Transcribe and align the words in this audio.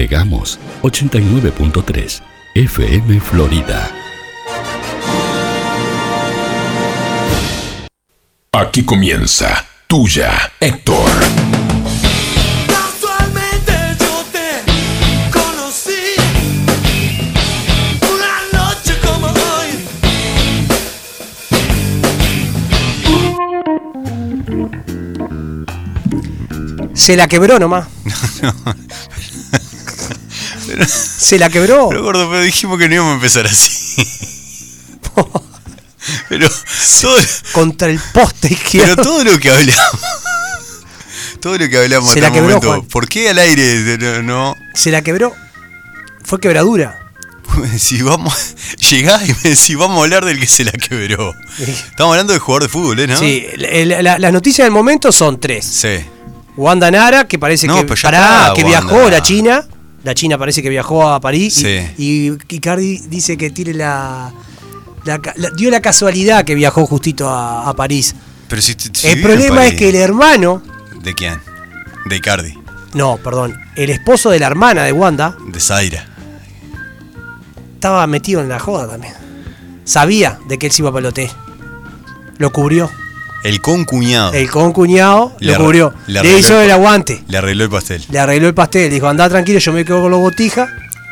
Llegamos 0.00 0.58
89.3 0.80 2.22
FM 2.54 3.20
Florida. 3.20 3.94
Aquí 8.50 8.82
comienza 8.82 9.66
Tuya, 9.86 10.52
Héctor. 10.58 11.10
Casualmente 12.66 13.72
yo 13.98 14.24
te 14.32 14.62
conocí 15.30 16.14
una 18.00 18.40
noche 18.58 18.94
como 19.04 19.26
hoy. 19.26 19.70
Se 26.94 27.16
la 27.16 27.28
quebró 27.28 27.58
nomás. 27.58 27.86
Se 31.18 31.38
la 31.38 31.48
quebró. 31.50 31.88
Pero 31.88 32.02
gordo, 32.02 32.28
pero 32.30 32.42
dijimos 32.42 32.78
que 32.78 32.88
no 32.88 32.94
íbamos 32.94 33.12
a 33.12 33.14
empezar 33.16 33.46
así. 33.46 34.02
pero 36.28 36.48
todo, 37.00 37.16
Contra 37.52 37.88
el 37.88 37.98
poste 38.12 38.48
pero 38.48 38.54
izquierdo. 38.54 38.96
todo 39.02 39.24
lo 39.24 39.38
que 39.38 39.50
hablamos. 39.50 40.00
Todo 41.40 41.56
lo 41.58 41.68
que 41.68 41.78
hablamos 41.78 42.14
el 42.16 42.22
quebró, 42.24 42.42
momento. 42.42 42.68
Juan. 42.68 42.82
¿Por 42.82 43.08
qué 43.08 43.30
al 43.30 43.38
aire? 43.38 43.96
No, 43.98 44.22
no. 44.22 44.56
Se 44.74 44.90
la 44.90 45.02
quebró. 45.02 45.34
Fue 46.24 46.40
quebradura. 46.40 46.96
Si 47.78 48.00
vamos. 48.02 48.34
Llegás 48.90 49.28
y 49.28 49.32
me 49.32 49.50
decís, 49.50 49.76
vamos 49.76 49.98
a 49.98 50.02
hablar 50.04 50.24
del 50.24 50.38
que 50.38 50.46
se 50.46 50.62
la 50.64 50.70
quebró. 50.72 51.34
Estamos 51.58 52.12
hablando 52.12 52.32
del 52.32 52.40
jugador 52.40 52.62
de 52.62 52.68
fútbol, 52.68 53.00
¿eh? 53.00 53.06
¿No? 53.08 53.16
Sí, 53.18 53.44
la- 53.56 54.02
la- 54.02 54.18
las 54.18 54.32
noticias 54.32 54.64
del 54.66 54.72
momento 54.72 55.10
son 55.10 55.40
tres. 55.40 55.64
Sí. 55.66 55.98
Wanda 56.56 56.90
Nara, 56.90 57.26
que 57.26 57.38
parece 57.38 57.66
No, 57.66 57.74
que, 57.76 57.84
pero 57.84 58.00
pará, 58.02 58.52
que 58.54 58.62
viajó 58.62 59.00
a 59.06 59.10
la 59.10 59.22
China. 59.22 59.66
La 60.02 60.14
China 60.14 60.38
parece 60.38 60.62
que 60.62 60.68
viajó 60.68 61.08
a 61.08 61.20
París. 61.20 61.58
y- 61.58 61.62
Sí. 61.62 61.78
Y, 61.98 62.54
Icardi 62.54 62.98
dice 63.08 63.36
que 63.36 63.50
tiene 63.50 63.74
la, 63.74 64.32
la 65.04 65.18
ca- 65.20 65.34
la- 65.36 65.50
Dio 65.50 65.70
la 65.70 65.80
casualidad 65.80 66.44
que 66.44 66.54
viajó 66.54 66.86
justito 66.86 67.28
a, 67.28 67.68
a 67.68 67.74
París. 67.74 68.14
Pero 68.48 68.62
si, 68.62 68.74
si 68.92 69.06
el 69.08 69.20
problema 69.22 69.66
es 69.66 69.74
que 69.74 69.88
el 69.90 69.96
hermano. 69.96 70.62
¿De 71.02 71.14
quién? 71.14 71.38
De 72.06 72.16
Icardi. 72.16 72.54
No, 72.94 73.18
perdón. 73.18 73.56
El 73.76 73.90
esposo 73.90 74.30
de 74.30 74.38
la 74.40 74.46
hermana 74.48 74.82
de 74.84 74.92
Wanda 74.92 75.36
De 75.46 75.60
Zaira. 75.60 76.06
estaba 77.74 78.06
metido 78.06 78.40
en 78.40 78.48
la 78.48 78.58
joda 78.58 78.88
también. 78.88 79.14
Sabía 79.84 80.38
de 80.48 80.58
que 80.58 80.66
él 80.66 80.72
se 80.72 80.82
iba 80.82 80.90
a 80.90 80.94
pelote. 80.94 81.30
Lo 82.38 82.50
cubrió. 82.52 82.90
El 83.44 83.60
concuñado. 83.60 84.32
El 84.34 84.50
concuñado 84.50 85.32
Le 85.40 85.52
lo 85.52 85.58
cubrió. 85.64 85.94
le 86.06 86.38
hizo 86.38 86.60
el 86.60 86.70
aguante. 86.70 87.24
Le 87.28 87.38
arregló 87.38 87.64
el 87.64 87.70
pastel. 87.70 88.04
Le 88.10 88.18
arregló 88.18 88.48
el 88.48 88.54
pastel. 88.54 88.90
Dijo, 88.90 89.08
andá 89.08 89.28
tranquilo, 89.28 89.58
yo 89.58 89.72
me 89.72 89.84
quedo 89.84 90.02
con 90.02 90.10
los 90.10 90.20
botijas. 90.20 90.68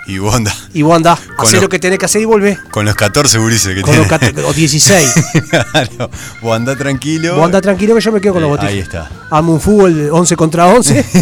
Y 0.06 0.18
Wanda. 0.18 0.54
Y 0.72 0.80
vos 0.80 0.96
andá, 0.96 1.16
Con 1.36 1.46
hacé 1.46 1.56
los- 1.56 1.64
lo 1.64 1.68
que 1.68 1.78
tenés 1.78 1.98
que 1.98 2.06
hacer 2.06 2.22
y 2.22 2.24
volvé. 2.24 2.56
Con 2.70 2.86
los 2.86 2.94
14 2.94 3.36
gurises 3.38 3.74
que 3.74 3.82
Con 3.82 3.92
tiene. 3.92 4.08
los 4.08 4.18
cat- 4.18 4.38
o 4.46 4.52
16. 4.54 5.12
claro. 5.50 6.10
Vos 6.40 6.56
andá 6.56 6.76
tranquilo. 6.76 7.36
Vos 7.36 7.44
andá 7.44 7.60
tranquilo 7.60 7.94
que 7.94 8.00
yo 8.00 8.10
me 8.12 8.20
quedo 8.20 8.32
con 8.34 8.42
los 8.42 8.48
Eh, 8.48 8.52
botijas. 8.52 8.72
ahí 8.72 8.78
está. 8.78 9.10
Amo 9.30 9.52
un 9.52 9.60
fútbol 9.60 9.94
de 9.94 10.10
11 10.10 10.34
contra 10.36 10.66
11. 10.66 11.04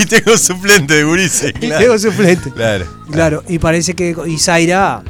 Y 0.00 0.06
tengo 0.06 0.36
suplente 0.36 0.94
de 0.94 1.04
gurises. 1.04 1.52
y 1.60 1.68
tengo 1.68 1.98
suplente. 1.98 2.50
Claro. 2.52 2.86
Claro, 3.12 3.44
y 3.48 3.58
parece 3.58 3.94
que 3.94 4.16
Isaira 4.26 5.02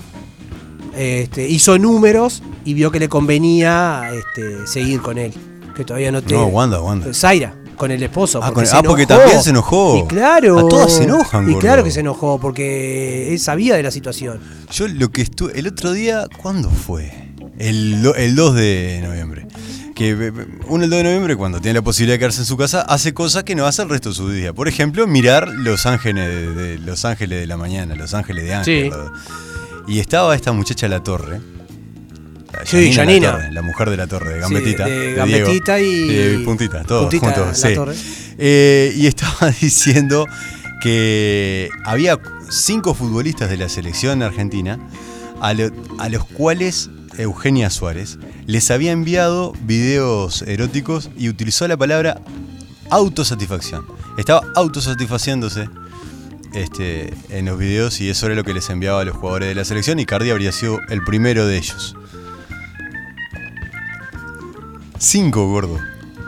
este, 1.01 1.48
hizo 1.48 1.79
números 1.79 2.43
y 2.65 2.75
vio 2.75 2.91
que 2.91 2.98
le 3.00 3.09
convenía 3.09 4.11
este, 4.12 4.66
seguir 4.66 5.00
con 5.00 5.19
él. 5.19 5.33
Que 5.75 5.84
todavía 5.84 6.12
no 6.12 6.21
te. 6.22 6.34
No, 6.34 6.47
Wanda, 6.47 6.81
Wanda. 6.83 7.15
Zaira, 7.15 7.55
con 7.77 7.91
el 7.91 8.03
esposo. 8.03 8.41
Ah, 8.43 8.49
porque 8.49 8.55
con- 8.55 8.66
se 8.66 8.77
ah, 8.77 8.83
porque 8.83 9.06
también 9.06 9.43
se 9.43 9.50
enojó. 9.50 9.97
Y 10.05 10.06
claro. 10.09 10.59
A 10.59 10.69
todas 10.69 10.93
se 10.93 11.05
enojan, 11.05 11.44
Y 11.44 11.53
gordo. 11.53 11.59
claro 11.61 11.84
que 11.84 11.91
se 11.91 12.00
enojó, 12.00 12.38
porque 12.38 13.33
él 13.33 13.38
sabía 13.38 13.77
de 13.77 13.83
la 13.83 13.91
situación. 13.91 14.41
Yo 14.71 14.88
lo 14.88 15.11
que 15.11 15.22
estuve. 15.22 15.59
El 15.59 15.66
otro 15.69 15.93
día, 15.93 16.27
¿cuándo 16.43 16.69
fue? 16.71 17.31
El, 17.59 18.03
do- 18.03 18.15
el 18.15 18.34
2 18.37 18.55
de 18.55 19.00
noviembre. 19.03 19.47
Que 19.94 20.15
uno 20.67 20.84
el 20.84 20.91
2 20.91 20.97
de 20.99 21.05
noviembre, 21.05 21.37
cuando 21.37 21.61
tiene 21.61 21.78
la 21.78 21.82
posibilidad 21.82 22.15
de 22.15 22.19
quedarse 22.21 22.41
en 22.41 22.47
su 22.47 22.56
casa, 22.56 22.81
hace 22.82 23.12
cosas 23.15 23.44
que 23.44 23.55
no 23.55 23.67
hace 23.67 23.82
el 23.82 23.88
resto 23.91 24.09
de 24.11 24.15
su 24.15 24.31
día. 24.31 24.53
Por 24.55 24.67
ejemplo, 24.69 25.06
mirar 25.06 25.49
Los 25.49 25.84
Ángeles 25.87 26.27
de, 26.27 26.55
de- 26.55 26.78
Los 26.78 27.05
Ángeles 27.05 27.41
de 27.41 27.47
la 27.47 27.56
mañana, 27.56 27.94
Los 27.94 28.12
Ángeles 28.15 28.44
de 28.44 28.55
Ángel. 28.55 28.93
Sí. 28.93 28.99
Y 29.87 29.99
estaba 29.99 30.35
esta 30.35 30.53
muchacha 30.53 30.89
La 30.89 31.03
Torre. 31.03 31.41
la 32.53 32.67
Sí, 32.67 32.93
La. 32.93 33.07
Torre, 33.07 33.53
la 33.53 33.63
mujer 33.63 33.91
de 33.91 33.97
La 33.97 34.07
Torre, 34.07 34.29
de 34.31 34.35
Sí, 34.37 34.41
Gambetita. 34.41 34.85
de 34.87 34.91
de 34.99 35.15
Gambetita 35.15 35.77
Diego. 35.77 36.41
y- 36.41 36.45
Puntita, 36.45 36.83
todos 36.85 37.03
Puntita, 37.03 37.27
juntos. 37.33 37.63
La 37.63 37.69
sí. 37.69 37.75
Torre. 37.75 37.95
Eh, 38.39 38.93
y 38.97 39.07
estaba 39.07 39.51
diciendo 39.61 40.27
que 40.83 41.69
había 41.85 42.19
cinco 42.51 42.95
futbolistas 42.95 43.51
de 43.51 43.57
la 43.57 43.69
selección 43.69 44.23
argentina 44.23 44.79
a, 45.41 45.55
lo- 45.55 45.71
a 45.99 46.09
los 46.09 46.25
cuales 46.25 46.91
Eugenia 47.19 47.71
Suárez 47.71 48.19
les 48.47 48.71
había 48.71 48.93
enviado 48.93 49.53
videos 49.65 50.43
eróticos 50.43 51.11
y 51.19 51.29
utilizó 51.29 51.67
la 51.69 51.77
palabra 51.77 52.21
autosatisfacción. 52.91 53.85
Estaba 54.19 54.43
autosatisfaciéndose 54.57 55.69
este, 56.55 57.15
en 57.28 57.47
los 57.47 57.59
videos 57.59 58.00
y 58.00 58.11
eso 58.11 58.27
era 58.27 58.34
lo 58.34 58.44
que 58.44 58.55
les 58.55 58.69
enviaba 58.71 59.00
a 59.00 59.05
los 59.05 59.16
jugadores 59.16 59.49
de 59.49 59.55
la 59.55 59.65
selección 59.65 59.99
y 59.99 60.06
Cardi 60.06 60.31
habría 60.31 60.53
sido 60.53 60.81
el 60.88 61.03
primero 61.05 61.47
de 61.47 61.56
ellos. 61.56 61.97
Cinco, 64.99 65.47
gordo. 65.47 65.78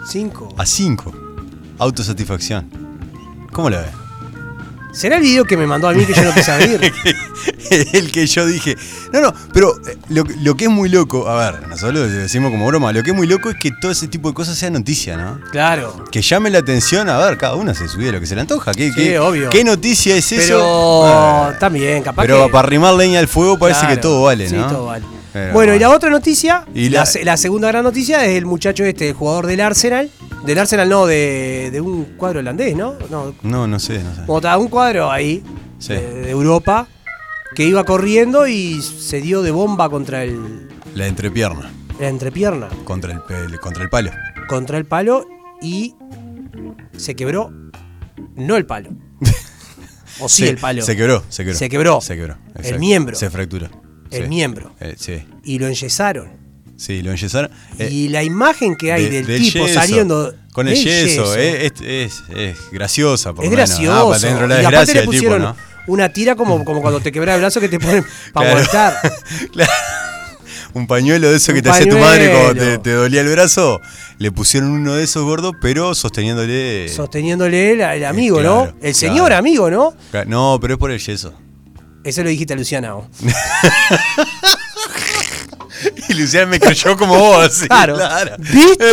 Cinco. 0.06 0.54
A 0.56 0.66
cinco. 0.66 1.12
Autosatisfacción. 1.78 2.70
¿Cómo 3.52 3.68
la 3.68 3.80
ves? 3.82 3.90
¿Será 4.92 5.16
el 5.16 5.22
video 5.22 5.44
que 5.44 5.56
me 5.56 5.66
mandó 5.66 5.88
a 5.88 5.92
mí 5.92 6.04
que 6.04 6.14
yo 6.14 6.22
no 6.22 6.32
quise 6.32 6.52
abrir? 6.52 6.92
el 7.92 8.10
que 8.12 8.26
yo 8.26 8.46
dije. 8.46 8.76
No, 9.12 9.20
no, 9.20 9.34
pero 9.52 9.74
eh, 9.88 9.96
lo, 10.08 10.24
lo 10.42 10.56
que 10.56 10.64
es 10.64 10.70
muy 10.70 10.88
loco, 10.88 11.28
a 11.28 11.36
ver, 11.50 11.66
nosotros 11.68 11.94
lo 11.94 12.08
decimos 12.08 12.50
como 12.50 12.66
broma, 12.66 12.92
lo 12.92 13.02
que 13.02 13.10
es 13.10 13.16
muy 13.16 13.26
loco 13.26 13.50
es 13.50 13.56
que 13.56 13.70
todo 13.80 13.90
ese 13.90 14.08
tipo 14.08 14.28
de 14.28 14.34
cosas 14.34 14.56
sea 14.56 14.70
noticia, 14.70 15.16
¿no? 15.16 15.40
claro. 15.50 16.04
Que 16.10 16.22
llame 16.22 16.50
la 16.50 16.58
atención, 16.58 17.08
a 17.08 17.18
ver, 17.18 17.38
cada 17.38 17.54
una 17.56 17.74
se 17.74 17.88
sube 17.88 18.10
lo 18.12 18.20
que 18.20 18.26
se 18.26 18.34
le 18.34 18.42
antoja. 18.42 18.72
¿Qué, 18.72 18.88
Sí, 18.90 18.94
qué- 18.94 19.18
obvio. 19.18 19.50
qué 19.50 19.64
noticia 19.64 20.14
es 20.16 20.30
eso? 20.32 20.42
Pero 20.58 21.02
Ah, 21.06 21.54
también, 21.58 22.02
capaz 22.02 22.22
pero 22.22 22.46
que. 22.46 22.52
para 22.52 22.66
arrimar 22.66 22.94
leña 22.94 23.18
al 23.18 23.28
fuego 23.28 23.58
parece 23.58 23.80
Claro, 23.80 23.94
que 23.94 24.00
todo 24.00 24.22
vale, 24.24 24.48
sí, 24.48 24.54
¿no? 24.56 24.66
todo 24.68 24.86
vale. 24.86 25.04
Pero 25.32 25.54
bueno, 25.54 25.74
y 25.74 25.78
la 25.78 25.88
otra 25.88 26.10
noticia, 26.10 26.66
Y 26.74 26.90
la, 26.90 27.00
la- 27.00 27.06
se- 27.06 27.24
la 27.24 27.36
segunda 27.38 27.68
gran 27.68 27.82
noticia 27.84 28.24
es 28.26 28.36
el 28.36 28.44
muchacho 28.44 28.84
este, 28.84 29.08
el 29.08 29.14
jugador 29.14 29.46
del 29.46 29.60
Arsenal. 29.62 30.10
Del 30.44 30.58
Arsenal 30.58 30.88
no, 30.88 31.06
de, 31.06 31.70
de 31.72 31.80
un 31.80 32.04
cuadro 32.16 32.40
holandés, 32.40 32.76
¿no? 32.76 32.94
No, 33.10 33.32
No, 33.42 33.66
no 33.66 33.78
sé, 33.78 34.00
no 34.02 34.14
sé. 34.14 34.56
un 34.58 34.68
cuadro 34.68 35.10
ahí, 35.10 35.42
Sí. 35.78 35.92
de, 35.94 36.00
de 36.22 36.30
Europa, 36.30 36.86
que 37.54 37.64
iba 37.64 37.84
corriendo 37.84 38.46
y 38.46 38.80
se 38.82 39.20
dio 39.20 39.42
de 39.42 39.50
bomba 39.50 39.88
contra 39.90 40.24
el, 40.24 40.68
La 40.94 41.06
entrepierna, 41.06 41.70
la 42.00 42.08
entrepierna, 42.08 42.68
contra 42.84 43.12
el, 43.12 43.58
contra 43.60 43.82
el 43.82 43.90
palo. 43.90 44.10
contra 44.48 44.78
el 44.78 44.84
palo 44.86 45.26
y 45.60 45.94
se 46.96 47.14
quebró, 47.14 47.52
no 48.36 48.56
el 48.56 48.66
palo. 48.66 48.90
o 50.20 50.28
sí, 50.28 50.44
Se- 50.44 50.50
el 50.50 50.58
palo. 50.58 50.82
Se 50.82 50.96
quebró, 50.96 51.22
se 51.28 51.44
quebró. 51.44 51.58
Se 51.58 51.68
quebró. 51.68 52.00
Se 52.00 52.16
quebró. 52.16 52.36
El 52.62 52.78
miembro. 52.78 53.16
Se 53.16 53.30
fracturó. 53.30 53.68
El 54.10 54.24
Sí. 54.24 54.28
miembro. 54.28 54.74
Eh, 54.80 54.94
sí, 54.98 55.24
Y 55.44 55.58
lo 55.58 55.66
enyesaron. 55.66 56.30
sí, 56.76 57.00
lo 57.02 57.10
enyesaron. 57.12 57.50
Eh, 57.78 57.88
y 57.90 58.08
la 58.08 58.22
imagen 58.22 58.76
que 58.76 58.92
hay 58.92 59.08
de- 59.08 59.22
del, 59.22 59.42
tipo 59.42 59.66
yeso. 59.66 59.74
saliendo 59.80 60.34
Con 60.52 60.68
el 60.68 60.74
del 60.74 60.84
yeso, 60.84 61.34
eh, 61.36 61.66
es, 61.66 61.72
es- 61.80 62.22
es 62.36 62.58
graciosa, 62.70 63.32
por 63.32 63.44
es. 63.44 63.50
Ah, 63.50 63.54
gracioso. 63.54 64.08
para 64.10 64.18
dentro 64.20 64.42
de 64.42 64.48
la 64.48 64.54
y 64.54 64.62
desgracia 64.62 64.94
le 64.94 65.00
del 65.00 65.08
tipo, 65.10 65.12
pusieron 65.12 65.42
¿no? 65.42 65.56
Una 65.86 66.08
tira 66.12 66.34
como, 66.36 66.64
como 66.64 66.80
cuando 66.82 67.00
te 67.00 67.10
quebras 67.12 67.34
el 67.36 67.40
brazo 67.40 67.60
que 67.60 67.68
te 67.68 67.78
ponen 67.78 68.04
para 68.32 68.46
Claro. 68.50 68.56
molestar. 68.56 69.12
Claro. 69.52 69.72
Un 70.74 70.86
pañuelo 70.86 71.30
de 71.30 71.36
eso 71.36 71.52
que 71.52 71.60
te 71.60 71.68
hacía 71.68 71.86
tu 71.86 71.98
madre 71.98 72.30
cuando 72.32 72.54
te, 72.54 72.78
te 72.78 72.92
dolía 72.92 73.20
el 73.20 73.28
brazo. 73.28 73.78
Le 74.18 74.32
pusieron 74.32 74.70
uno 74.70 74.94
de 74.94 75.04
esos 75.04 75.22
gordos, 75.22 75.52
pero 75.60 75.94
sosteniéndole. 75.94 76.88
Sosteniéndole 76.88 77.72
el, 77.72 77.80
el 77.82 78.04
amigo, 78.06 78.38
claro, 78.38 78.72
¿no? 78.72 78.74
El 78.80 78.94
señor 78.94 79.26
claro. 79.26 79.36
amigo, 79.36 79.70
¿no? 79.70 79.94
Claro, 80.10 80.30
No, 80.30 80.58
pero 80.62 80.74
es 80.74 80.78
por 80.80 80.90
el 80.90 80.98
yeso. 80.98 81.34
Eso 82.04 82.22
lo 82.22 82.30
dijiste 82.30 82.54
a 82.54 82.56
Luciana. 82.56 82.94
vos. 82.94 83.04
Y 86.08 86.14
Luciana 86.14 86.46
me 86.46 86.60
creyó 86.60 86.96
como 86.96 87.16
vos, 87.18 87.46
así. 87.46 87.66
Claro. 87.66 87.96
¿Viste? 88.38 88.84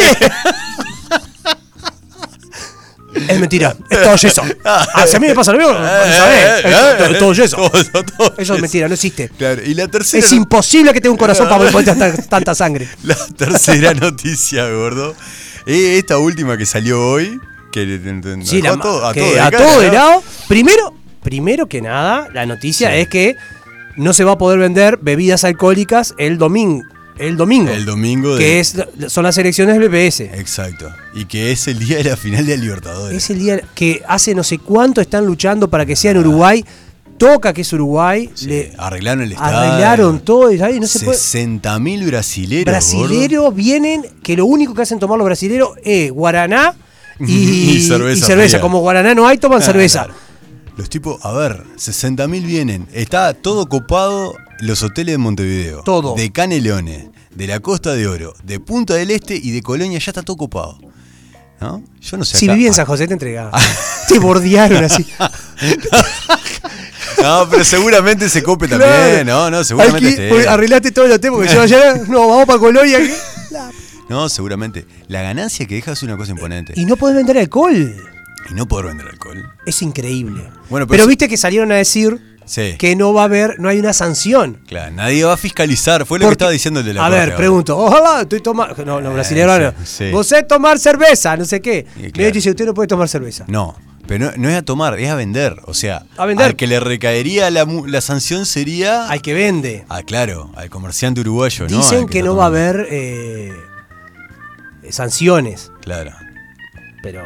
Es 3.15 3.39
mentira. 3.39 3.75
Es 3.89 4.01
todo 4.03 4.15
yeso. 4.15 4.41
Ah, 4.65 5.05
si 5.07 5.15
a 5.15 5.19
mí 5.19 5.27
me 5.27 5.35
pasa 5.35 5.51
lo 5.51 5.57
mismo, 5.57 5.73
¿sabés? 5.73 6.65
Es 6.65 7.07
todo- 7.07 7.17
todo 7.19 7.33
yeso. 7.33 7.55
Todo- 7.57 8.03
todo 8.03 8.27
Eso 8.27 8.33
es 8.37 8.47
yeso. 8.49 8.57
mentira, 8.59 8.87
no 8.87 8.93
existe. 8.93 9.29
Claro, 9.37 9.61
y 9.63 9.73
la 9.73 9.87
tercera. 9.87 10.25
Es 10.25 10.31
imposible 10.33 10.93
que 10.93 11.01
tenga 11.01 11.11
un 11.13 11.17
corazón 11.17 11.47
para 11.49 11.69
poder 11.71 11.85
tanta, 11.85 12.13
tanta 12.23 12.55
sangre. 12.55 12.87
La 13.03 13.15
tercera 13.37 13.93
noticia, 13.93 14.69
gordo. 14.69 15.15
Es 15.65 15.97
esta 15.99 16.17
última 16.17 16.57
que 16.57 16.65
salió 16.65 16.99
hoy. 17.05 17.39
Que 17.71 17.99
Sí, 18.45 18.61
la, 18.63 18.71
a 18.71 18.77
todo, 18.79 19.05
a 19.05 19.13
que 19.13 19.19
todo 19.21 19.33
de 19.33 19.39
a 19.39 19.51
cara, 19.51 19.63
todo 19.65 19.79
de 19.81 19.87
¿no? 19.87 19.93
lado. 19.93 20.23
Primero, 20.47 20.93
primero 21.21 21.67
que 21.67 21.81
nada, 21.81 22.27
la 22.33 22.45
noticia 22.47 22.89
Sí. 22.89 22.97
es 22.97 23.07
que 23.09 23.35
no 23.95 24.13
se 24.13 24.23
va 24.23 24.31
a 24.33 24.37
poder 24.39 24.57
vender 24.59 24.97
bebidas 25.01 25.43
alcohólicas 25.43 26.15
el 26.17 26.37
domingo. 26.39 26.83
El 27.19 27.37
domingo. 27.37 27.69
El 27.71 27.85
domingo 27.85 28.35
de- 28.35 28.39
Que 28.43 28.59
es, 28.59 28.75
son 29.07 29.23
las 29.23 29.37
elecciones 29.37 29.77
del 29.77 29.89
BPS. 29.89 30.21
Exacto. 30.39 30.89
Y 31.13 31.25
que 31.25 31.51
es 31.51 31.67
el 31.67 31.79
día 31.79 31.97
de 31.97 32.05
la 32.05 32.17
final 32.17 32.45
de 32.45 32.57
Libertadores. 32.57 33.17
Es 33.17 33.29
el 33.29 33.39
día 33.39 33.61
que 33.75 34.01
hace 34.07 34.33
no 34.35 34.43
sé 34.43 34.57
cuánto 34.59 35.01
están 35.01 35.25
luchando 35.25 35.69
para 35.69 35.85
que 35.85 35.95
sea 35.95 36.11
en 36.11 36.17
Uruguay. 36.19 36.63
Toca 37.17 37.51
que 37.53 37.61
es 37.61 37.73
Uruguay. 37.73 38.29
Sí, 38.33 38.47
le 38.47 38.73
arreglaron 38.77 39.23
el 39.25 39.33
estadio. 39.33 39.57
arreglaron 39.57 40.19
todo. 40.21 40.51
y 40.53 40.57
¿sabes? 40.57 40.79
No 40.79 40.87
se 40.87 40.99
puede. 41.05 41.17
60.000 41.17 42.05
brasileros. 42.05 42.65
Brasileros 42.65 43.53
vienen, 43.53 44.05
que 44.23 44.37
lo 44.37 44.45
único 44.45 44.73
que 44.73 44.83
hacen 44.83 44.99
tomar 44.99 45.17
los 45.17 45.25
brasileros 45.25 45.71
es 45.83 46.11
guaraná 46.11 46.73
y, 47.19 47.71
Y 47.71 47.81
cerveza. 47.81 48.61
Como 48.61 48.79
guaraná 48.79 49.13
no 49.13 49.27
hay, 49.27 49.37
toman 49.37 49.59
Ah, 49.61 49.65
cerveza. 49.65 50.05
claro. 50.05 50.19
Los 50.77 50.89
tipos, 50.89 51.19
a 51.25 51.33
ver, 51.33 51.63
60.000 51.75 52.45
vienen. 52.45 52.87
Está 52.93 53.33
todo 53.33 53.67
copado 53.67 54.33
los 54.59 54.83
hoteles 54.83 55.13
de 55.13 55.17
Montevideo. 55.17 55.83
Todo. 55.83 56.15
De 56.15 56.31
Canelones, 56.31 57.07
de 57.35 57.47
la 57.47 57.59
Costa 57.59 57.93
de 57.93 58.07
Oro, 58.07 58.33
de 58.43 58.59
Punta 58.59 58.93
del 58.95 59.11
Este 59.11 59.35
y 59.35 59.51
de 59.51 59.61
Colonia, 59.61 59.99
ya 59.99 60.11
está 60.11 60.21
todo 60.23 60.37
copado. 60.37 60.77
¿No? 61.61 61.83
Yo 61.99 62.17
no 62.17 62.23
sé. 62.23 62.37
Si 62.37 62.45
acá- 62.45 62.53
viví 62.53 62.67
en 62.67 62.73
San 62.73 62.85
José 62.85 63.05
te 63.07 63.13
entregaba. 63.13 63.51
te 64.07 64.19
bordearon 64.19 64.83
así. 64.83 65.05
No, 67.21 67.47
pero 67.49 67.65
seguramente 67.65 68.29
se 68.29 68.41
cope 68.41 68.67
también. 68.67 69.25
No, 69.27 69.49
no, 69.49 69.63
seguramente. 69.63 69.97
Aquí, 70.07 70.07
esté. 70.07 70.29
pues, 70.29 70.47
arreglaste 70.47 70.91
todo 70.91 71.05
el 71.05 71.19
tema 71.19 71.35
porque 71.37 71.53
yo 71.53 71.61
ayer, 71.61 72.01
no, 72.07 72.27
vamos 72.29 72.45
para 72.45 72.59
Colonia. 72.59 72.97
que- 72.97 73.13
No, 74.07 74.29
seguramente. 74.29 74.85
La 75.07 75.21
ganancia 75.21 75.65
que 75.65 75.75
deja 75.75 75.91
es 75.91 76.03
una 76.03 76.15
cosa 76.15 76.31
imponente. 76.31 76.73
Y 76.77 76.85
no 76.85 76.95
podés 76.95 77.17
vender 77.17 77.37
alcohol. 77.37 77.93
Y 78.49 78.53
no 78.53 78.67
poder 78.67 78.87
vender 78.87 79.07
alcohol. 79.07 79.43
Es 79.65 79.81
increíble. 79.81 80.49
Bueno, 80.69 80.87
pero 80.87 81.05
viste 81.07 81.27
que 81.27 81.35
salieron 81.35 81.71
a 81.71 81.75
decir 81.75 82.38
Sí. 82.49 82.75
que 82.79 82.95
no 82.95 83.13
va 83.13 83.21
a 83.21 83.25
haber, 83.25 83.59
no 83.59 83.69
hay 83.69 83.77
una 83.77 83.93
sanción. 83.93 84.59
Claro, 84.65 84.91
nadie 84.95 85.23
va 85.23 85.33
a 85.33 85.37
fiscalizar. 85.37 86.03
Fue 86.07 86.17
lo 86.17 86.25
que 86.25 86.31
estaba 86.31 86.49
diciendo 86.49 86.79
el 86.79 86.85
de 86.87 86.95
la 86.95 87.05
A 87.05 87.09
ver, 87.09 87.21
ahora. 87.25 87.35
pregunto, 87.35 87.77
ojalá 87.77 88.21
estoy 88.21 88.39
tomando. 88.41 88.83
No, 88.83 88.99
no, 88.99 89.13
brasileño 89.13 89.59
no. 89.59 89.69
sí, 89.83 90.05
sí. 90.07 90.11
Vos 90.11 90.25
sé 90.25 90.41
tomar 90.41 90.79
cerveza, 90.79 91.37
no 91.37 91.45
sé 91.45 91.61
qué. 91.61 91.85
Y 91.97 92.01
Me 92.01 92.11
claro. 92.11 92.31
dice, 92.31 92.49
usted 92.49 92.65
no 92.65 92.73
puede 92.73 92.87
tomar 92.87 93.07
cerveza. 93.07 93.45
No, 93.47 93.75
pero 94.07 94.25
no, 94.25 94.31
no 94.37 94.49
es 94.49 94.55
a 94.57 94.63
tomar, 94.63 94.99
es 94.99 95.09
a 95.11 95.15
vender. 95.15 95.57
O 95.65 95.75
sea, 95.75 96.01
A 96.17 96.25
vender. 96.25 96.47
al 96.47 96.55
que 96.55 96.65
le 96.65 96.79
recaería 96.79 97.51
la, 97.51 98.01
sanción 98.01 98.47
sería. 98.47 99.07
Al 99.07 99.21
que 99.21 99.35
vende. 99.35 99.85
Ah, 99.87 100.01
claro, 100.01 100.51
al 100.55 100.71
comerciante 100.71 101.21
uruguayo, 101.21 101.67
¿no? 101.69 101.77
Dicen 101.77 101.99
Al 102.05 102.09
que, 102.09 102.17
está 102.17 102.29
no 102.31 102.35
va 102.35 102.45
a 102.45 102.47
haber 102.47 102.87
eh, 102.89 103.53
sanciones, 104.89 105.71
Claro. 105.81 106.11
pero. 107.03 107.21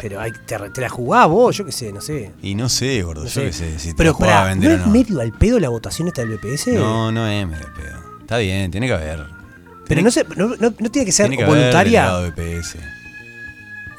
Pero 0.00 0.20
hay, 0.20 0.32
te, 0.46 0.58
te 0.70 0.80
la 0.80 0.88
jugás 0.88 1.28
vos, 1.28 1.56
yo 1.56 1.64
qué 1.64 1.72
sé, 1.72 1.92
no 1.92 2.00
sé. 2.00 2.32
Y 2.42 2.54
no 2.54 2.68
sé, 2.68 3.02
gordo, 3.02 3.22
no 3.22 3.26
yo 3.28 3.32
sé. 3.40 3.46
qué 3.46 3.52
sé, 3.52 3.78
si 3.78 3.88
te 3.90 3.94
pero 3.94 4.10
la 4.10 4.14
jugaba 4.14 4.32
pará, 4.34 4.44
a 4.46 4.48
vender 4.50 4.70
¿no 4.70 4.76
o 4.76 4.78
es 4.80 4.86
no. 4.86 4.92
medio 4.92 5.20
al 5.20 5.32
pedo 5.32 5.60
la 5.60 5.68
votación 5.68 6.08
esta 6.08 6.24
del 6.24 6.36
BPS? 6.38 6.68
No, 6.74 7.12
no 7.12 7.26
es 7.28 7.46
medio 7.46 7.66
pedo. 7.74 7.98
Está 8.20 8.38
bien, 8.38 8.70
tiene 8.70 8.86
que 8.88 8.92
haber. 8.94 9.18
Pero 9.18 9.84
Tiene- 9.86 10.02
no, 10.02 10.10
se, 10.10 10.24
no, 10.36 10.48
no- 10.58 10.72
tiene 10.90 11.04
que 11.06 11.12
ser 11.12 11.28
tiene 11.28 11.36
que 11.36 11.44
haber 11.44 11.56
voluntaria. 11.58 12.02
delegado 12.10 12.22
de 12.22 12.32
PS. 12.32 12.78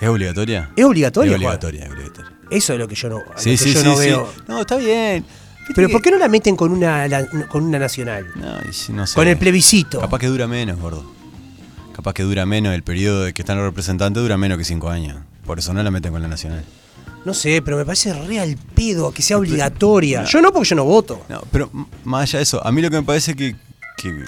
¿Es 0.02 0.10
obligatoria? 0.10 0.70
¿Es 0.76 0.84
obligatoria, 0.84 1.32
Es 1.32 1.36
obligatoria, 1.38 1.84
es 1.86 1.92
obligatoria. 1.92 2.32
Eso 2.52 2.74
es 2.74 2.80
lo 2.80 2.88
que 2.88 2.96
yo 2.96 3.10
no, 3.10 3.20
lo 3.20 3.26
Sí, 3.38 3.52
que 3.52 3.58
sí, 3.58 3.74
yo 3.74 3.80
sí, 3.82 3.86
no 3.88 3.96
veo. 3.98 4.34
No, 4.48 4.62
está 4.62 4.76
bien. 4.78 5.26
Pero 5.74 5.90
¿por 5.90 6.02
qué 6.02 6.12
no 6.12 6.18
la 6.18 6.28
meten 6.28 6.56
con 6.56 6.72
una, 6.72 7.08
la- 7.08 7.26
con 7.48 7.64
una 7.64 7.80
nacional? 7.80 8.28
No, 8.36 8.60
no 8.94 9.08
sé. 9.08 9.16
Con 9.16 9.28
el 9.28 9.38
plebiscito. 9.38 10.00
Capaz 10.00 10.20
que 10.20 10.28
dura 10.28 10.48
menos, 10.48 10.78
gordo. 10.80 11.10
Capaz 11.96 12.14
que 12.14 12.24
dura 12.24 12.46
menos, 12.46 12.74
el 12.76 12.84
periodo 12.84 13.24
de 13.24 13.34
que 13.34 13.42
están 13.42 13.58
los 13.58 13.66
representantes 13.66 14.22
dura 14.22 14.38
menos 14.38 14.58
que 14.58 14.64
cinco 14.66 14.90
años. 14.90 15.18
Por 15.46 15.60
eso 15.60 15.74
no 15.74 15.84
la 15.84 15.92
meten 15.92 16.12
con 16.12 16.22
la 16.22 16.28
nacional. 16.28 16.64
No 17.24 17.34
sé, 17.34 17.62
pero 17.64 17.78
me 17.78 17.86
parece 17.86 18.14
real 18.14 18.56
pedo 18.76 19.12
que 19.12 19.22
sea 19.22 19.38
obligatoria. 19.38 20.24
Yo 20.26 20.42
no, 20.42 20.54
porque 20.54 20.70
yo 20.70 20.76
no 20.76 20.86
voto. 20.86 21.26
No, 21.28 21.42
pero 21.52 21.72
más 22.04 22.24
allá 22.24 22.40
de 22.40 22.44
eso, 22.44 22.66
a 22.66 22.72
mí 22.72 22.82
lo 22.82 22.90
que 22.90 22.98
me 22.98 23.04
parece 23.04 23.36
que, 23.36 23.56
que, 23.98 24.26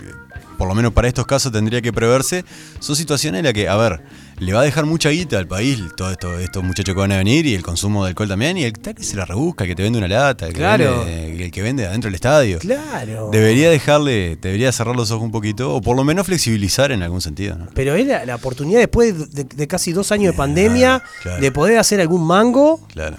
por 0.57 0.67
lo 0.67 0.73
menos 0.73 0.93
para 0.93 1.07
estos 1.07 1.27
casos 1.27 1.51
tendría 1.51 1.81
que 1.81 1.93
preverse, 1.93 2.43
son 2.79 2.95
situaciones 2.95 3.39
en 3.39 3.45
las 3.45 3.53
que, 3.53 3.67
a 3.69 3.75
ver, 3.75 4.01
le 4.39 4.53
va 4.53 4.61
a 4.61 4.63
dejar 4.63 4.85
mucha 4.85 5.09
guita 5.09 5.39
al 5.39 5.47
país 5.47 5.81
todos 5.95 6.11
esto, 6.11 6.37
estos 6.39 6.63
muchachos 6.63 6.93
que 6.93 6.99
van 7.01 7.11
a 7.11 7.17
venir 7.17 7.45
y 7.47 7.55
el 7.55 7.63
consumo 7.63 8.03
de 8.03 8.09
alcohol 8.09 8.27
también, 8.27 8.55
y 8.57 8.63
el 8.65 8.73
tal 8.73 8.93
que 8.93 9.03
se 9.03 9.15
la 9.15 9.25
rebusca, 9.25 9.63
el 9.63 9.69
que 9.71 9.75
te 9.75 9.81
vende 9.83 9.97
una 9.97 10.07
lata, 10.07 10.45
el 10.47 10.53
que, 10.53 10.61
vende, 10.61 11.43
el 11.45 11.51
que 11.51 11.61
vende 11.63 11.87
adentro 11.87 12.07
del 12.07 12.15
estadio. 12.15 12.59
Claro. 12.59 13.29
Debería 13.31 13.69
dejarle, 13.71 14.37
debería 14.39 14.71
cerrar 14.71 14.95
los 14.95 15.09
ojos 15.09 15.23
un 15.23 15.31
poquito, 15.31 15.73
o 15.73 15.81
por 15.81 15.95
lo 15.95 16.03
menos 16.03 16.27
flexibilizar 16.27 16.91
en 16.91 17.01
algún 17.01 17.21
sentido, 17.21 17.57
¿no? 17.57 17.67
Pero 17.73 17.95
es 17.95 18.05
la, 18.05 18.25
la 18.25 18.35
oportunidad 18.35 18.79
después 18.79 19.33
de, 19.33 19.43
de 19.43 19.67
casi 19.67 19.91
dos 19.91 20.11
años 20.11 20.33
de 20.33 20.37
pandemia 20.37 21.01
claro. 21.23 21.41
de 21.41 21.51
poder 21.51 21.79
hacer 21.79 21.99
algún 21.99 22.25
mango. 22.25 22.85
Claro. 22.93 23.17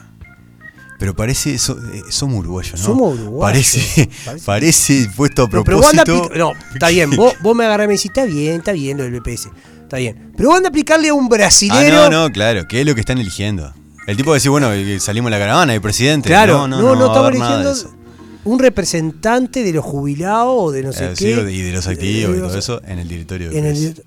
Pero 1.01 1.15
parece, 1.15 1.59
so- 1.59 1.79
eh, 1.95 2.03
somos 2.11 2.41
uruguayos, 2.41 2.79
¿no? 2.81 2.87
Somos 2.87 3.15
uruguayos. 3.21 3.41
Parece, 3.53 4.09
Parece- 4.25 4.47
parece 4.47 5.11
puesto 5.17 5.43
a 5.43 5.45
No, 5.47 5.51
pero 5.51 5.65
propósito. 5.65 6.03
apli- 6.31 6.37
no, 6.39 6.53
está 6.73 6.89
bien. 6.91 7.11
Vos, 7.17 7.35
vos 7.41 7.57
me 7.57 7.65
agarrás 7.65 7.85
y 7.85 7.89
me 7.89 7.93
decís, 7.95 8.07
está 8.07 8.25
bien, 8.25 8.57
está 8.57 8.73
bien 8.73 8.99
lo 8.99 9.05
del 9.05 9.21
BPS. 9.21 9.49
Está 9.89 9.97
bien. 9.97 10.33
Pero 10.37 10.55
andá 10.55 10.69
a 10.69 10.71
aplicarle 10.71 11.09
a 11.09 11.15
un 11.15 11.25
Ah, 11.25 11.29
brasilero. 11.31 12.11
no, 12.11 12.29
no, 12.29 12.31
claro, 12.31 12.69
¿qué 12.69 12.81
es 12.83 12.87
lo 12.87 12.95
que 12.95 13.01
están 13.01 13.17
eligiendo? 13.17 13.73
El 14.07 14.19
tipo 14.19 14.35
decir, 14.35 14.51
bueno, 14.51 14.71
eh, 14.73 15.01
salimos 15.01 15.29
en 15.29 15.33
la 15.33 15.39
caravana, 15.39 15.73
el 15.75 15.81
presidente. 15.81 16.29
Claro, 16.29 16.69
no, 16.69 16.79
no, 16.79 16.85
va 16.85 16.91
a 16.91 16.95
estamos 16.95 17.17
haber 17.19 17.39
nada 17.39 17.57
de 17.63 17.71
eligiendo 17.71 17.99
un 18.45 18.59
representante 18.59 19.63
de 19.63 19.73
los 19.73 19.85
jubilados 19.85 20.55
o 20.59 20.71
de 20.71 20.83
no 20.83 20.93
sé 20.93 21.07
Eh, 21.07 21.17
sí, 21.17 21.25
qué. 21.25 21.51
y 21.53 21.63
de 21.63 21.73
los 21.73 21.87
activos 21.87 22.35
y 22.37 22.39
Eh, 22.39 22.43
todo 22.43 22.59
eso 22.59 22.83
en 22.87 22.99
el 22.99 23.09
directorio. 23.09 23.51
En 23.51 23.65
el. 23.65 24.03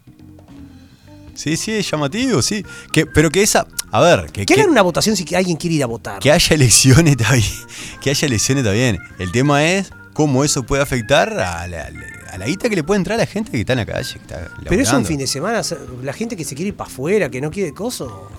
Sí, 1.34 1.58
sí, 1.58 1.72
es 1.72 1.90
llamativo, 1.90 2.42
sí. 2.44 2.64
Que, 2.92 3.06
pero 3.08 3.32
que 3.32 3.42
esa. 3.42 3.66
A 3.92 4.02
ver, 4.02 4.26
que, 4.32 4.46
que 4.46 4.54
que, 4.54 4.54
hagan 4.62 4.70
una 4.72 4.84
votación 4.84 5.16
si 5.16 5.26
alguien 5.36 5.58
quiere 5.58 5.76
ir 5.78 5.84
a 5.84 5.88
votar. 5.88 6.20
que 6.20 6.32
haya 6.32 6.56
elecciones 6.56 7.14
está 7.20 7.34
bien. 7.34 7.46
Que 8.02 8.10
haya 8.12 8.28
elecciones 8.28 8.64
está 8.64 8.74
bien. 8.74 9.00
El 9.20 9.32
tema 9.32 9.66
es 9.66 9.92
cómo 10.14 10.44
eso 10.44 10.64
puede 10.64 10.84
afectar 10.84 11.30
a 11.40 11.68
la, 11.68 11.90
a 12.32 12.38
la 12.38 12.46
guita 12.48 12.70
que 12.70 12.76
le 12.76 12.84
puede 12.84 12.98
entrar 13.00 13.16
a 13.16 13.24
la 13.24 13.26
gente 13.26 13.52
que 13.52 13.60
está 13.60 13.74
en 13.74 13.80
la 13.80 13.86
calle. 13.86 14.14
Que 14.14 14.20
está 14.20 14.50
Pero 14.68 14.82
es 14.82 14.92
un 14.94 15.06
fin 15.06 15.18
de 15.18 15.28
semana, 15.28 15.62
la 16.04 16.14
gente 16.14 16.36
que 16.38 16.44
se 16.46 16.56
quiere 16.56 16.70
ir 16.70 16.76
para 16.76 16.90
afuera, 16.90 17.30
que 17.30 17.42
no 17.42 17.52
quiere 17.52 17.74
coso. 17.74 18.30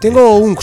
Tengo 0.00 0.36
un. 0.38 0.56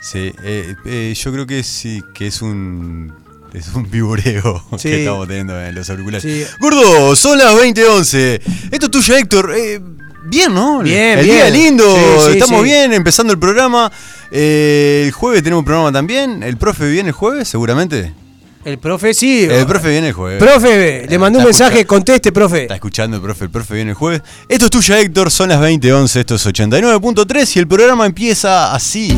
Sí, 0.00 0.32
eh, 0.42 0.74
eh, 0.86 1.14
yo 1.14 1.32
creo 1.32 1.46
que 1.46 1.62
sí, 1.62 2.02
que 2.14 2.26
es 2.26 2.40
un. 2.42 3.12
Es 3.52 3.68
un 3.74 3.90
vivoreo 3.90 4.62
Sí. 4.78 4.88
que 4.88 5.00
estamos 5.00 5.26
teniendo 5.26 5.60
en 5.60 5.74
los 5.74 5.90
auriculares. 5.90 6.22
Sí. 6.22 6.44
Gordo, 6.60 7.16
son 7.16 7.36
las 7.38 7.52
20.11. 7.54 8.40
Esto 8.70 8.86
es 8.86 8.90
tuyo, 8.90 9.16
Héctor. 9.16 9.52
Eh, 9.56 9.80
bien, 10.26 10.54
¿no? 10.54 10.80
Bien, 10.80 11.18
El 11.18 11.24
bien. 11.24 11.36
día 11.36 11.50
lindo. 11.50 11.96
Sí, 12.26 12.38
Estamos 12.38 12.62
bien, 12.62 12.92
empezando 12.92 13.32
el 13.32 13.38
programa. 13.38 13.90
Eh, 14.30 15.02
el 15.06 15.12
jueves 15.12 15.42
tenemos 15.42 15.60
un 15.60 15.64
programa 15.66 15.90
también. 15.92 16.42
¿El 16.42 16.56
profe 16.56 16.88
viene 16.90 17.08
el 17.08 17.14
jueves, 17.14 17.48
seguramente? 17.48 18.14
El 18.64 18.78
profe 18.78 19.14
sí. 19.14 19.44
El 19.50 19.66
profe 19.66 19.88
viene 19.88 20.08
el 20.08 20.12
jueves. 20.12 20.38
Profe, 20.38 21.06
le 21.08 21.18
mandé 21.18 21.38
un 21.38 21.42
Está 21.44 21.48
mensaje, 21.64 21.80
escucha- 21.80 21.86
conteste, 21.88 22.30
profe. 22.32 22.62
Está 22.62 22.74
escuchando 22.74 23.16
el 23.16 23.22
profe, 23.22 23.44
el 23.44 23.50
profe 23.50 23.74
viene 23.74 23.90
el 23.92 23.96
jueves. 23.96 24.22
Esto 24.48 24.66
es 24.66 24.70
tuya, 24.70 24.98
Héctor, 25.00 25.30
son 25.30 25.48
las 25.48 25.60
20.11, 25.60 26.20
esto 26.20 26.34
es 26.34 26.46
89.3 26.46 27.56
y 27.56 27.58
el 27.58 27.66
programa 27.66 28.04
empieza 28.04 28.74
así. 28.74 29.16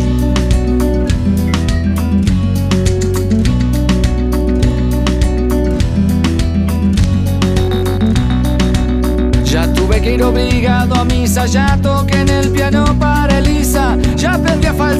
Ya 9.44 9.70
tuve 9.74 10.00
que 10.00 10.14
ir 10.14 10.22
obligado 10.22 10.94
a 10.94 11.04
misa, 11.04 11.46
ya 11.46 11.76
toqué 11.82 12.20
en 12.20 12.28
el 12.28 12.50
piano 12.50 12.84
para 12.98 13.31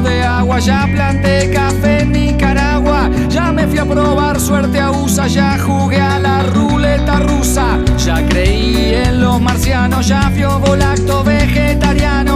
De 0.00 0.22
agua, 0.22 0.58
ya 0.58 0.88
planté 0.92 1.50
café 1.50 2.00
en 2.00 2.12
Nicaragua, 2.12 3.10
ya 3.28 3.52
me 3.52 3.66
fui 3.66 3.76
fui 3.76 3.78
a 3.78 3.84
probar 3.84 4.40
suerte 4.40 4.80
a 4.80 4.90
USA, 4.90 5.26
ya 5.26 5.58
jugué 5.58 6.00
a 6.00 6.18
la 6.18 6.42
ruleta 6.42 7.20
rusa. 7.20 7.78
Ya 7.98 8.26
creí 8.26 8.94
en 8.94 9.20
los 9.20 9.40
marcianos, 9.40 10.06
ya 10.06 10.30
fui 10.30 10.42
volacto 10.42 11.22
vegetariano 11.24 12.35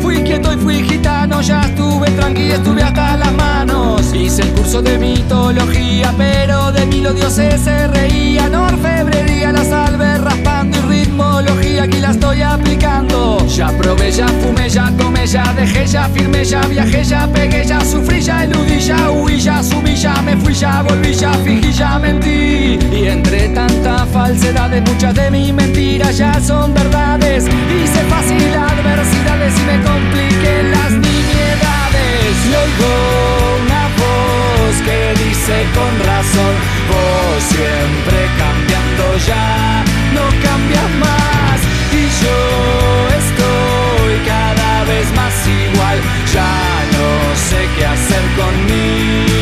Fui 0.00 0.22
quieto 0.22 0.52
y 0.52 0.56
fui 0.56 0.82
gitano, 0.82 1.40
ya 1.40 1.62
estuve 1.62 2.10
tranqui, 2.10 2.52
estuve 2.52 2.82
hasta 2.82 3.16
las 3.16 3.32
manos. 3.32 4.14
Hice 4.14 4.42
el 4.42 4.52
curso 4.52 4.80
de 4.80 4.98
mitología, 4.98 6.12
pero 6.16 6.70
de 6.70 6.86
mí 6.86 7.00
los 7.00 7.14
dioses 7.14 7.60
se 7.60 7.88
reían. 7.88 8.54
Orfebrería, 8.54 9.52
la 9.52 9.64
salve 9.64 10.18
raspando 10.18 10.78
y 10.78 10.80
ritmología, 10.82 11.84
aquí 11.84 11.98
la 11.98 12.10
estoy 12.10 12.42
aplicando. 12.42 13.44
Ya 13.48 13.68
probé, 13.68 14.12
ya 14.12 14.28
fumé, 14.28 14.68
ya 14.68 14.92
tomé, 14.96 15.26
ya 15.26 15.52
dejé, 15.54 15.86
ya 15.86 16.08
firmé, 16.08 16.44
ya 16.44 16.60
viajé, 16.60 17.02
ya 17.02 17.26
pegué, 17.26 17.64
ya 17.64 17.80
sufrí, 17.80 18.20
ya 18.20 18.44
eludí, 18.44 18.78
ya 18.78 19.10
huí, 19.10 19.40
ya 19.40 19.62
sumí, 19.62 19.96
ya 19.96 20.22
me 20.22 20.36
fui, 20.36 20.54
ya 20.54 20.82
volví, 20.82 21.14
ya 21.14 21.32
fingí, 21.32 21.72
ya 21.72 21.98
mentí. 21.98 22.78
Y 22.92 23.06
entre 23.08 23.48
tanta 23.48 24.06
falsedades, 24.06 24.82
muchas 24.88 25.14
de 25.14 25.30
mis 25.30 25.52
mentiras 25.52 26.16
ya 26.16 26.40
son 26.40 26.74
verdades. 26.74 27.44
Hice 27.44 28.00
fácil 28.08 28.36
adversidades 29.26 29.58
y 29.58 29.64
me 29.64 29.82
compliqué 29.82 30.62
las 30.62 30.92
nimiedades. 30.92 32.34
Y 32.46 32.54
oigo 32.54 32.92
una 33.64 33.82
voz 34.02 34.74
que 34.84 35.14
dice 35.24 35.66
con 35.74 35.92
razón, 36.06 36.54
vos 36.90 37.42
siempre 37.42 38.18
cambiando 38.38 39.04
ya, 39.26 39.84
no 40.14 40.24
cambias 40.46 40.90
más. 41.04 41.60
Y 41.92 42.02
yo 42.22 42.38
estoy 43.22 44.14
cada 44.26 44.84
vez 44.84 45.06
más 45.14 45.34
igual, 45.46 45.98
ya 46.32 46.54
no 46.96 47.36
sé 47.48 47.68
qué 47.76 47.86
hacer 47.86 48.22
conmigo. 48.36 49.35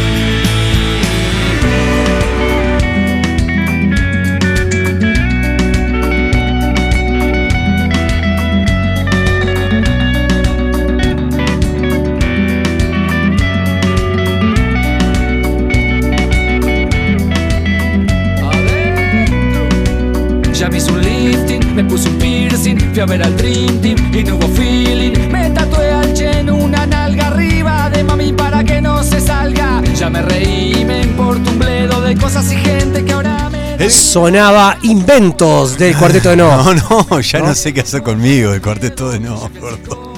Sonaba 34.14 34.78
Inventos 34.82 35.76
del 35.76 35.96
Cuarteto 35.96 36.30
de 36.30 36.36
No. 36.36 36.72
No, 36.74 37.06
no, 37.10 37.20
ya 37.20 37.40
no, 37.40 37.52
sé 37.52 37.74
qué 37.74 37.80
hacer 37.80 38.00
conmigo, 38.04 38.54
el 38.54 38.62
cuarteto 38.62 39.10
de 39.10 39.18
no, 39.18 39.50
gordo. 39.60 40.14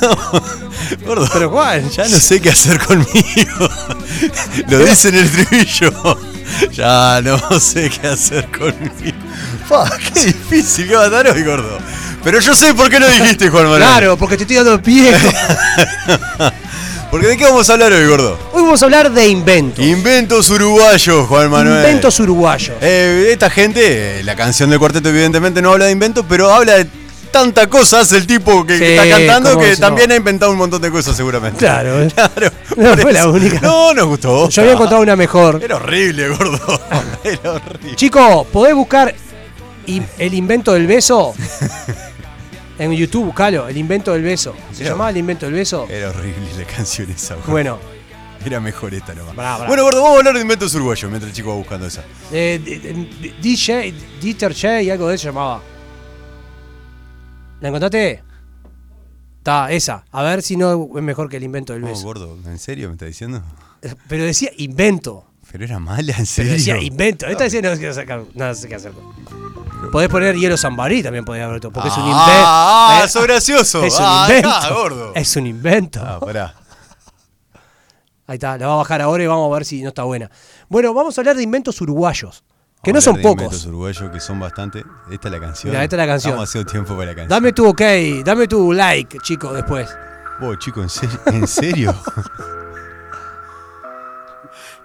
No, 0.00 0.16
gordo. 1.04 1.28
Pero 1.34 1.50
Juan, 1.50 1.90
Ya 1.90 2.08
no 2.08 2.18
sé 2.20 2.40
qué 2.40 2.48
hacer 2.48 2.78
conmigo. 2.78 3.68
Lo 4.68 4.78
dice 4.78 5.10
en 5.10 5.16
el 5.16 5.24
estribillo. 5.26 6.18
Ya 6.72 7.20
no 7.20 7.60
sé 7.60 7.90
qué 7.90 8.08
hacer 8.08 8.50
conmigo. 8.50 9.18
Fa, 9.68 9.90
qué 9.98 10.24
difícil 10.24 10.88
que 10.88 10.96
va 10.96 11.02
a 11.02 11.10
dar 11.10 11.28
hoy, 11.28 11.42
gordo. 11.42 11.78
Pero 12.24 12.40
yo 12.40 12.54
sé 12.54 12.72
por 12.72 12.88
qué 12.88 12.98
lo 12.98 13.08
dijiste, 13.08 13.50
Juan 13.50 13.64
Manuel. 13.64 13.82
Claro, 13.82 14.16
porque 14.16 14.38
te 14.38 14.44
estoy 14.44 14.56
dando 14.56 14.82
pie. 14.82 15.14
Porque 17.10 17.26
de 17.26 17.36
qué 17.38 17.44
vamos 17.44 17.68
a 17.70 17.72
hablar 17.72 17.90
hoy, 17.90 18.06
gordo. 18.06 18.38
Hoy 18.58 18.64
vamos 18.64 18.82
a 18.82 18.86
hablar 18.86 19.12
de 19.12 19.28
inventos. 19.28 19.84
Inventos 19.84 20.50
uruguayos, 20.50 21.28
Juan 21.28 21.48
Manuel. 21.48 21.76
Inventos 21.76 22.18
uruguayos. 22.18 22.76
Eh, 22.80 23.28
esta 23.30 23.48
gente, 23.50 24.18
eh, 24.18 24.24
la 24.24 24.34
canción 24.34 24.68
del 24.68 24.80
cuarteto 24.80 25.10
evidentemente 25.10 25.62
no 25.62 25.70
habla 25.70 25.84
de 25.84 25.92
inventos, 25.92 26.26
pero 26.28 26.52
habla 26.52 26.74
de 26.74 26.88
tanta 27.30 27.68
cosa 27.68 28.00
hace 28.00 28.16
el 28.16 28.26
tipo 28.26 28.66
que, 28.66 28.96
está 28.96 29.08
cantando 29.08 29.56
que 29.60 29.70
no. 29.70 29.76
también 29.76 30.10
ha 30.10 30.16
inventado 30.16 30.50
un 30.50 30.58
montón 30.58 30.82
de 30.82 30.90
cosas 30.90 31.16
seguramente. 31.16 31.56
Claro, 31.60 32.02
eh. 32.02 32.08
Claro. 32.14 32.50
No 32.76 32.96
fue 32.96 33.12
la 33.12 33.28
única. 33.28 33.60
No, 33.60 33.94
nos 33.94 34.06
gustó. 34.06 34.48
Yo 34.48 34.62
había 34.62 34.74
encontrado 34.74 35.04
una 35.04 35.14
mejor. 35.14 35.60
Era 35.62 35.76
horrible, 35.76 36.28
gordo. 36.30 36.80
Era 37.22 37.52
horrible. 37.52 37.94
Chico, 37.94 38.44
¿podés 38.52 38.74
buscar 38.74 39.14
el 39.86 40.34
invento 40.34 40.72
del 40.74 40.88
beso? 40.88 41.32
En 42.76 42.92
YouTube, 42.92 43.26
buscalo, 43.26 43.68
el 43.68 43.76
invento 43.76 44.12
del 44.14 44.22
beso. 44.22 44.52
¿Se 44.72 44.82
Era- 44.82 44.90
llamaba 44.94 45.10
el 45.10 45.18
invento 45.18 45.46
del 45.46 45.54
beso? 45.54 45.86
Era 45.88 46.08
horrible 46.08 46.48
la 46.58 46.64
canción 46.64 47.08
esa, 47.08 47.36
gordo. 47.36 47.52
Bueno, 47.52 47.78
Era 48.44 48.60
mejor 48.60 48.94
esta 48.94 49.14
nomás. 49.14 49.34
Brá, 49.34 49.56
brá. 49.58 49.66
Bueno, 49.68 49.82
gordo, 49.84 50.00
vamos 50.02 50.16
a 50.16 50.18
hablar 50.20 50.34
de 50.34 50.40
inventos 50.42 50.74
uruguayos 50.74 51.10
mientras 51.10 51.30
el 51.30 51.36
chico 51.36 51.48
va 51.50 51.56
buscando 51.56 51.86
esa. 51.86 52.04
eh, 52.32 52.60
d- 52.64 52.78
d- 52.78 53.34
DJ, 53.42 53.94
Dieter 54.20 54.54
Che 54.54 54.82
y 54.84 54.90
algo 54.90 55.08
de 55.08 55.14
eso 55.16 55.24
llamaba. 55.28 55.60
¿La 57.60 57.68
encontraste? 57.68 58.22
Está, 59.38 59.70
esa. 59.72 60.04
A 60.12 60.22
ver 60.22 60.42
si 60.42 60.56
no 60.56 60.88
es 60.96 61.02
mejor 61.02 61.28
que 61.28 61.36
el 61.38 61.42
invento 61.44 61.72
del 61.72 61.82
No, 61.82 61.88
beso. 61.88 62.02
gordo, 62.04 62.38
¿en 62.46 62.58
serio 62.58 62.88
me 62.88 62.94
está 62.94 63.06
diciendo? 63.06 63.42
Pero 64.08 64.24
decía 64.24 64.50
invento. 64.58 65.24
Pero 65.50 65.64
era 65.64 65.78
mala, 65.78 66.12
en 66.12 66.16
Pero 66.16 66.26
serio. 66.26 66.52
decía 66.52 66.78
invento. 66.82 67.26
Esta 67.26 67.44
decía 67.44 67.62
no 67.62 67.74
sé 67.74 67.80
qué 67.80 67.88
hacer. 67.88 68.24
No 68.34 68.54
sé 68.54 68.68
qué 68.68 68.74
hacer. 68.74 68.92
Podés 69.90 70.08
poner 70.10 70.36
hielo 70.36 70.56
zambarí 70.58 71.02
también 71.02 71.24
podés 71.24 71.42
haber 71.42 71.56
otro, 71.56 71.72
porque 71.72 71.88
es 71.88 71.96
un 71.96 72.02
invento. 72.02 72.20
Ah, 72.26 73.00
ah, 73.04 73.08
sos 73.08 73.22
gracioso. 73.22 73.82
Es 73.84 73.94
un 73.94 74.00
Ah, 74.04 74.26
invento. 74.28 74.50
acá, 74.50 74.70
gordo. 74.74 75.12
Es 75.14 75.34
un 75.36 75.46
invento. 75.46 76.00
Ah, 76.04 76.20
pará. 76.20 76.54
Ahí 78.28 78.34
está, 78.34 78.56
la 78.58 78.66
va 78.68 78.74
a 78.74 78.76
bajar 78.76 79.00
ahora 79.02 79.24
y 79.24 79.26
vamos 79.26 79.50
a 79.50 79.54
ver 79.54 79.64
si 79.64 79.82
no 79.82 79.88
está 79.88 80.04
buena. 80.04 80.30
Bueno, 80.68 80.94
vamos 80.94 81.16
a 81.16 81.20
hablar 81.22 81.34
de 81.34 81.42
inventos 81.42 81.80
uruguayos, 81.80 82.44
que 82.82 82.92
no 82.92 82.96
Vamos 83.00 83.04
son 83.04 83.14
de 83.14 83.22
inventos 83.22 83.46
pocos. 83.46 83.66
uruguayos 83.66 84.10
que 84.12 84.20
son 84.20 84.38
bastante. 84.38 84.84
Esta 85.10 85.28
es 85.28 85.32
la 85.32 85.40
canción. 85.40 85.70
Mirá, 85.72 85.82
esta 85.82 85.96
es 85.96 85.98
la 85.98 86.06
canción. 86.06 86.66
Tiempo 86.66 86.90
para 86.94 87.06
la 87.06 87.14
canción. 87.16 87.28
Dame 87.28 87.52
tu 87.52 87.66
ok, 87.66 87.80
dame 88.24 88.46
tu 88.46 88.72
like, 88.72 89.18
chico, 89.22 89.52
después. 89.52 89.88
Vos, 90.40 90.58
chico, 90.58 90.82
¿en 90.82 90.88
serio? 90.90 91.18
¿En 91.26 91.46
serio? 91.48 91.94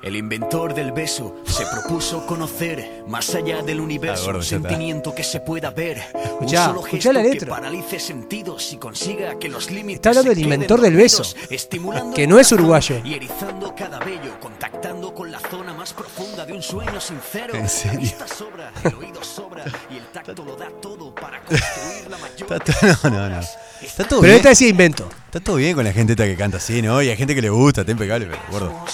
El 0.03 0.17
inventor 0.17 0.73
del 0.73 0.91
beso 0.91 1.33
se 1.45 1.65
propuso 1.65 2.25
conocer 2.25 3.03
más 3.07 3.33
allá 3.35 3.61
del 3.61 3.79
universo, 3.79 4.25
gordo, 4.25 4.39
un 4.39 4.45
sentimiento 4.45 5.15
que 5.15 5.23
se 5.23 5.39
pueda 5.39 5.71
ver. 5.71 6.03
Un 6.41 6.49
solo 6.49 6.81
gesto 6.81 7.13
la 7.13 7.23
que 7.23 7.29
letra. 7.29 7.49
paralice 7.51 8.01
sentidos 8.01 8.73
y 8.73 8.77
consiga 8.77 9.39
que 9.39 9.47
los 9.47 9.71
límites 9.71 9.95
Está 9.95 10.09
hablando 10.09 10.31
del 10.31 10.39
inventor 10.39 10.81
del 10.81 10.97
beso, 10.97 11.23
estimulando 11.49 12.13
que 12.13 12.27
no 12.27 12.37
es 12.37 12.51
uruguayo. 12.51 12.99
Y 13.01 13.13
erizando 13.13 13.73
cada 13.73 13.99
vello, 13.99 14.37
contactando 14.41 15.13
con 15.13 15.31
la 15.31 15.39
zona 15.39 15.73
más 15.73 15.93
profunda 15.93 16.45
de 16.45 16.51
un 16.51 16.61
sueño 16.61 16.99
sincero. 16.99 17.55
¿En 17.55 17.69
serio? 17.69 17.93
La 17.93 17.99
vista 17.99 18.27
sobra, 18.27 18.71
el 18.83 18.95
oído 18.95 19.23
sobra 19.23 19.63
y 19.89 19.99
el 19.99 20.05
tacto 20.07 20.43
lo 20.43 20.57
da 20.57 20.67
todo 20.81 21.15
para 21.15 21.39
construir 21.39 22.09
la 22.09 22.17
mayor 22.17 22.61
Está 22.61 23.09
no, 23.09 23.09
no, 23.09 23.29
no. 23.37 23.41
Está 23.81 24.03
todo 24.03 24.19
Pero 24.19 24.33
bien. 24.33 24.35
esta 24.35 24.49
decía 24.49 24.67
invento. 24.67 25.07
Está 25.27 25.39
todo 25.39 25.55
bien 25.55 25.75
con 25.75 25.85
la 25.85 25.93
gente 25.93 26.11
esta 26.11 26.25
que 26.25 26.35
canta 26.35 26.57
así, 26.57 26.81
¿no? 26.81 27.01
Y 27.01 27.07
hay 27.09 27.15
gente 27.15 27.33
que 27.33 27.41
le 27.41 27.49
gusta, 27.49 27.81
está 27.81 27.93
impecable, 27.93 28.25
pero 28.25 28.41
gordo. 28.51 28.85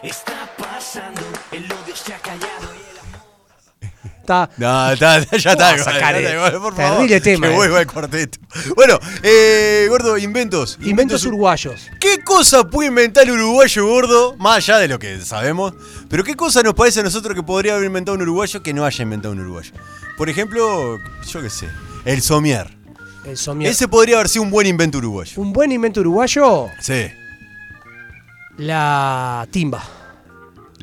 Está 0.00 0.43
pasando, 0.94 1.20
el 1.52 1.64
odio 1.64 1.96
se 1.96 2.14
ha 2.14 2.18
callado 2.18 2.68
y 2.74 2.90
el 2.92 2.98
amor 2.98 4.14
Está. 4.20 4.48
No, 4.56 4.92
está, 4.92 5.18
ya 5.36 5.52
está, 5.52 5.76
¿Cómo 5.76 5.84
vas 5.84 5.86
a 5.86 5.98
igual, 5.98 6.12
ya 6.14 6.18
está 6.20 6.32
igual, 6.34 6.52
por 6.52 6.74
favor. 6.74 6.96
terrible 6.96 7.20
tema, 7.20 7.46
Que 7.48 7.52
eh? 7.52 7.56
vuelva 7.56 7.80
el 7.80 7.86
cuarteto. 7.86 8.38
Bueno, 8.76 8.98
eh, 9.22 9.86
gordo, 9.90 10.16
inventos. 10.16 10.78
Inventos 10.82 11.24
uruguayos. 11.26 11.90
¿Qué 12.00 12.20
cosa 12.24 12.64
puede 12.70 12.88
inventar 12.88 13.24
el 13.24 13.32
uruguayo 13.32 13.86
gordo? 13.86 14.36
Más 14.38 14.56
allá 14.56 14.78
de 14.78 14.88
lo 14.88 14.98
que 14.98 15.20
sabemos. 15.20 15.74
Pero 16.08 16.24
¿qué 16.24 16.34
cosa 16.36 16.62
nos 16.62 16.74
parece 16.74 17.00
a 17.00 17.02
nosotros 17.02 17.34
que 17.34 17.42
podría 17.42 17.74
haber 17.74 17.86
inventado 17.86 18.14
un 18.16 18.22
uruguayo 18.22 18.62
que 18.62 18.72
no 18.72 18.84
haya 18.86 19.02
inventado 19.02 19.32
un 19.34 19.40
uruguayo? 19.40 19.72
Por 20.16 20.30
ejemplo, 20.30 20.98
yo 21.28 21.42
qué 21.42 21.50
sé, 21.50 21.68
el 22.04 22.22
somier. 22.22 22.70
El 23.26 23.36
somier. 23.36 23.70
Ese 23.72 23.88
podría 23.88 24.16
haber 24.16 24.28
sido 24.28 24.42
un 24.44 24.50
buen 24.50 24.66
invento 24.66 24.98
uruguayo. 24.98 25.32
Un 25.42 25.52
buen 25.52 25.72
invento 25.72 26.00
uruguayo, 26.00 26.68
Sí. 26.80 27.08
la 28.58 29.46
timba. 29.50 29.82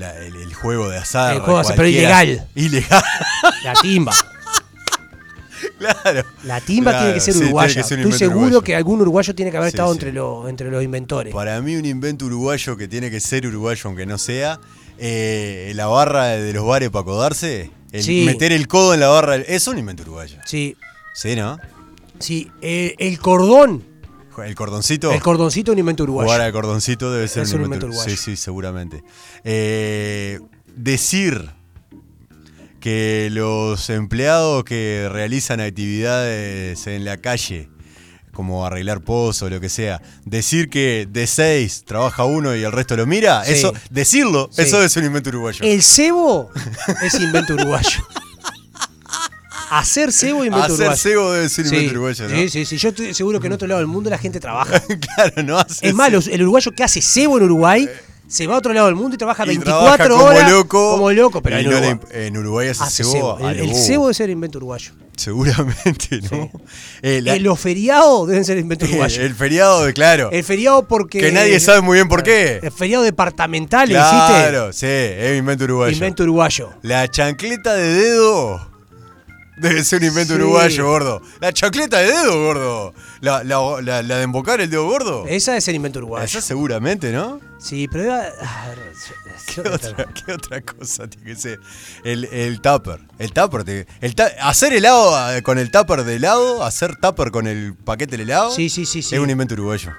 La- 0.01 0.17
el, 0.17 0.35
el 0.35 0.53
juego 0.53 0.89
de 0.89 0.97
azar. 0.97 1.35
El 1.35 1.41
juego 1.41 1.61
pero 1.75 1.87
ilegal. 1.87 2.47
Ilegal. 2.55 3.03
La 3.63 3.73
timba. 3.73 4.13
claro. 5.77 6.23
La 6.43 6.59
timba 6.61 6.91
Claro, 6.91 7.05
tiene 7.05 7.13
que 7.15 7.19
ser 7.21 7.33
sí, 7.33 7.39
uruguaya. 7.43 7.73
que 7.75 7.83
ser 7.83 7.99
Estoy 7.99 8.17
seguro 8.17 8.39
uruguayo. 8.39 8.61
que 8.63 8.75
algún 8.75 9.01
uruguayo 9.01 9.35
tiene 9.35 9.51
que 9.51 9.57
haber 9.57 9.69
Sí, 9.71 9.75
estado 9.75 9.91
sí. 9.93 9.97
Entre, 9.97 10.11
los, 10.13 10.49
entre 10.49 10.71
los 10.71 10.83
inventores. 10.83 11.33
Para 11.33 11.61
mí 11.61 11.75
un 11.75 11.85
invento 11.85 12.25
uruguayo 12.25 12.75
que 12.77 12.87
tiene 12.87 13.09
que 13.11 13.19
ser 13.19 13.45
uruguayo 13.47 13.81
aunque 13.85 14.05
no 14.05 14.17
sea, 14.17 14.59
eh, 14.97 15.71
la 15.75 15.87
barra 15.87 16.25
de 16.29 16.53
los 16.53 16.65
bares 16.65 16.89
para 16.89 17.05
codarse, 17.05 17.71
el 17.91 18.25
meter 18.25 18.51
el 18.51 18.67
codo 18.67 18.93
en 18.93 18.99
la 18.99 19.07
barra, 19.09 19.35
es 19.35 19.67
un 19.67 19.77
invento 19.77 20.03
uruguayo. 20.03 20.37
Sí, 20.45 20.75
Sí, 21.13 21.35
¿no? 21.35 21.59
sí. 22.19 22.49
el 22.61 23.19
cordón. 23.19 23.83
El 24.45 24.55
cordoncito. 24.55 25.11
El 25.11 25.21
cordoncito 25.21 25.71
es 25.71 25.73
un 25.73 25.79
invento 25.79 26.03
uruguayo. 26.03 26.27
Jugar 26.27 26.41
al 26.41 26.51
cordoncito 26.51 27.11
debe 27.11 27.27
ser 27.27 27.43
Es 27.43 27.53
un 27.53 27.63
invento 27.63 27.85
uruguayo. 27.87 28.09
Sí, 28.09 28.17
sí, 28.17 28.35
seguramente. 28.35 29.03
Eh, 29.43 30.39
decir 30.75 31.51
que 32.79 33.29
los 33.31 33.89
empleados 33.89 34.63
que 34.63 35.07
realizan 35.11 35.59
actividades 35.61 36.87
en 36.87 37.05
la 37.05 37.17
calle 37.17 37.69
como 38.33 38.65
arreglar 38.65 39.01
pozos 39.01 39.43
o 39.43 39.49
lo 39.49 39.59
que 39.59 39.67
sea, 39.69 40.01
decir 40.25 40.69
que 40.69 41.05
de 41.09 41.27
seis 41.27 41.83
trabaja 41.85 42.23
uno 42.23 42.55
y 42.55 42.63
el 42.63 42.71
resto 42.71 42.95
lo 42.95 43.05
mira, 43.05 43.43
Sí. 43.43 43.51
eso, 43.53 43.73
decirlo, 43.89 44.49
Sí. 44.53 44.61
eso 44.63 44.81
es 44.81 44.95
un 44.95 45.03
invento 45.05 45.29
uruguayo. 45.29 45.59
El 45.65 45.83
cebo 45.83 46.49
es 47.03 47.13
invento 47.15 47.53
uruguayo. 47.55 47.99
Hacer 49.73 50.11
cebo 50.11 50.41
es 50.43 50.47
invento 50.47 50.65
Hacer 50.65 50.75
uruguayo. 50.87 50.97
cebo 51.01 51.31
debe 51.31 51.49
ser 51.49 51.65
Sí, 51.67 51.75
invento 51.75 51.91
uruguayo, 51.93 52.27
¿no? 52.27 52.35
Sí, 52.35 52.49
sí, 52.49 52.65
sí. 52.65 52.77
Yo 52.77 52.89
estoy 52.89 53.13
seguro 53.13 53.39
que 53.39 53.47
en 53.47 53.53
otro 53.53 53.67
lado 53.67 53.79
del 53.79 53.87
mundo 53.87 54.09
la 54.09 54.17
gente 54.17 54.39
trabaja. 54.39 54.79
claro, 55.15 55.43
no 55.43 55.57
hace 55.59 55.87
Es 55.87 55.93
más, 55.93 56.11
los- 56.11 56.27
el 56.27 56.41
uruguayo 56.43 56.71
que 56.71 56.83
hace 56.83 57.01
cebo 57.01 57.37
en 57.37 57.43
Uruguay 57.45 57.89
se 58.27 58.47
va 58.47 58.55
a 58.55 58.57
otro 58.59 58.71
lado 58.73 58.87
del 58.87 58.95
mundo 58.95 59.15
y 59.15 59.17
trabaja 59.17 59.43
y 59.43 59.47
24 59.47 59.95
trabaja 59.97 60.09
como 60.09 60.23
horas 60.23 60.51
loco. 60.51 60.91
como 60.91 61.11
loco, 61.11 61.41
pero 61.41 61.57
en 61.57 61.65
no 61.65 61.71
Uruguay 61.77 61.99
en 62.11 62.37
Uruguay 62.37 62.67
hace, 62.69 62.83
hace 62.83 63.03
cebo. 63.03 63.37
El, 63.39 63.59
el 63.59 63.75
cebo 63.75 64.05
debe 64.05 64.13
ser 64.13 64.29
invento 64.29 64.57
uruguayo. 64.57 64.91
Seguramente, 65.17 66.19
¿no? 66.31 66.49
Eh, 67.01 67.21
la- 67.21 67.35
Eh, 67.35 67.39
los 67.39 67.59
feriados 67.59 68.27
deben 68.27 68.43
ser 68.45 68.57
invento 68.57 68.85
uruguayo. 68.89 69.21
el 69.21 69.35
feriado, 69.35 69.85
de 69.85 69.93
claro. 69.93 70.29
El 70.31 70.43
feriado 70.43 70.87
porque. 70.87 71.19
que 71.19 71.31
nadie 71.31 71.59
sabe 71.59 71.81
muy 71.81 71.95
bien 71.95 72.07
por 72.07 72.23
qué. 72.23 72.59
El 72.63 72.71
feriado 72.71 73.03
departamental, 73.03 73.87
Claro, 73.89 74.71
sí, 74.73 74.85
es 74.87 75.37
invento 75.37 75.65
uruguayo. 75.65 75.93
Invento 75.93 76.23
uruguayo. 76.23 76.69
La 76.83 77.07
chancleta 77.09 77.73
de 77.73 77.87
dedo 77.93 78.70
debe 79.61 79.83
ser 79.83 80.01
un 80.01 80.07
invento 80.07 80.33
Sí. 80.33 80.39
uruguayo, 80.41 80.85
gordo. 80.85 81.21
La 81.39 81.53
chancleta 81.53 81.99
de 81.99 82.07
dedo, 82.07 82.43
gordo. 82.43 82.93
La, 83.21 83.43
la- 83.43 83.81
la- 83.81 84.01
la 84.03 84.17
de 84.17 84.23
embocar 84.23 84.59
el 84.61 84.69
dedo 84.69 84.85
gordo. 84.85 85.25
Esa 85.27 85.55
es 85.55 85.67
el 85.67 85.75
invento 85.75 85.99
uruguayo. 85.99 86.25
Esa 86.25 86.41
seguramente, 86.41 87.11
¿no? 87.11 87.39
Sí, 87.59 87.87
pero. 87.91 88.05
iba- 88.05 88.17
a 88.23 88.67
ver, 88.69 88.91
¿Qué 89.53 89.61
otra, 89.61 90.05
qué 90.13 90.33
otra 90.33 90.61
cosa 90.61 91.07
tiene 91.07 91.25
que 91.27 91.35
ser? 91.35 91.59
El, 92.03 92.25
el 92.25 92.61
tupper. 92.61 92.99
El 93.19 93.31
tupper. 93.33 93.63
te- 93.63 93.87
el 94.01 94.15
ta- 94.15 94.31
hacer 94.41 94.73
helado 94.73 95.31
eh, 95.35 95.41
con 95.43 95.57
el 95.57 95.69
tupper 95.71 96.03
de 96.03 96.15
helado, 96.15 96.63
hacer 96.63 96.95
tupper 96.95 97.31
con 97.31 97.47
el 97.47 97.75
paquete 97.75 98.11
del 98.17 98.21
helado. 98.29 98.51
Sí, 98.51 98.69
sí, 98.69 98.85
sí, 98.85 99.01
sí. 99.01 99.15
Es 99.15 99.21
un 99.21 99.29
invento 99.29 99.53
uruguayo. 99.53 99.91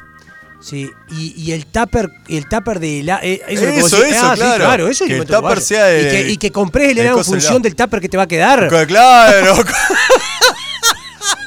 Sí, 0.63 0.89
y, 1.11 1.35
y 1.37 1.53
el 1.53 1.67
tupper, 1.67 2.09
el 2.29 2.49
tupper 2.49 2.79
de 2.79 3.01
eso, 3.01 3.65
lo 3.67 3.73
que 3.73 3.79
Eso, 3.81 4.05
eso, 4.05 4.25
Ah, 4.27 4.31
sí, 4.35 4.41
claro. 4.41 4.65
claro, 4.65 4.89
eso 4.89 5.05
es 5.05 5.11
Que 5.11 5.17
el 5.19 5.27
tupper 5.27 5.61
sea 5.61 5.93
y, 5.93 6.05
el- 6.05 6.11
que, 6.11 6.31
y 6.31 6.37
que 6.37 6.51
compres 6.53 6.85
el 6.85 6.91
el 6.93 6.99
helado 7.01 7.19
en 7.19 7.25
función 7.25 7.53
helado. 7.55 7.63
del 7.65 7.75
tupper 7.77 8.01
que 8.01 8.09
te 8.09 8.17
va 8.17 8.23
a 8.23 8.29
quedar. 8.29 8.69
Claro, 8.87 9.55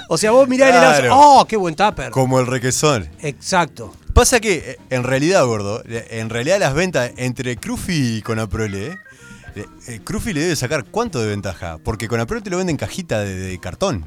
O 0.08 0.18
sea, 0.18 0.32
vos 0.32 0.48
mirás 0.48 0.70
el 0.70 0.76
helado 0.76 1.06
y 1.06 1.10
¡oh, 1.12 1.46
qué 1.48 1.58
buen 1.58 1.76
tupper! 1.76 2.12
como 2.12 2.40
el 2.40 2.46
requesón. 2.48 3.10
Exacto. 3.22 3.96
Pasa 4.14 4.40
que, 4.40 4.54
eh, 4.56 4.78
en 4.92 5.04
realidad, 5.04 5.44
gordo, 5.46 5.82
eh, 5.88 6.08
en 6.12 6.30
realidad 6.30 6.60
las 6.60 6.74
ventas 6.74 7.12
entre 7.18 7.58
Crufi 7.58 8.18
y 8.18 8.22
Conaprole, 8.22 9.00
eh, 9.56 9.66
eh, 9.88 10.00
le 10.26 10.40
debe 10.42 10.56
sacar 10.56 10.86
cuánto 10.86 11.20
de 11.22 11.28
ventaja. 11.30 11.80
Porque 11.84 12.08
Conaprole 12.08 12.42
te 12.44 12.50
lo 12.50 12.58
vende 12.58 12.72
en 12.72 12.78
cajita 12.78 13.20
de, 13.22 13.36
de 13.36 13.60
cartón. 13.60 14.06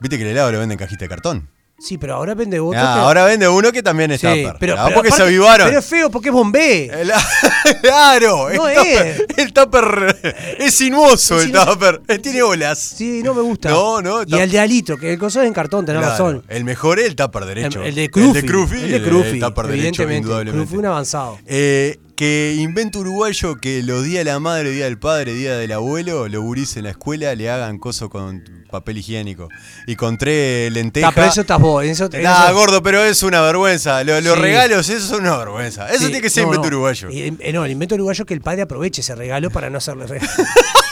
Viste 0.00 0.16
que 0.18 0.24
el 0.24 0.30
helado 0.30 0.50
lo 0.52 0.58
vende 0.58 0.74
en 0.74 0.78
cajita 0.78 1.04
de 1.04 1.08
cartón. 1.08 1.48
Sí, 1.84 1.98
pero 1.98 2.14
ahora 2.14 2.34
vende 2.34 2.58
otro. 2.58 2.80
Ah, 2.80 2.94
que- 2.94 3.00
ahora 3.00 3.24
vende 3.26 3.46
uno 3.46 3.70
que 3.70 3.82
también 3.82 4.10
es 4.10 4.20
Sí, 4.22 4.26
tupper. 4.26 4.56
pero, 4.58 4.76
pero 4.82 4.94
porque 4.94 5.10
se 5.10 5.22
avivaron. 5.22 5.66
Pero 5.66 5.80
es 5.80 5.84
feo 5.84 6.10
porque 6.10 6.28
es 6.30 6.32
bombé. 6.32 6.86
El- 6.86 7.12
claro, 7.82 8.48
No 8.54 8.68
el, 8.68 8.78
es. 8.78 9.16
tupper, 9.18 9.26
el 9.36 9.52
tupper 9.52 10.36
es 10.58 10.74
sinuoso, 10.74 11.36
Es 11.36 11.42
el 11.42 11.46
sinuoso. 11.48 11.72
tupper. 11.72 12.00
Eh, 12.08 12.18
Tiene 12.18 12.42
olas. 12.42 12.78
Sí, 12.78 13.22
no 13.22 13.34
me 13.34 13.42
gusta. 13.42 13.68
No, 13.68 14.00
no, 14.00 14.22
Y 14.26 14.34
el 14.34 14.50
de 14.50 14.58
alitro, 14.60 14.96
que 14.96 15.12
el 15.12 15.18
coso 15.18 15.42
es 15.42 15.46
en 15.46 15.52
cartón, 15.52 15.84
tenés 15.84 16.00
Claro, 16.00 16.12
razón. 16.12 16.42
El 16.48 16.64
mejor 16.64 16.98
es 17.00 17.06
el 17.06 17.16
tupper 17.16 17.44
derecho. 17.44 17.82
El, 17.82 17.88
el 17.88 17.94
de 17.96 18.10
Crufi. 18.10 18.28
El 18.28 18.32
de 18.34 18.46
Crufi. 18.46 18.76
El 18.82 18.90
de 18.92 19.02
Crufi, 19.02 19.40
tupper 19.40 19.66
derecho, 19.66 20.10
indudablemente. 20.10 20.66
Crufi 20.66 20.78
un 20.78 20.86
avanzado. 20.86 21.38
Eh, 21.46 21.98
que 22.16 22.54
invento 22.58 23.00
uruguayo 23.00 23.56
que 23.56 23.82
los 23.82 24.04
días 24.04 24.24
de 24.24 24.30
la 24.32 24.38
madre, 24.38 24.70
día 24.70 24.84
del 24.84 24.98
padre, 24.98 25.34
día 25.34 25.56
del 25.56 25.72
abuelo, 25.72 26.28
los 26.28 26.42
gurís 26.42 26.76
en 26.76 26.84
la 26.84 26.90
escuela 26.90 27.34
le 27.34 27.50
hagan 27.50 27.78
coso 27.78 28.08
con 28.08 28.44
papel 28.70 28.98
higiénico. 28.98 29.48
Y 29.86 29.96
con 29.96 30.16
tres 30.16 30.72
lentejas. 30.72 31.10
Ah, 31.10 31.12
pero 31.14 31.26
eso 31.26 31.40
estás 31.40 31.58
vos. 31.60 31.84
Eso, 31.84 32.08
Nah, 32.22 32.44
eso- 32.46 32.54
gordo, 32.54 32.82
pero 32.82 33.02
es 33.04 33.22
una 33.24 33.40
vergüenza. 33.40 34.04
Los, 34.04 34.22
los 34.22 34.34
Sí. 34.36 34.40
regalos, 34.42 34.88
eso 34.88 35.06
son 35.06 35.20
una 35.22 35.36
vergüenza. 35.38 35.88
Eso 35.88 35.98
Sí, 36.00 36.04
tiene 36.06 36.20
que 36.22 36.30
ser 36.30 36.44
no, 36.44 36.50
invento 36.50 36.70
no. 36.70 36.76
uruguayo. 36.76 37.10
Y, 37.10 37.36
eh, 37.40 37.52
no, 37.52 37.64
el 37.64 37.72
invento 37.72 37.94
uruguayo 37.96 38.22
es 38.22 38.28
que 38.28 38.34
el 38.34 38.40
padre 38.40 38.62
aproveche 38.62 39.00
ese 39.00 39.14
regalo 39.16 39.50
para 39.50 39.68
no 39.70 39.78
hacerle 39.78 40.06
regalo. 40.06 40.30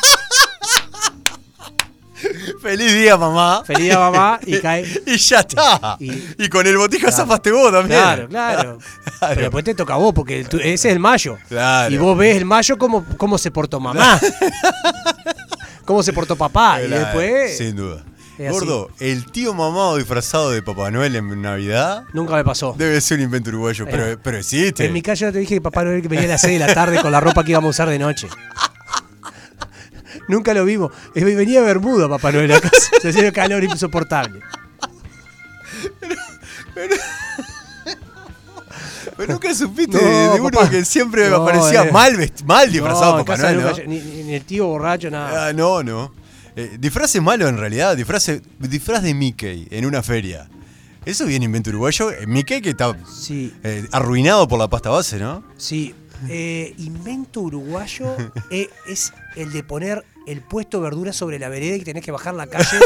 Feliz 2.63 2.93
día, 2.95 3.17
mamá. 3.17 3.63
Feliz 3.67 3.83
día, 3.85 3.99
mamá, 3.99 4.39
y 4.47 4.59
cae- 4.61 4.87
y 5.07 5.17
ya 5.17 5.41
está. 5.41 5.97
Y, 5.99 6.13
Y- 6.39 6.49
con 6.49 6.67
el 6.67 6.77
botija 6.79 7.11
zafaste 7.11 7.51
vos 7.51 7.73
también. 7.73 8.01
Claro, 8.01 8.29
claro. 8.31 8.79
Pero 9.21 9.41
después 9.43 9.65
te 9.65 9.75
toca 9.75 9.95
a 9.95 9.97
vos, 9.97 10.13
porque 10.15 10.45
tú- 10.45 10.59
ese 10.59 10.73
es 10.75 10.85
el 10.87 10.99
mayo. 11.01 11.37
Claro. 11.49 11.93
Y 11.95 11.99
vos 11.99 12.17
ves 12.17 12.37
el 12.37 12.45
mayo 12.45 12.79
cómo, 12.79 13.05
cómo 13.17 13.37
se 13.39 13.51
portó 13.51 13.81
mamá. 13.81 14.21
cómo 15.85 16.03
se 16.03 16.13
portó 16.13 16.37
papá. 16.37 16.83
Y 16.83 16.87
Claro, 16.87 17.05
después. 17.05 17.59
Sin 17.59 17.77
duda. 17.77 18.05
Gordo, 18.39 18.91
el 18.99 19.27
tío 19.31 19.55
mamado 19.55 19.99
disfrazado 19.99 20.51
de 20.51 20.63
Papá 20.63 20.91
Noel 20.91 21.15
en 21.15 21.43
Navidad 21.43 22.03
Nunca 22.13 22.35
me 22.35 22.43
pasó. 22.45 22.75
debe 22.77 23.01
ser 23.01 23.19
un 23.19 23.25
invento 23.25 23.51
uruguayo, 23.51 23.85
pero, 23.89 24.05
Eh, 24.07 24.17
pero 24.21 24.39
existe. 24.39 24.85
En 24.87 24.93
mi 24.93 25.01
calle 25.01 25.27
yo 25.27 25.33
te 25.33 25.39
dije 25.39 25.57
que 25.57 25.61
papá 25.61 25.85
Noel 25.85 26.03
que 26.03 26.09
venía 26.09 26.25
a 26.25 26.29
las 26.31 26.41
6 26.41 26.59
de 26.59 26.67
la 26.67 26.75
tarde 26.75 27.01
con 27.01 27.13
la 27.13 27.21
ropa 27.21 27.45
que 27.45 27.53
íbamos 27.53 27.69
a 27.69 27.71
usar 27.71 27.89
de 27.91 28.01
noche. 28.01 28.27
Nunca 30.33 30.55
lo 30.55 30.65
vimos. 30.65 30.91
Venía 31.15 31.61
de 31.61 31.67
Bermuda 31.67 32.09
papá 32.09 32.33
Noel 32.33 32.53
a 32.53 32.61
casa. 32.61 32.91
Se 33.03 33.11
hacía 33.11 33.31
calor 33.33 33.63
insoportable. 33.63 34.41
Pero 39.17 39.33
nunca 39.35 39.55
supiste 39.55 39.99
No, 40.01 40.33
de 40.35 40.41
uno 40.41 40.51
papá. 40.51 40.71
que 40.71 40.85
siempre 40.85 41.29
No, 41.29 41.37
aparecía 41.37 41.85
eh. 41.85 41.93
mal, 41.93 42.17
mal 42.47 42.73
disfrazado 42.73 43.19
No, 43.19 43.25
Papá 43.25 43.53
Noel, 43.53 43.89
ni, 43.89 44.35
el 44.35 44.45
tío 44.45 44.67
borracho, 44.67 45.11
nada. 45.11 45.49
Ah, 45.49 45.53
no, 45.53 45.83
no. 45.83 46.13
Eh, 46.57 46.77
disfraces 46.79 47.21
malos 47.23 47.49
en 47.49 47.59
realidad, 47.59 47.97
disfraz, 47.97 48.31
disfraz 48.59 49.03
de 49.03 49.15
Mickey 49.15 49.69
en 49.71 49.85
una 49.87 50.03
feria. 50.03 50.49
Eso 51.05 51.27
viene 51.27 51.45
invento 51.45 51.71
uruguayo. 51.71 52.11
Eh, 52.11 52.27
Mickey 52.27 52.61
que 52.63 52.71
está 52.71 52.97
Sí, 53.11 53.53
eh, 53.63 53.87
arruinado 53.93 54.47
por 54.49 54.59
la 54.59 54.69
pasta 54.69 54.89
base, 54.91 55.19
¿no? 55.19 55.45
sí. 55.57 55.95
Eh, 56.29 56.73
invento 56.79 57.41
uruguayo 57.41 58.17
es 58.87 59.13
el 59.35 59.51
de 59.51 59.65
poner 59.65 60.05
el 60.27 60.41
puesto 60.41 60.79
de 60.79 60.85
verduras 60.85 61.17
sobre 61.17 61.39
la 61.39 61.49
vereda 61.49 61.77
y 61.77 61.81
tenés 61.81 62.05
que 62.05 62.13
bajar 62.13 62.35
la 62.35 62.47
calle. 62.47 62.67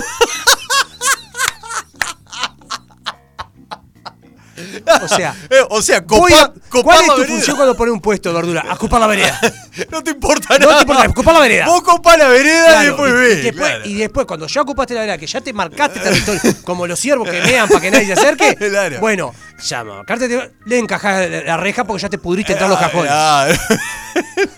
O 5.02 5.08
sea, 5.08 5.34
Eh, 5.50 5.56
o 5.68 5.82
sea, 5.82 6.04
copar, 6.06 6.32
a- 6.32 6.52
copar 6.70 6.82
¿cuál 6.84 7.00
es 7.00 7.06
tu 7.06 7.16
vereda. 7.16 7.26
función 7.34 7.56
cuando 7.56 7.76
pones 7.76 7.92
un 7.92 8.00
puesto 8.00 8.30
de 8.30 8.34
verdura? 8.36 8.64
A 8.68 8.74
ocupar 8.74 9.00
la 9.00 9.06
vereda. 9.06 9.38
No 9.90 10.02
te 10.02 10.12
importa 10.12 10.58
No 10.58 10.66
nada. 10.66 10.76
te 10.76 10.82
importa, 10.92 11.10
ocupar 11.10 11.34
la 11.34 11.40
vereda. 11.40 11.66
Vos 11.66 11.82
copás 11.82 12.16
la 12.18 12.28
vereda 12.28 12.82
y 12.82 12.86
después 12.86 13.10
y, 13.10 13.14
ves. 13.14 13.38
y 13.38 13.42
después, 13.42 13.68
claro. 13.70 13.84
y 13.86 13.94
después, 13.94 14.26
cuando 14.26 14.46
ya 14.46 14.62
ocupaste 14.62 14.94
la 14.94 15.00
vereda, 15.00 15.18
que 15.18 15.26
ya 15.26 15.40
te 15.42 15.52
marcaste 15.52 16.00
territorio, 16.00 16.40
como 16.64 16.86
los 16.86 16.98
ciervos 16.98 17.28
que 17.28 17.42
mean 17.42 17.68
para 17.68 17.80
que 17.82 17.90
nadie 17.90 18.06
se 18.06 18.12
acerque, 18.14 18.56
Claro. 18.70 18.98
bueno, 19.00 19.34
ya 19.62 19.84
marcarte, 19.84 20.28
te- 20.28 20.50
le 20.66 20.78
encajás 20.78 21.28
la, 21.44 21.56
reja 21.56 21.84
porque 21.84 22.02
ya 22.02 22.08
te 22.08 22.18
pudriste 22.18 22.52
en 22.52 22.58
todos 22.58 22.70
los 22.70 22.78
cajones. 22.80 23.10
Ah, 23.12 23.48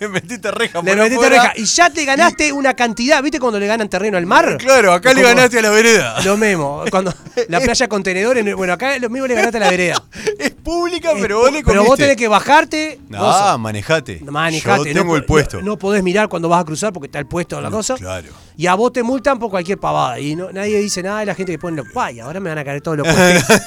Le 0.00 0.08
metiste 0.08 0.50
reja 0.52 0.80
Le 0.82 0.92
por 0.92 0.96
metiste 1.02 1.16
afuera. 1.26 1.42
reja 1.42 1.52
y 1.56 1.64
ya 1.64 1.90
te 1.90 2.04
ganaste 2.04 2.52
una 2.52 2.74
cantidad, 2.74 3.20
¿viste 3.22 3.40
cuando 3.40 3.58
le 3.58 3.66
ganan 3.66 3.88
terreno 3.88 4.16
al 4.16 4.24
mar? 4.26 4.56
Claro, 4.58 4.92
acá 4.92 5.12
le 5.12 5.22
ganaste 5.22 5.58
a 5.58 5.62
la 5.62 5.70
vereda. 5.70 6.20
Lo 6.24 6.36
mismo, 6.36 6.84
cuando 6.90 7.12
la 7.48 7.60
playa 7.60 7.88
contenedores, 7.88 8.54
bueno, 8.54 8.72
acá 8.72 8.96
lo 8.98 9.10
mismo 9.10 9.26
le 9.26 9.34
ganaste 9.34 9.56
a 9.56 9.60
la 9.60 9.70
vereda. 9.70 10.02
Pública, 10.68 11.12
Eh, 11.12 11.18
pero 11.20 11.38
vos 11.38 11.52
le 11.52 11.62
pero 11.62 11.80
vos 11.80 11.86
comiste. 11.88 12.04
tenés 12.04 12.16
que 12.16 12.28
bajarte. 12.28 13.00
No, 13.08 13.18
vos- 13.22 13.58
manejate. 13.58 14.20
manejate, 14.24 14.92
Yo 14.92 15.00
tengo 15.00 15.16
el 15.16 15.24
puesto. 15.24 15.58
No, 15.60 15.64
no 15.66 15.78
podés 15.78 16.02
mirar 16.02 16.28
cuando 16.28 16.48
vas 16.48 16.60
a 16.60 16.64
cruzar 16.64 16.92
porque 16.92 17.06
está 17.06 17.18
el 17.18 17.26
puesto 17.26 17.56
de 17.56 17.62
la 17.62 17.70
cosa. 17.70 17.94
Claro. 17.94 18.28
Y 18.56 18.66
a 18.66 18.74
vos 18.74 18.92
te 18.92 19.02
multan 19.02 19.38
por 19.38 19.50
cualquier 19.50 19.78
pavada. 19.78 20.18
Y 20.20 20.36
no, 20.36 20.52
nadie 20.52 20.78
dice 20.78 21.02
nada 21.02 21.20
de 21.20 21.26
la 21.26 21.34
gente 21.34 21.52
que 21.52 21.58
pone 21.58 21.76
los 21.76 21.90
guay, 21.92 22.20
ahora 22.20 22.38
me 22.40 22.50
van 22.50 22.58
a 22.58 22.64
caer 22.64 22.80
todos 22.82 22.98
los 22.98 23.06
puestos. 23.14 23.60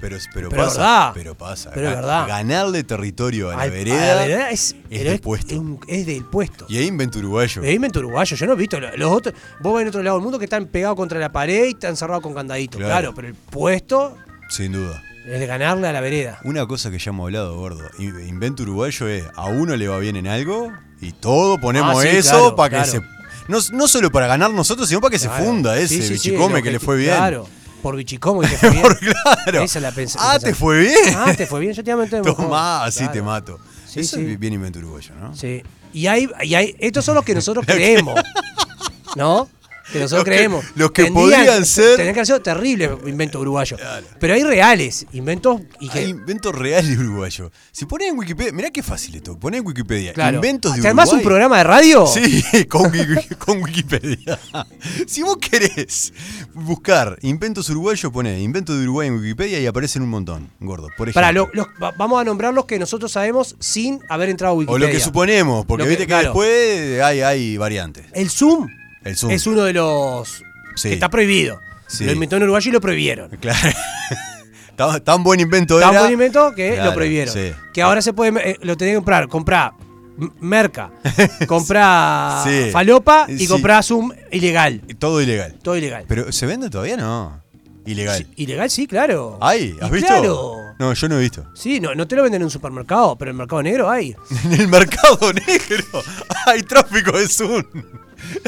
Pero, 0.00 0.16
pero, 0.34 0.48
Pero 0.50 0.62
es 0.62 0.68
pasa. 0.68 0.80
verdad. 0.80 1.10
Pero 1.14 1.34
pasa. 1.36 1.70
Pero 1.72 1.88
es 1.90 1.94
verdad. 1.94 2.26
Ganarle 2.26 2.82
territorio 2.82 3.50
a 3.50 3.54
la 3.56 3.62
Al- 3.62 3.70
vereda. 3.70 4.02
a 4.02 4.14
la 4.16 4.20
vereda 4.22 4.50
es, 4.50 4.74
del 4.90 5.06
es- 5.06 5.20
puesto. 5.20 5.54
es 5.54 5.60
un- 5.60 5.78
es 5.86 6.06
del 6.06 6.24
puesto. 6.24 6.66
Y 6.68 6.76
ahí 6.78 6.86
invento 6.88 7.20
uruguayo. 7.20 7.62
Es 7.62 7.72
invento 7.72 8.00
uruguayo, 8.00 8.36
yo 8.36 8.46
no 8.46 8.54
he 8.54 8.56
visto 8.56 8.80
lo- 8.80 8.96
los 8.96 9.12
otros. 9.12 9.32
Vos 9.60 9.74
ves 9.74 9.82
en 9.82 9.88
otro 9.88 10.02
lado 10.02 10.16
del 10.16 10.24
mundo 10.24 10.40
que 10.40 10.46
están 10.46 10.66
pegados 10.66 10.96
contra 10.96 11.20
la 11.20 11.30
pared 11.30 11.66
y 11.66 11.70
están 11.70 11.96
cerrados 11.96 12.20
con 12.22 12.34
candaditos. 12.34 12.78
Claro. 12.78 12.92
Claro, 12.92 13.12
pero 13.14 13.28
el 13.28 13.34
puesto 13.34 14.16
Sin 14.48 14.72
duda. 14.72 15.00
Es 15.26 15.40
de 15.40 15.46
ganarle 15.46 15.88
a 15.88 15.92
la 15.92 16.00
vereda. 16.00 16.38
Una 16.44 16.66
cosa 16.66 16.90
que 16.90 16.98
ya 16.98 17.10
hemos 17.10 17.24
hablado, 17.24 17.56
gordo. 17.56 17.82
in- 17.98 18.26
Invento 18.28 18.62
uruguayo 18.64 19.08
es 19.08 19.24
a 19.36 19.46
uno 19.46 19.76
le 19.76 19.88
va 19.88 19.98
bien 19.98 20.16
en 20.16 20.26
algo 20.26 20.72
y 21.00 21.12
todo 21.12 21.58
ponemos 21.60 21.96
Ah, 21.98 22.02
sí, 22.02 22.08
eso 22.16 22.30
claro, 22.30 22.56
para 22.56 22.84
que 22.84 22.90
se. 22.90 23.00
No, 23.48 23.58
no 23.72 23.88
solo 23.88 24.10
para 24.10 24.26
ganar 24.26 24.50
nosotros, 24.52 24.88
sino 24.88 25.00
para 25.00 25.10
que 25.12 25.18
Claro. 25.18 25.36
se 25.36 25.44
funda 25.44 25.76
ese 25.78 25.96
sí, 25.96 26.02
sí, 26.02 26.12
bichicome 26.14 26.58
el 26.58 26.64
que 26.64 26.70
le 26.72 26.78
fue 26.80 26.96
bien. 26.96 27.14
Claro, 27.16 27.48
por 27.82 27.96
bichicomo 27.96 28.40
que 28.40 28.46
fue 28.56 28.70
bien. 28.70 28.82
Por 28.82 28.98
claro. 28.98 29.62
Esa 29.62 29.78
es 29.78 29.82
la 29.82 29.92
pens- 29.92 30.16
ah, 30.18 30.38
te 30.38 30.54
fue 30.54 30.80
bien. 30.80 31.14
Ah, 31.16 31.34
te 31.36 31.46
fue 31.46 31.60
bien, 31.60 31.72
yo 31.72 31.82
te 31.82 31.90
amo. 31.92 32.04
Tomá, 32.34 32.84
así 32.84 33.06
te 33.08 33.20
mato. 33.22 33.58
Sí, 33.86 34.00
Eso 34.00 34.18
es 34.18 34.38
bien 34.38 34.54
invento 34.54 34.78
uruguayo, 34.78 35.14
¿no? 35.16 35.34
Sí. 35.36 35.62
Y 35.92 36.06
hay, 36.06 36.26
y 36.44 36.54
hay, 36.54 36.74
estos 36.78 37.04
son 37.04 37.14
los 37.16 37.24
que 37.24 37.34
nosotros 37.34 37.66
creemos. 37.68 38.18
¿No? 39.16 39.48
Que 39.92 39.98
nosotros 40.00 40.18
Los 40.20 40.24
que- 40.24 40.30
creemos. 40.30 40.64
los 40.74 40.90
que 40.92 41.04
Tendrían- 41.04 41.30
podrían 41.44 41.66
ser- 41.66 41.84
Tendrían 41.96 42.14
que 42.14 42.20
haber 42.20 42.26
sido 42.26 42.40
terribles 42.42 42.90
inventos 43.06 43.40
uruguayos. 43.40 43.80
Pero 44.18 44.34
hay 44.34 44.42
reales 44.42 45.06
inventos 45.12 45.60
y 45.80 45.88
que. 45.88 45.98
Hay 46.00 46.08
inventos 46.10 46.54
reales 46.54 46.96
uruguayos. 46.98 47.50
Si 47.70 47.84
pones 47.84 48.08
en 48.08 48.18
Wikipedia, 48.18 48.52
mirá 48.52 48.70
qué 48.70 48.82
fácil 48.82 49.14
esto. 49.16 49.38
Pones 49.38 49.60
en 49.60 49.66
Wikipedia 49.66 50.12
claro. 50.12 50.36
inventos 50.36 50.74
de 50.74 50.80
Además, 50.80 51.08
un 51.08 51.16
Uruguay. 51.16 51.24
programa 51.26 51.58
de 51.58 51.64
radio. 51.64 52.06
Sí, 52.06 52.42
con, 52.68 52.90
con 53.38 53.62
Wikipedia. 53.62 54.38
Si 55.06 55.22
vos 55.22 55.36
querés 55.38 56.12
buscar 56.54 57.18
inventos 57.22 57.68
uruguayos, 57.70 58.10
poné 58.12 58.40
inventos 58.40 58.76
de 58.76 58.82
Uruguay 58.84 59.08
en 59.08 59.14
Wikipedia 59.16 59.60
y 59.60 59.66
aparecen 59.66 60.02
un 60.02 60.08
montón, 60.10 60.50
gordo. 60.60 60.88
Por 60.96 61.08
ejemplo. 61.08 61.14
Para, 61.14 61.32
lo- 61.32 61.48
los- 61.52 61.66
va- 61.82 61.92
vamos 61.96 62.20
a 62.20 62.24
nombrar 62.24 62.54
los 62.54 62.64
que 62.66 62.78
nosotros 62.78 63.12
sabemos 63.12 63.56
sin 63.58 64.00
haber 64.08 64.28
entrado 64.30 64.52
a 64.52 64.54
o 64.54 64.58
Wikipedia. 64.58 64.86
lo 64.86 64.92
que 64.92 65.00
suponemos, 65.00 65.66
porque 65.66 65.84
que- 65.84 65.88
viste 65.90 66.04
que 66.04 66.08
claro. 66.08 66.24
después 66.28 67.00
hay, 67.02 67.20
hay 67.20 67.56
variantes. 67.56 68.06
El 68.12 68.30
Zoom, 68.30 68.68
El 69.04 69.16
Zoom. 69.16 69.32
es 69.32 69.46
uno 69.46 69.62
de 69.64 69.72
los 69.72 70.42
Sí. 70.76 70.88
que 70.88 70.94
está 70.94 71.08
prohibido. 71.08 71.60
Sí. 71.86 72.04
Lo 72.04 72.12
inventó 72.12 72.36
en 72.36 72.44
Uruguay 72.44 72.62
y 72.66 72.70
lo 72.70 72.80
prohibieron. 72.80 73.28
Claro. 73.40 73.58
tan, 74.76 75.02
tan 75.04 75.22
buen 75.22 75.40
invento 75.40 75.78
Tan 75.78 75.90
era. 75.90 76.00
buen 76.00 76.12
invento 76.12 76.54
que 76.54 76.74
Claro, 76.74 76.90
lo 76.90 76.94
prohibieron. 76.94 77.34
sí. 77.34 77.52
Que 77.74 77.82
ahora 77.82 78.00
se 78.02 78.12
puede, 78.12 78.50
eh, 78.52 78.56
lo 78.62 78.76
tenés 78.76 78.92
que 78.92 78.96
comprar. 78.96 79.28
Comprá 79.28 79.72
m- 80.18 80.30
merca, 80.40 80.90
comprá 81.46 82.42
Sí. 82.44 82.70
falopa 82.70 83.26
y 83.28 83.38
Sí. 83.38 83.46
comprá 83.46 83.82
Zoom 83.82 84.12
ilegal. 84.30 84.80
Todo 84.98 85.20
ilegal. 85.20 85.54
Todo 85.62 85.76
ilegal. 85.76 86.04
Pero 86.08 86.32
¿se 86.32 86.46
vende 86.46 86.70
todavía? 86.70 86.96
No. 86.96 87.40
Ilegal. 87.84 88.26
Ilegal 88.36 88.70
sí, 88.70 88.86
claro. 88.86 89.38
¿Hay? 89.40 89.76
¿Has 89.80 89.90
Y 89.90 89.92
visto? 89.92 90.06
Claro. 90.08 90.56
No, 90.78 90.92
yo 90.92 91.08
no 91.08 91.16
he 91.16 91.20
visto. 91.20 91.46
Sí, 91.54 91.80
no, 91.80 91.94
no 91.94 92.06
te 92.08 92.16
lo 92.16 92.22
venden 92.22 92.42
en 92.42 92.46
un 92.46 92.50
supermercado, 92.50 93.16
pero 93.16 93.30
en 93.30 93.34
el 93.36 93.38
mercado 93.38 93.62
negro 93.62 93.90
hay. 93.90 94.14
En 94.44 94.52
el 94.60 94.68
mercado 94.68 95.32
negro 95.32 96.02
hay 96.46 96.62
tráfico 96.62 97.12
de 97.18 97.28
Zoom. 97.28 97.62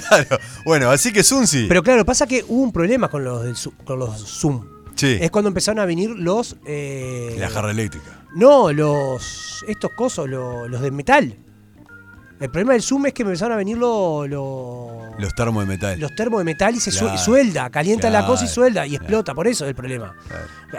Claro. 0.08 0.38
Bueno, 0.64 0.88
así 0.90 1.12
que 1.12 1.24
Zoom 1.24 1.46
sí. 1.48 1.66
Pero 1.68 1.82
claro, 1.82 2.04
pasa 2.04 2.28
que 2.28 2.44
hubo 2.46 2.62
un 2.62 2.70
problema 2.72 3.08
con 3.08 3.24
los, 3.24 3.42
del 3.42 3.56
con 3.84 3.98
los 3.98 4.20
Zoom. 4.24 4.64
sí. 4.94 5.18
Es 5.20 5.32
cuando 5.32 5.48
empezaron 5.48 5.80
a 5.80 5.84
venir 5.84 6.10
los... 6.10 6.56
eh, 6.64 7.34
La 7.40 7.50
jarra 7.50 7.72
eléctrica. 7.72 8.22
No, 8.36 8.72
los. 8.72 9.64
Estos 9.66 9.90
cosos, 9.96 10.28
lo- 10.28 10.68
los 10.68 10.80
de 10.80 10.90
metal. 10.92 11.36
El 12.40 12.50
problema 12.50 12.72
del 12.72 12.82
Zoom 12.82 13.06
es 13.06 13.12
que 13.14 13.24
me 13.24 13.30
empezaron 13.30 13.54
a 13.54 13.56
venir 13.56 13.78
lo- 13.78 14.26
lo- 14.26 14.90
Los 15.18 15.34
termos 15.34 15.62
de 15.62 15.68
metal. 15.68 16.00
los 16.00 16.14
termos 16.16 16.40
de 16.40 16.44
metal 16.44 16.74
y 16.74 16.80
se 16.80 16.90
Claro, 16.90 17.16
suelda, 17.16 17.70
calienta 17.70 18.10
la 18.10 18.26
cosa 18.26 18.44
y 18.44 18.48
suelda 18.48 18.84
y 18.84 18.90
claro. 18.90 19.02
explota, 19.04 19.34
por 19.34 19.46
eso 19.46 19.64
es 19.64 19.68
el 19.70 19.74
problema. 19.76 20.14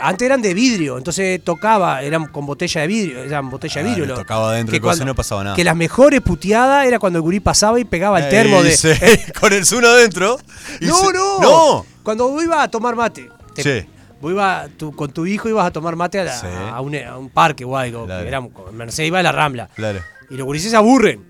Antes 0.01 0.25
eran 0.25 0.41
de 0.41 0.53
vidrio, 0.53 0.97
entonces 0.97 1.41
tocaba, 1.43 2.01
eran 2.01 2.25
con 2.27 2.45
botella 2.45 2.81
de 2.81 2.87
vidrio, 2.87 3.23
eran 3.23 3.49
botella 3.49 3.75
de 3.75 3.81
Claro, 3.81 3.95
vidrio. 3.95 4.05
lo- 4.15 4.21
tocaba 4.21 4.51
adentro 4.51 4.71
que 4.71 4.77
y 4.77 4.79
cuando- 4.81 5.05
no 5.05 5.15
pasaba 5.15 5.43
nada. 5.45 5.55
Que 5.55 5.63
las 5.63 5.75
mejores 5.77 6.21
puteadas 6.21 6.85
era 6.85 6.99
cuando 6.99 7.17
el 7.19 7.23
gurí 7.23 7.39
pasaba 7.39 7.79
y 7.79 7.85
pegaba 7.85 8.19
el 8.19 8.29
termo 8.29 8.61
de. 8.61 8.75
sí, 8.75 8.89
con 9.39 9.53
el 9.53 9.65
Zoom 9.65 9.85
adentro. 9.85 10.37
No, 10.81 10.95
se- 10.97 11.13
no, 11.13 11.39
No. 11.39 11.85
Cuando 12.03 12.27
vos 12.29 12.43
ibas 12.43 12.59
a 12.59 12.67
tomar 12.67 12.95
mate. 12.95 13.29
te- 13.55 13.63
Sí. 13.63 13.87
Vos 14.21 14.31
ibas, 14.31 14.69
tú- 14.77 14.93
con 14.95 15.11
tu 15.11 15.25
hijo 15.25 15.47
ibas 15.49 15.65
a 15.67 15.71
tomar 15.71 15.95
mate 15.95 16.19
a, 16.19 16.23
la- 16.25 16.37
Sí. 16.39 16.47
a 16.73 16.81
un, 16.81 16.95
a 16.95 17.17
un 17.17 17.29
parque 17.29 17.63
o 17.63 17.77
algo. 17.77 18.09
Era, 18.09 18.41
Mercedes 18.73 19.07
iba 19.07 19.19
a 19.19 19.23
la 19.23 19.31
Rambla. 19.31 19.69
Claro. 19.75 19.99
Y 20.29 20.35
los 20.35 20.45
gurises 20.45 20.71
se 20.71 20.77
aburren. 20.77 21.23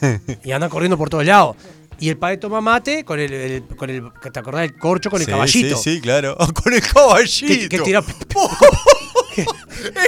y 0.44 0.52
andan 0.52 0.70
corriendo 0.70 0.96
por 0.96 1.10
todos 1.10 1.24
lados. 1.24 1.56
Y 2.00 2.08
el 2.10 2.16
padre 2.16 2.36
toma 2.36 2.60
mate 2.60 3.04
con 3.04 3.18
el, 3.18 3.32
el- 3.32 3.62
con 3.76 3.90
el 3.90 4.04
¿te 4.32 4.38
acordás 4.38 4.60
del 4.62 4.76
corcho 4.76 5.10
con 5.10 5.20
el 5.20 5.26
Sí, 5.26 5.32
caballito? 5.32 5.76
Sí, 5.76 5.94
sí, 5.96 6.00
claro. 6.00 6.36
con 6.62 6.72
el 6.72 6.80
caballito. 6.80 7.60
Que, 7.60 7.68
que 7.68 7.78
tira 7.80 8.02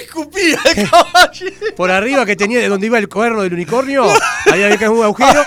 Escupía 0.00 0.58
el 0.76 0.88
caballito. 0.88 1.74
por 1.76 1.90
arriba 1.90 2.24
que 2.26 2.36
tenía 2.36 2.58
de 2.60 2.68
donde 2.68 2.86
iba 2.86 2.98
el 2.98 3.08
cuerno 3.08 3.42
del 3.42 3.54
unicornio. 3.54 4.04
Ahí 4.52 4.62
había 4.62 4.76
que 4.76 4.88
un 4.88 5.02
agujero. 5.04 5.42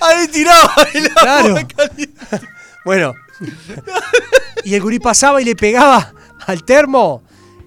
Ahí 0.00 0.28
tiraba 0.28 0.72
el 0.94 1.06
agua 1.06 1.14
Claro. 1.22 1.54
caliente. 1.76 2.14
Bueno. 2.84 3.14
Y 4.64 4.74
el 4.74 4.80
gurí 4.82 4.98
pasaba 5.00 5.42
y 5.42 5.44
le 5.44 5.56
pegaba 5.56 6.14
al 6.46 6.64
termo 6.64 7.23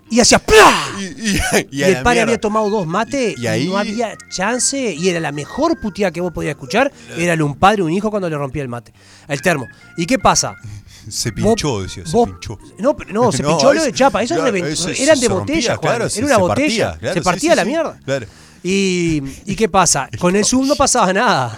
y 0.10 0.20
hacía 0.20 0.40
¡plá! 0.40 0.74
Y, 1.00 1.04
y- 1.04 1.40
y 1.72 1.80
Y, 1.80 1.84
a 1.84 1.88
el 1.90 2.04
padre 2.04 2.22
había 2.22 2.40
tomado 2.40 2.70
dos 2.70 2.88
mates 2.88 3.36
Y 3.38 3.48
ahí- 3.48 3.68
no 3.68 3.78
había 3.78 4.16
chance. 4.30 4.94
Y 4.94 5.10
era 5.10 5.20
la 5.20 5.32
mejor 5.32 5.80
puteada 5.80 6.12
que 6.12 6.22
vos 6.22 6.32
podías 6.32 6.52
escuchar. 6.52 6.92
Era 7.18 7.34
el 7.34 7.42
un 7.42 7.56
padre 7.56 7.84
un 7.84 7.92
hijo 7.92 8.10
cuando 8.10 8.30
le 8.30 8.38
rompía 8.38 8.62
el 8.62 8.68
mate. 8.70 8.94
El 9.28 9.42
termo. 9.42 9.68
¿Y 9.98 10.06
qué 10.06 10.18
pasa? 10.20 10.56
Se 11.10 11.32
Vos- 11.32 11.36
pinchó, 11.56 11.82
decía, 11.84 12.06
se 12.06 12.18
pinchó. 12.26 12.60
No, 12.80 12.96
no, 13.14 13.32
se 13.32 13.42
No, 13.42 13.50
pinchó 13.50 13.74
lo 13.74 13.82
de 13.82 13.94
chapa. 13.94 14.22
Eso 14.24 14.36
claro, 14.36 14.52
revent- 14.52 14.66
eso- 14.68 14.90
eran 14.90 15.18
de 15.20 15.28
rompía, 15.30 15.56
botella, 15.56 15.76
Juan. 15.78 15.80
claro, 15.82 16.06
Era 16.14 16.26
una 16.26 16.36
se 16.36 16.42
botella. 16.42 16.88
partía, 16.88 17.00
claro, 17.00 17.14
se 17.14 17.22
partía 17.22 17.52
sí, 17.52 17.56
la 17.56 17.64
sí, 17.64 17.68
mierda. 17.70 18.00
claro. 18.04 18.26
Y, 18.64 19.24
¿Y 19.46 19.56
qué 19.56 19.70
pasa? 19.70 20.10
Con 20.20 20.36
el 20.36 20.44
Zoom 20.44 20.68
no 20.68 20.76
pasaba 20.76 21.14
nada. 21.14 21.58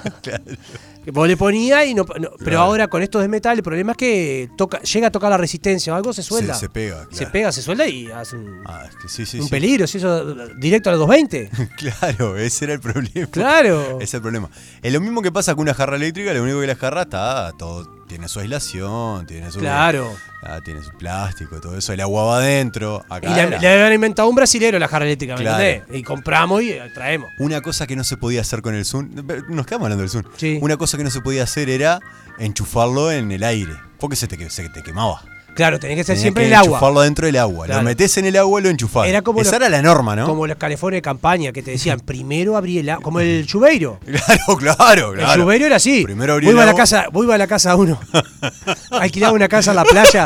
Que 1.10 1.13
Vos 1.19 1.28
le 1.28 1.36
ponías 1.38 1.86
y 1.88 1.93
no. 1.93 2.04
no- 2.04 2.08
pero 2.15 2.38
Claro. 2.38 2.60
ahora 2.62 2.88
con 2.88 3.02
estos 3.02 3.22
de 3.22 3.28
metal, 3.28 3.58
el 3.58 3.63
problema 3.63 3.93
es 3.93 3.98
que 3.98 4.50
toca, 4.58 4.80
llega 4.82 5.08
a 5.08 5.12
tocar 5.12 5.30
la 5.32 5.38
resistencia 5.38 5.91
o 5.93 5.95
algo, 5.95 6.13
se 6.13 6.22
suelda. 6.24 6.54
Se- 6.54 6.62
se 6.62 6.69
pega, 6.69 7.04
Se 7.10 7.17
claro. 7.17 7.32
pega, 7.32 7.52
se 7.52 7.62
suelda 7.62 7.88
y 7.88 8.08
hace 8.12 8.36
un, 8.36 8.62
Ah, 8.65 8.84
es 8.88 8.95
que 8.95 9.10
sí, 9.10 9.26
sí, 9.26 9.38
un 9.39 9.45
sí. 9.45 9.50
peligro. 9.50 9.88
Si 9.88 9.98
eso 9.98 10.36
directo 10.58 10.89
a 10.89 10.93
los 10.93 11.00
220. 11.00 11.50
Claro, 11.78 12.38
ese 12.38 12.65
era 12.65 12.74
el 12.76 12.80
problema. 12.80 13.28
Claro. 13.32 13.95
Ese 13.98 14.04
es 14.04 14.13
el 14.13 14.22
problema. 14.22 14.50
Es 14.82 14.93
lo 14.93 15.00
mismo 15.02 15.22
que 15.22 15.32
pasa 15.32 15.56
con 15.56 15.63
una 15.63 15.74
jarra 15.74 15.95
eléctrica, 15.95 16.34
lo 16.34 16.43
único 16.43 16.60
que 16.62 16.67
la 16.67 16.76
jarra 16.76 17.02
está 17.04 17.52
todo, 17.58 17.88
tiene 18.10 18.28
su 18.28 18.41
aislación, 18.41 19.26
tiene 19.26 19.50
su. 19.52 19.60
Claro. 19.60 20.13
ah, 20.43 20.60
tiene 20.62 20.82
su 20.84 20.91
plástico, 20.91 21.62
todo 21.62 21.78
eso, 21.78 21.93
el 21.93 22.02
agua 22.02 22.24
va 22.26 22.38
adentro. 22.39 23.06
Y 23.10 23.13
Acá 23.13 23.30
le, 23.36 23.41
era- 23.43 23.60
le 23.60 23.67
habían 23.74 23.93
inventado 23.93 24.28
un 24.28 24.36
brasilero 24.36 24.78
la 24.80 24.89
jarra 24.89 25.06
eléctrica, 25.06 25.36
¿me 25.38 25.41
Claro. 25.43 25.63
entendés? 25.63 25.98
Y 25.98 26.04
compramos 26.04 26.62
y 26.63 26.72
eh, 26.72 26.82
traemos. 26.93 27.32
Una 27.39 27.62
cosa 27.62 27.88
que 27.88 27.95
no 27.95 28.04
se 28.04 28.17
podía 28.17 28.41
hacer 28.41 28.62
con 28.62 28.76
el 28.76 28.84
Zoom, 28.84 29.10
nos 29.48 29.65
quedamos 29.65 29.86
hablando 29.86 30.02
del 30.02 30.10
Zoom. 30.10 30.24
Sí. 30.36 30.60
Una 30.62 30.76
cosa 30.76 30.98
que 30.98 31.06
no 31.06 31.10
se 31.12 31.22
podía 31.22 31.43
hacer 31.43 31.69
era 31.69 32.00
enchufarlo 32.39 33.12
en 33.12 33.32
el 33.32 33.43
aire, 33.43 33.74
porque 34.00 34.15
se 34.17 34.28
te, 34.28 34.50
se 34.50 34.67
te 34.69 34.84
quemaba. 34.84 35.22
Claro, 35.60 35.78
tenés 35.78 35.98
que 35.98 36.06
ser 36.06 36.17
siempre 36.17 36.43
que 36.43 36.48
el 36.48 36.54
agua. 36.54 36.78
enchufarlo 36.78 37.02
dentro 37.02 37.26
del 37.26 37.36
agua. 37.36 37.65
Claro. 37.65 37.82
Lo 37.82 37.86
metés 37.86 38.17
en 38.17 38.26
el 38.26 38.38
agua 38.38 38.62
y 38.62 38.63
lo 38.63 38.69
enchufás. 38.69 39.10
Era 39.10 39.22
como 39.22 39.41
Esa 39.41 39.58
era 39.58 39.67
la 39.67 39.82
norma, 39.82 40.15
¿no? 40.15 40.26
Como 40.26 40.48
los 40.48 40.56
calefones 40.56 41.00
de 41.00 41.02
campaña 41.02 41.52
que 41.52 41.62
te 41.62 41.72
decían, 41.72 42.00
primero 42.06 42.56
abrí 42.56 42.78
el 42.78 42.89
agua. 42.89 43.04
Como 43.04 43.19
el 43.19 43.45
chubeiro. 43.45 44.00
Claro, 44.06 44.58
claro, 44.58 45.13
claro. 45.13 45.34
El 45.34 45.39
chubeiro 45.41 45.65
era 45.65 45.76
así. 45.76 46.04
Primero 46.06 46.36
abrí 46.36 46.45
Vos 46.45 46.54
el 46.54 46.60
a 46.62 46.63
la 46.63 46.72
agua. 46.72 46.80
casa, 46.80 47.08
ibas 47.13 47.36
a 47.36 47.38
la 47.38 47.48
casa 47.48 47.76
uno. 47.76 48.00
Alquilaba 48.91 49.34
una 49.34 49.50
casa 49.50 49.72
en 49.72 49.76
la 49.76 49.84
playa. 49.84 50.26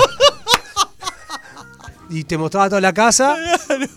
Y 2.12 2.26
te 2.26 2.38
mostraba 2.38 2.70
toda 2.70 2.82
la 2.82 2.94
casa. 2.94 3.36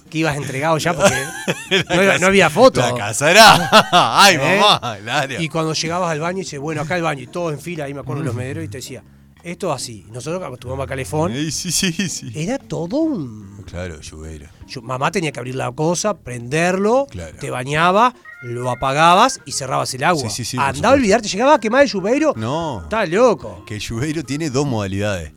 Que 0.08 0.16
ibas 0.16 0.38
entregado 0.38 0.78
ya 0.78 0.94
porque 0.94 2.18
no, 2.18 2.28
había 2.28 2.48
foto. 2.48 2.80
La 2.80 2.94
casa 2.94 3.30
era. 3.30 3.68
Ay, 3.92 4.38
¿Eh? 4.40 4.58
mamá, 4.58 4.96
claro. 5.02 5.34
Y 5.38 5.50
cuando 5.50 5.74
llegabas 5.74 6.12
al 6.12 6.20
baño, 6.20 6.38
dices, 6.38 6.58
bueno, 6.58 6.80
acá 6.80 6.96
el 6.96 7.02
baño. 7.02 7.24
Y 7.24 7.26
todos 7.26 7.52
en 7.52 7.60
fila, 7.60 7.84
ahí 7.84 7.92
me 7.92 8.00
acuerdo 8.00 8.22
los 8.22 8.34
mederos, 8.34 8.64
y 8.64 8.68
te 8.68 8.78
decía, 8.78 9.02
esto 9.50 9.68
es 9.74 9.82
así. 9.82 10.06
Nosotros 10.12 10.42
acostumbramos 10.42 10.84
a 10.84 10.88
calefón. 10.88 11.32
Ey, 11.32 11.50
Sí, 11.50 11.70
sí, 11.72 11.92
sí. 12.08 12.30
Era 12.34 12.58
todo 12.58 12.96
un. 12.98 13.62
Claro, 13.66 14.00
lluvero. 14.00 14.46
Yo- 14.66 14.82
mamá 14.82 15.10
tenía 15.10 15.32
que 15.32 15.38
abrir 15.40 15.54
la 15.54 15.70
cosa, 15.72 16.16
prenderlo, 16.16 17.06
Claro. 17.10 17.36
te 17.38 17.50
bañaba, 17.50 18.14
lo 18.42 18.70
apagabas 18.70 19.40
y 19.46 19.52
cerrabas 19.52 19.92
el 19.94 20.04
agua. 20.04 20.22
Sí, 20.28 20.30
sí, 20.30 20.44
sí, 20.44 20.56
Andaba 20.60 20.94
a 20.94 20.96
olvidarte, 20.96 21.28
llegaba 21.28 21.54
a 21.54 21.60
quemar 21.60 21.82
el 21.82 21.88
chubeiro. 21.90 22.32
No. 22.36 22.82
Estás 22.82 23.08
loco. 23.08 23.64
Que 23.66 23.74
el 23.76 23.80
lluvero 23.80 24.22
tiene 24.24 24.50
dos 24.50 24.66
modalidades. 24.66 25.32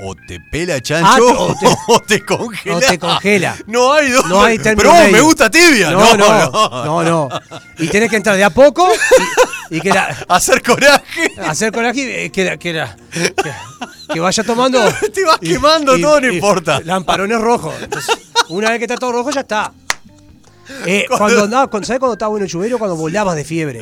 O 0.00 0.14
te 0.16 0.40
pela 0.40 0.74
Ah, 0.74 0.80
chancho 0.80 1.24
o 1.38 1.54
te- 1.54 1.66
o 1.88 2.00
te 2.00 2.24
congela. 2.24 2.76
o 2.76 2.80
te 2.80 2.98
congela. 2.98 3.56
No 3.66 3.92
hay 3.92 4.10
dos. 4.10 4.26
No 4.26 4.42
hay 4.42 4.58
Pero 4.58 4.92
me 5.10 5.20
gusta 5.20 5.48
tibia. 5.50 5.90
No, 5.92 6.16
no, 6.16 6.50
no, 6.84 7.02
no. 7.04 7.28
Y 7.78 7.86
tenés 7.88 8.10
que 8.10 8.16
entrar 8.16 8.36
de 8.36 8.42
a 8.44 8.50
poco 8.50 8.88
y, 9.70 9.76
y 9.76 9.80
que 9.80 9.90
la- 9.90 10.16
Hacer 10.28 10.62
coraje. 10.62 11.30
hacer 11.46 11.72
coraje 11.72 12.24
y 12.26 12.30
que, 12.30 12.44
la- 12.44 12.56
que, 12.56 12.72
la- 12.72 12.96
que, 13.12 13.34
que 14.12 14.20
vaya 14.20 14.42
tomando. 14.42 14.80
Te 15.14 15.24
vas 15.24 15.38
quemando, 15.38 15.96
todo 16.00 16.20
no 16.20 16.32
importa. 16.32 16.80
Lamparones 16.84 17.40
rojos. 17.40 17.74
Entonces, 17.80 18.16
una 18.48 18.70
vez 18.70 18.78
que 18.78 18.84
está 18.86 18.96
todo 18.96 19.12
rojo, 19.12 19.30
ya 19.30 19.42
está. 19.42 19.72
Eh, 20.86 21.04
cuando 21.08 21.48
cuando, 21.68 21.86
¿sabes 21.86 22.00
cuando 22.00 22.14
estaba 22.14 22.30
bueno 22.30 22.46
el 22.46 22.50
lluvero? 22.50 22.78
Cuando 22.78 22.96
volabas 22.96 23.36
de 23.36 23.44
fiebre. 23.44 23.80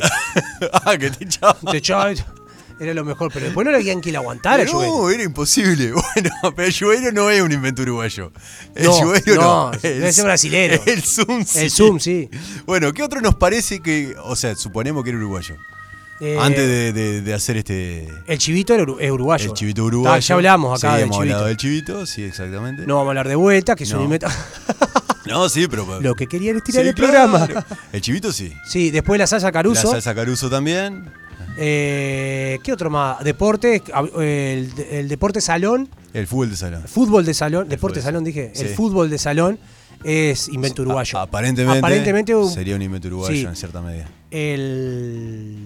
ah, 0.84 0.96
que 0.98 1.10
te 1.10 1.24
echaba. 1.24 1.56
Te 1.70 1.76
echaba- 1.78 2.10
Era 2.82 2.94
lo 2.94 3.04
mejor, 3.04 3.30
pero 3.32 3.44
después 3.46 3.64
no 3.66 3.74
había 3.74 3.98
quien 4.00 4.12
la 4.12 4.18
aguantara 4.18 4.62
el 4.64 4.68
lluvero. 4.72 4.90
No, 4.92 5.10
era 5.10 5.22
imposible. 5.22 5.92
Bueno, 6.14 6.30
pero 6.56 6.68
el 6.68 6.74
lluvero 6.74 7.12
no 7.12 7.30
es 7.30 7.40
un 7.40 7.52
invento 7.52 7.82
uruguayo. 7.82 8.32
El 8.74 8.84
No, 8.86 9.00
lluvero 9.00 9.34
no, 9.36 9.70
no. 9.72 9.78
debe 9.78 10.12
ser 10.12 10.24
brasilero. 10.24 10.82
El 10.86 11.02
Zoom 11.02 11.44
sí. 11.44 11.58
El 11.60 11.70
Zoom, 11.70 11.98
sí. 12.00 12.28
Bueno, 12.66 12.92
¿qué 12.92 13.02
otro 13.02 13.20
nos 13.20 13.34
parece 13.36 13.80
que, 13.80 14.14
o 14.24 14.34
sea, 14.36 14.54
suponemos 14.56 15.04
que 15.04 15.10
era 15.10 15.18
uruguayo? 15.18 15.56
Eh, 16.20 16.38
Antes 16.40 16.68
de, 16.68 16.92
de- 16.92 17.20
de 17.22 17.34
hacer 17.34 17.56
este... 17.56 18.08
El 18.28 18.38
chivito 18.38 18.74
es 19.00 19.10
uruguayo. 19.10 19.46
El 19.50 19.54
chivito 19.54 19.84
uruguayo. 19.84 20.14
Ah, 20.14 20.18
ya 20.20 20.34
hablamos 20.36 20.78
acá 20.82 20.92
sí, 20.92 20.96
del 20.98 21.04
hemos 21.04 21.16
chivito. 21.16 21.34
hablado 21.34 21.48
del 21.48 21.56
chivito, 21.56 22.06
sí, 22.06 22.22
exactamente. 22.22 22.86
No 22.86 22.94
vamos 22.96 23.08
a 23.08 23.10
hablar 23.10 23.28
de 23.28 23.34
vuelta, 23.34 23.74
que 23.74 23.84
es 23.84 23.90
un 23.92 23.98
No. 23.98 24.04
invento. 24.04 24.28
No, 25.26 25.48
sí, 25.48 25.66
pero... 25.68 26.00
Lo 26.00 26.14
que 26.14 26.26
querían 26.26 26.56
es 26.58 26.64
tirar 26.64 26.82
Sí, 26.82 26.88
el 26.90 26.94
claro. 26.94 27.30
programa. 27.32 27.64
El 27.92 28.00
chivito 28.00 28.32
sí. 28.32 28.52
Sí, 28.68 28.90
después 28.90 29.18
la 29.18 29.26
salsa 29.26 29.48
La 29.48 29.52
Caruso. 29.52 29.90
salsa 29.90 30.14
caruso 30.14 30.50
también. 30.50 31.10
Eh, 31.58 32.58
¿Qué 32.62 32.72
otro 32.72 32.90
más? 32.90 33.22
Deporte, 33.24 33.82
el, 34.18 34.72
el 34.90 35.08
deporte 35.08 35.40
salón, 35.40 35.88
El 36.14 36.26
fútbol 36.26 36.50
de 36.50 36.56
salón. 36.56 36.82
fútbol 36.86 37.24
de 37.24 37.34
salón, 37.34 37.68
deporte 37.68 38.00
de 38.00 38.02
salón 38.04 38.24
dije, 38.24 38.52
el 38.54 38.68
fútbol 38.68 39.10
de 39.10 39.18
salón 39.18 39.58
es 40.04 40.48
invento 40.48 40.82
uruguayo. 40.82 41.18
A- 41.18 41.22
aparentemente, 41.22 41.78
Aparentemente 41.78 42.34
un- 42.34 42.50
sería 42.50 42.74
un 42.76 42.82
invento 42.82 43.08
uruguayo 43.08 43.34
sí. 43.34 43.44
en 43.46 43.56
cierta 43.56 43.80
medida. 43.82 44.08
el 44.30 45.58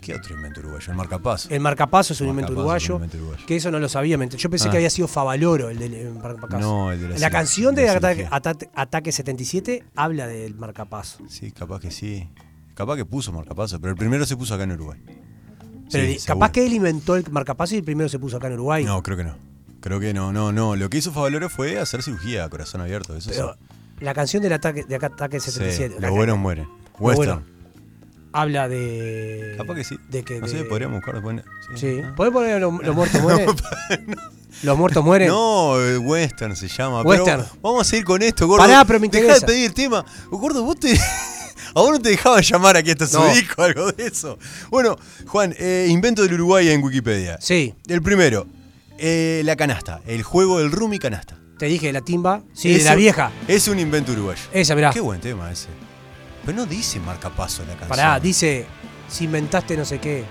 ¿Qué 0.00 0.14
otro 0.14 0.34
invento 0.34 0.60
uruguayo? 0.60 0.90
El 0.90 0.96
marcapaso. 0.96 1.48
El 1.50 1.60
marcapazo 1.60 2.14
es 2.14 2.20
un 2.22 2.28
El 2.28 2.30
invento 2.30 2.52
marcapaso 2.54 2.76
es 2.84 2.88
un 2.90 2.94
invento 2.96 3.16
uruguayo. 3.18 3.46
Que 3.46 3.56
eso 3.56 3.70
no 3.70 3.78
lo 3.78 3.90
sabía. 3.90 4.16
Yo 4.16 4.48
pensé 4.48 4.68
Ah. 4.68 4.70
que 4.70 4.76
había 4.78 4.88
sido 4.88 5.06
Favaloro 5.06 5.68
el 5.68 5.78
del 5.78 5.92
el 5.92 6.14
marcapaso. 6.14 6.58
No, 6.58 6.90
el 6.92 7.00
de 7.02 7.08
la 7.10 7.18
La 7.18 7.30
canción 7.30 7.74
de 7.74 7.90
Ataque. 7.90 8.26
Ataque- 8.30 8.70
Ataque 8.74 9.12
77 9.12 9.84
habla 9.94 10.26
del 10.26 10.54
marcapazo. 10.54 11.18
Sí, 11.28 11.52
capaz 11.52 11.80
que 11.80 11.90
sí. 11.90 12.26
Capaz 12.78 12.94
que 12.96 13.04
puso 13.04 13.32
marcapaso, 13.32 13.80
pero 13.80 13.90
el 13.90 13.96
primero 13.98 14.24
se 14.24 14.36
puso 14.36 14.54
acá 14.54 14.62
en 14.62 14.70
Uruguay. 14.72 15.00
Pero 15.90 16.06
Sí, 16.06 16.18
seguro. 16.20 16.38
capaz 16.40 16.52
que 16.52 16.64
él 16.64 16.72
inventó 16.74 17.16
el 17.16 17.28
marcapaso 17.30 17.74
y 17.74 17.78
el 17.78 17.84
primero 17.84 18.08
se 18.08 18.20
puso 18.20 18.36
acá 18.36 18.46
en 18.46 18.52
Uruguay. 18.52 18.84
No, 18.84 19.02
creo 19.02 19.16
que 19.16 19.24
no. 19.24 19.34
Creo 19.80 19.98
que 19.98 20.14
no, 20.14 20.32
no, 20.32 20.52
no. 20.52 20.76
Lo 20.76 20.88
que 20.88 20.98
hizo 20.98 21.10
Favaloro 21.12 21.48
fue 21.50 21.78
hacer 21.80 22.04
cirugía 22.04 22.44
a 22.44 22.48
corazón 22.48 22.80
abierto. 22.80 23.16
Eso 23.16 23.30
Pero 23.30 23.54
sí. 23.54 24.04
la 24.04 24.14
canción 24.14 24.44
del 24.44 24.52
ataque, 24.52 24.84
de 24.84 24.94
acá- 24.94 25.06
Ataque 25.08 25.40
Sí, 25.40 25.50
77 25.50 25.96
la 26.00 26.06
los 26.08 26.16
buenos 26.16 26.38
mueren. 26.38 26.68
Western. 27.00 27.42
bueno. 27.42 27.58
habla 28.32 28.68
de. 28.68 29.54
Capaz 29.56 29.74
que 29.74 29.82
sí. 29.84 29.96
De 30.08 30.22
que, 30.22 30.40
no 30.40 30.46
sé, 30.46 30.62
podríamos 30.64 30.98
buscar 30.98 31.14
después. 31.14 31.42
Sí. 31.74 32.00
Ah. 32.04 32.12
¿Podés 32.16 32.32
poner 32.32 32.60
los, 32.60 32.80
los 32.80 32.94
muertos 32.94 33.20
mueren? 33.22 33.48
Los 34.62 34.78
muertos 34.78 35.04
mueren. 35.04 35.28
No, 35.28 35.72
Western 36.02 36.54
se 36.54 36.68
llama. 36.68 37.02
Western. 37.02 37.42
Pero 37.42 37.58
vamos 37.60 37.80
a 37.80 37.84
seguir 37.84 38.04
con 38.04 38.22
esto, 38.22 38.46
gordo. 38.46 38.64
Pará, 38.64 38.84
pero 38.84 39.00
me 39.00 39.08
Dejá 39.08 39.24
interesa. 39.24 39.46
de 39.46 39.52
pedir 39.52 39.72
tema. 39.74 40.04
Gordo, 40.30 40.62
vos 40.64 40.78
te. 40.78 40.96
A 41.78 41.82
vos 41.82 41.92
no 41.92 42.00
te 42.00 42.08
dejaba 42.10 42.40
llamar 42.40 42.76
aquí 42.76 42.90
hasta 42.90 43.06
su 43.06 43.18
No. 43.20 43.32
disco, 43.32 43.62
algo 43.62 43.92
de 43.92 44.06
eso. 44.06 44.38
Bueno, 44.70 44.96
Juan, 45.26 45.54
eh, 45.58 45.86
invento 45.88 46.22
del 46.22 46.34
Uruguay 46.34 46.68
en 46.70 46.82
Wikipedia. 46.82 47.38
Sí, 47.40 47.74
El 47.86 48.02
primero, 48.02 48.46
eh, 48.98 49.42
la 49.44 49.54
canasta. 49.54 50.00
El 50.06 50.22
juego 50.24 50.58
del 50.58 50.72
rumi 50.72 50.98
canasta. 50.98 51.36
te 51.58 51.66
dije 51.66 51.92
la 51.92 52.00
timba. 52.02 52.42
Sí, 52.54 52.72
de 52.74 52.84
la 52.84 52.92
un- 52.92 52.98
vieja. 52.98 53.30
Es 53.48 53.66
un 53.68 53.78
invento 53.78 54.12
uruguayo. 54.12 54.40
Esa, 54.52 54.74
mirá. 54.76 54.90
Qué 54.92 55.00
buen 55.00 55.20
tema 55.20 55.50
ese. 55.50 55.66
Pero 56.46 56.56
no 56.58 56.66
dice 56.66 56.98
marcapaso 57.00 57.62
la 57.62 57.70
canción. 57.74 57.88
Pará, 57.88 58.18
dice, 58.20 58.64
si 59.08 59.24
inventaste 59.24 59.76
no 59.76 59.84
sé 59.84 59.98
qué. 60.00 60.24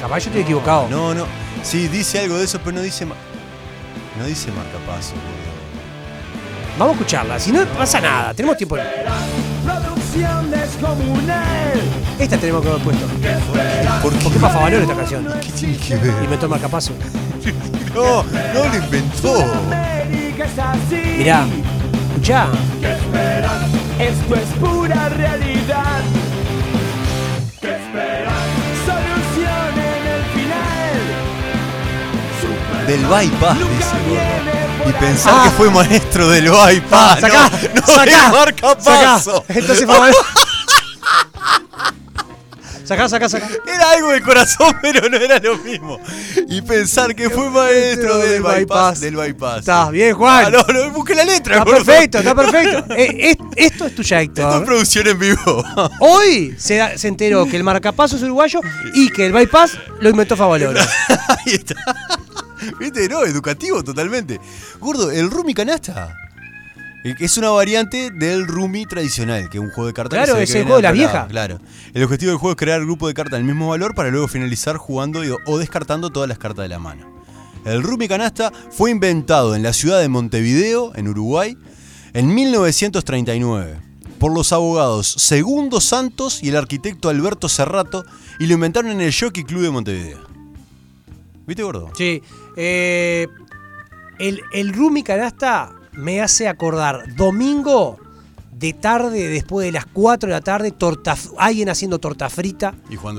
Capaz 0.00 0.20
yo 0.20 0.26
estoy 0.30 0.42
equivocado. 0.42 0.88
No, 0.88 1.14
no. 1.14 1.26
Sí, 1.62 1.88
dice 1.88 2.20
algo 2.20 2.38
de 2.38 2.44
eso, 2.44 2.58
pero 2.64 2.72
no 2.76 2.82
dice. 2.82 3.04
No 3.06 4.24
dice 4.26 4.50
marcapaso, 4.52 5.12
gordo. 5.14 5.39
Vamos 6.80 6.94
a 6.94 6.98
escucharla, 7.00 7.38
si 7.38 7.52
no 7.52 7.62
pasa 7.66 8.00
nada, 8.00 8.32
tenemos 8.32 8.56
tiempo. 8.56 8.74
Producción 9.66 10.50
descomunal. 10.50 11.78
Esta 12.18 12.38
tenemos 12.38 12.62
que 12.62 12.68
haber 12.70 12.82
puesto. 12.82 13.06
¿Por 14.02 14.14
¿Por 14.14 14.32
qué 14.32 14.38
para 14.38 14.54
Favaloro 14.54 14.82
esta 14.84 14.96
canción? 14.96 15.28
¿Qué 15.42 15.52
tiene 15.52 15.76
que 15.76 15.96
ver? 15.96 16.14
Inventó 16.24 16.46
el 16.46 16.50
marcapaso. 16.50 16.94
No, 17.94 18.22
no 18.22 18.66
lo 18.66 18.74
inventó. 18.74 19.44
Mirá, 21.18 21.44
escuchá. 22.12 22.48
Esto 23.98 24.34
es 24.36 24.48
pura 24.58 25.10
realidad. 25.10 26.00
Solución 28.86 29.72
en 29.76 30.06
el 30.14 30.22
final. 30.32 31.02
Del 32.86 33.04
bypass, 33.04 33.58
Nunca 33.58 33.74
dice 33.74 33.96
por 34.08 34.59
Y 34.90 34.92
pensar 34.94 35.34
Ah. 35.36 35.44
que 35.44 35.50
fue 35.50 35.70
maestro 35.70 36.28
del 36.28 36.50
bypass. 36.50 37.20
sacá, 37.20 37.50
no, 37.74 37.80
no 37.80 37.86
sacá, 37.86 38.26
es 38.26 38.32
marcapaso. 38.32 39.44
sacá. 39.46 39.58
Entonces 39.58 39.86
Favaloro. 39.86 40.18
Sacá, 42.84 43.08
sacá, 43.08 43.28
sacá. 43.28 43.48
Era 43.72 43.90
algo 43.92 44.08
del 44.08 44.20
corazón, 44.22 44.74
pero 44.82 45.08
no 45.08 45.16
era 45.16 45.38
lo 45.38 45.56
mismo. 45.58 46.00
Y 46.48 46.60
pensar 46.60 47.14
que 47.14 47.30
fue 47.30 47.48
maestro 47.48 48.18
del 48.18 48.42
bypass. 48.42 48.98
Del 49.00 49.14
bypass. 49.14 49.60
Estás 49.60 49.92
bien, 49.92 50.12
Juan. 50.16 50.46
Ah, 50.46 50.50
no, 50.50 50.64
no, 50.74 50.90
busque 50.90 51.14
la 51.14 51.22
letra. 51.22 51.58
Está 51.58 51.64
perfecto, 51.70 52.18
está 52.18 52.34
perfecto. 52.34 52.92
Eh, 52.96 53.30
es- 53.30 53.36
esto 53.72 53.86
es 53.86 53.94
tuya, 53.94 54.20
Esto 54.22 54.40
es 54.40 54.46
Héctor. 54.48 54.64
producción 54.64 55.06
en 55.06 55.18
vivo. 55.20 55.64
Hoy 56.00 56.56
se, 56.58 56.98
se 56.98 57.06
enteró 57.06 57.46
que 57.46 57.56
el 57.56 57.62
marcapaso 57.62 58.16
es 58.16 58.22
uruguayo 58.24 58.60
y 58.92 59.08
que 59.10 59.26
el 59.26 59.32
bypass 59.32 59.78
lo 60.00 60.10
inventó 60.10 60.36
Favaloro. 60.36 60.80
Ahí 61.28 61.54
está. 61.54 61.76
¿Viste? 62.78 63.08
No, 63.08 63.24
educativo 63.24 63.82
totalmente. 63.82 64.40
Gordo, 64.78 65.10
el 65.10 65.30
Rumi 65.30 65.54
Canasta. 65.54 66.14
eh, 67.04 67.14
Es 67.18 67.36
una 67.38 67.50
variante 67.50 68.10
del 68.10 68.46
Rumi 68.46 68.86
tradicional, 68.86 69.48
que 69.50 69.58
es 69.58 69.62
un 69.64 69.70
juego 69.70 69.86
de 69.88 69.92
cartas. 69.94 70.16
Claro, 70.24 70.38
es 70.40 70.52
que 70.52 70.58
el 70.58 70.64
juego 70.64 70.76
de 70.76 70.82
la 70.82 70.92
vieja. 70.92 71.26
Claro. 71.28 71.60
El 71.94 72.02
objetivo 72.04 72.30
del 72.30 72.38
juego 72.38 72.52
es 72.52 72.56
crear 72.58 72.80
el 72.80 72.86
grupo 72.86 73.08
de 73.08 73.14
cartas 73.14 73.38
del 73.38 73.44
mismo 73.44 73.68
valor 73.68 73.94
para 73.94 74.10
luego 74.10 74.28
finalizar 74.28 74.76
jugando 74.76 75.20
o 75.46 75.58
descartando 75.58 76.10
todas 76.10 76.28
las 76.28 76.38
cartas 76.38 76.62
de 76.64 76.68
la 76.68 76.78
mano. 76.78 77.20
El 77.64 77.82
Rumi 77.82 78.08
Canasta 78.08 78.52
fue 78.70 78.90
inventado 78.90 79.54
en 79.54 79.62
la 79.62 79.72
ciudad 79.74 80.00
de 80.00 80.08
Montevideo, 80.08 80.92
en 80.94 81.08
Uruguay, 81.08 81.56
en 82.14 82.34
1939 82.34 83.78
por 84.18 84.32
los 84.34 84.52
abogados 84.52 85.06
Segundo 85.18 85.80
Santos 85.80 86.42
y 86.42 86.50
el 86.50 86.56
arquitecto 86.56 87.08
Alberto 87.08 87.48
Serrato 87.48 88.04
y 88.38 88.46
lo 88.46 88.54
inventaron 88.54 88.90
en 88.90 89.00
el 89.00 89.14
Jockey 89.14 89.44
Club 89.44 89.62
de 89.62 89.70
Montevideo. 89.70 90.29
¿Viste, 91.50 91.64
gordo? 91.64 91.90
Sí. 91.96 92.22
eh, 92.56 93.26
el, 94.20 94.40
el 94.52 94.72
Rumi 94.72 95.02
Canasta 95.02 95.72
me 95.94 96.20
hace 96.22 96.46
acordar 96.46 97.16
domingo 97.16 97.98
de 98.52 98.72
tarde, 98.74 99.26
después 99.28 99.64
de 99.66 99.72
las 99.72 99.84
4 99.86 100.28
de 100.28 100.32
la 100.32 100.40
tarde, 100.42 100.70
torta, 100.70 101.16
alguien 101.38 101.68
haciendo 101.68 101.98
torta 101.98 102.30
frita, 102.30 102.74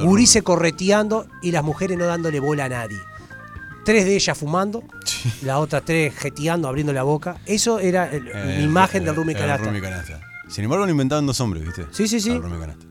Urice 0.06 0.44
correteando 0.44 1.26
y 1.41 1.52
las 1.52 1.62
mujeres 1.63 1.98
no 1.98 2.06
dándole 2.06 2.39
bola 2.39 2.65
a 2.65 2.70
nadie. 2.70 2.98
Tres 3.84 4.06
de 4.06 4.15
ellas 4.15 4.38
fumando, 4.38 4.82
las 5.41 5.58
otras 5.58 5.84
tres 5.84 6.15
jeteando, 6.15 6.70
abriendo 6.70 6.94
la 6.94 7.04
boca. 7.04 7.36
Eso 7.46 7.80
era 7.80 8.10
el- 8.10 8.30
Eh, 8.34 8.56
mi 8.60 8.63
imagen 8.63 9.02
eh, 9.04 9.06
del 9.08 9.15
Rumi 9.15 9.34
Canasta. 9.34 9.67
Rumi 9.67 9.82
Canasta. 9.82 10.22
Sin 10.48 10.63
embargo, 10.63 10.86
lo 10.86 10.91
inventaban 10.91 11.26
dos 11.26 11.41
hombres, 11.41 11.65
¿viste? 11.65 11.86
Sí, 11.91 12.08
sí, 12.08 12.22
sí. 12.22 12.30
El 12.32 12.44
Rumi 12.44 12.60
Canasta. 12.60 12.86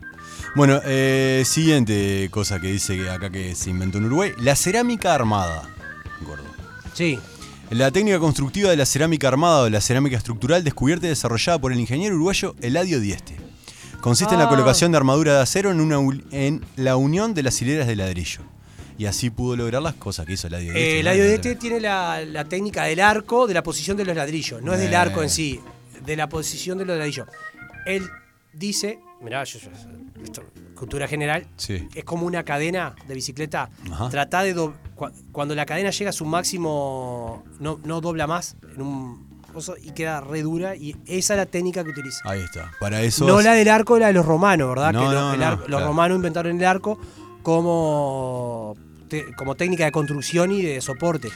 Bueno, 0.55 0.81
eh, 0.83 1.43
siguiente 1.45 2.27
cosa 2.29 2.59
que 2.59 2.67
dice 2.67 3.09
acá 3.09 3.29
que 3.29 3.55
se 3.55 3.69
inventó 3.69 3.97
en 3.99 4.05
Uruguay: 4.05 4.33
la 4.37 4.55
cerámica 4.55 5.13
armada. 5.13 5.69
Gordo. 6.21 6.43
Sí. 6.93 7.19
La 7.69 7.89
técnica 7.89 8.19
constructiva 8.19 8.69
de 8.69 8.75
la 8.75 8.85
cerámica 8.85 9.29
armada 9.29 9.61
o 9.61 9.69
la 9.69 9.79
cerámica 9.79 10.17
estructural 10.17 10.63
descubierta 10.63 11.05
y 11.05 11.09
desarrollada 11.09 11.57
por 11.59 11.71
el 11.71 11.79
ingeniero 11.79 12.15
uruguayo 12.15 12.53
Eladio 12.61 12.99
Dieste. 12.99 13.37
Consiste 14.01 14.33
en 14.33 14.39
la 14.39 14.47
Ah. 14.47 14.49
colocación 14.49 14.91
de 14.91 14.97
armadura 14.97 15.35
de 15.35 15.41
acero 15.41 15.71
en, 15.71 15.79
una, 15.79 15.99
en 16.31 16.65
la 16.75 16.97
unión 16.97 17.33
de 17.33 17.43
las 17.43 17.61
hileras 17.61 17.87
de 17.87 17.95
ladrillo. 17.95 18.41
Y 18.97 19.05
así 19.05 19.29
pudo 19.29 19.55
lograr 19.55 19.81
las 19.81 19.93
cosas 19.93 20.25
que 20.25 20.33
hizo 20.33 20.47
Eladio 20.47 20.73
Dieste. 20.73 20.95
Eh, 20.95 20.99
el 20.99 21.05
¿no? 21.05 21.11
audio 21.11 21.23
de 21.23 21.35
este 21.35 21.55
tiene 21.55 21.79
la, 21.79 22.21
la 22.25 22.43
técnica 22.43 22.83
del 22.83 22.99
arco, 22.99 23.47
de 23.47 23.53
la 23.53 23.63
posición 23.63 23.95
de 23.95 24.03
los 24.03 24.15
ladrillos. 24.17 24.61
No 24.61 24.73
es 24.73 24.79
del 24.79 24.91
Eh. 24.91 24.97
arco 24.97 25.23
en 25.23 25.29
sí, 25.29 25.61
de 26.05 26.15
la 26.17 26.27
posición 26.27 26.77
de 26.77 26.85
los 26.85 26.97
ladrillos. 26.97 27.27
Él 27.85 28.03
dice, 28.53 28.99
mirá, 29.21 29.43
yo, 29.45 29.59
yo- 29.59 29.69
esto, 30.23 30.43
cultura 30.75 31.07
general, 31.07 31.45
Sí. 31.57 31.87
es 31.93 32.03
como 32.03 32.25
una 32.25 32.43
cadena 32.43 32.95
de 33.07 33.13
bicicleta. 33.15 33.69
Ajá. 33.91 34.09
Trata 34.09 34.43
de 34.43 34.53
do- 34.53 34.73
cua- 34.95 35.11
cuando 35.31 35.53
la 35.55 35.65
cadena 35.65 35.89
llega 35.91 36.09
a 36.09 36.13
su 36.13 36.25
máximo, 36.25 37.43
no, 37.59 37.79
no 37.83 38.01
dobla 38.01 38.27
más 38.27 38.55
en 38.75 38.81
un 38.81 39.29
coso 39.53 39.75
y 39.81 39.91
queda 39.91 40.21
re 40.21 40.41
dura. 40.43 40.75
Y 40.75 40.95
esa 41.05 41.33
es 41.33 41.37
la 41.37 41.45
técnica 41.45 41.83
que 41.83 41.89
utiliza. 41.91 42.21
Ahí 42.29 42.39
está. 42.41 42.71
Para 42.79 43.01
eso. 43.01 43.27
No 43.27 43.41
la 43.41 43.53
del 43.53 43.67
arco, 43.69 43.99
la 43.99 44.07
de 44.07 44.13
los 44.13 44.25
romanos, 44.25 44.69
¿verdad? 44.69 44.93
No, 44.93 44.99
que 45.01 45.05
lo- 45.13 45.21
no, 45.21 45.33
el 45.33 45.39
no, 45.39 45.45
arco- 45.45 45.67
los 45.67 45.83
romanos 45.83 46.15
inventaron 46.15 46.57
el 46.57 46.65
arco 46.65 46.97
como, 47.43 48.75
te- 49.07 49.33
como 49.35 49.55
técnica 49.55 49.85
de 49.85 49.91
construcción 49.91 50.51
y 50.51 50.61
de 50.61 50.81
soporte. 50.81 51.29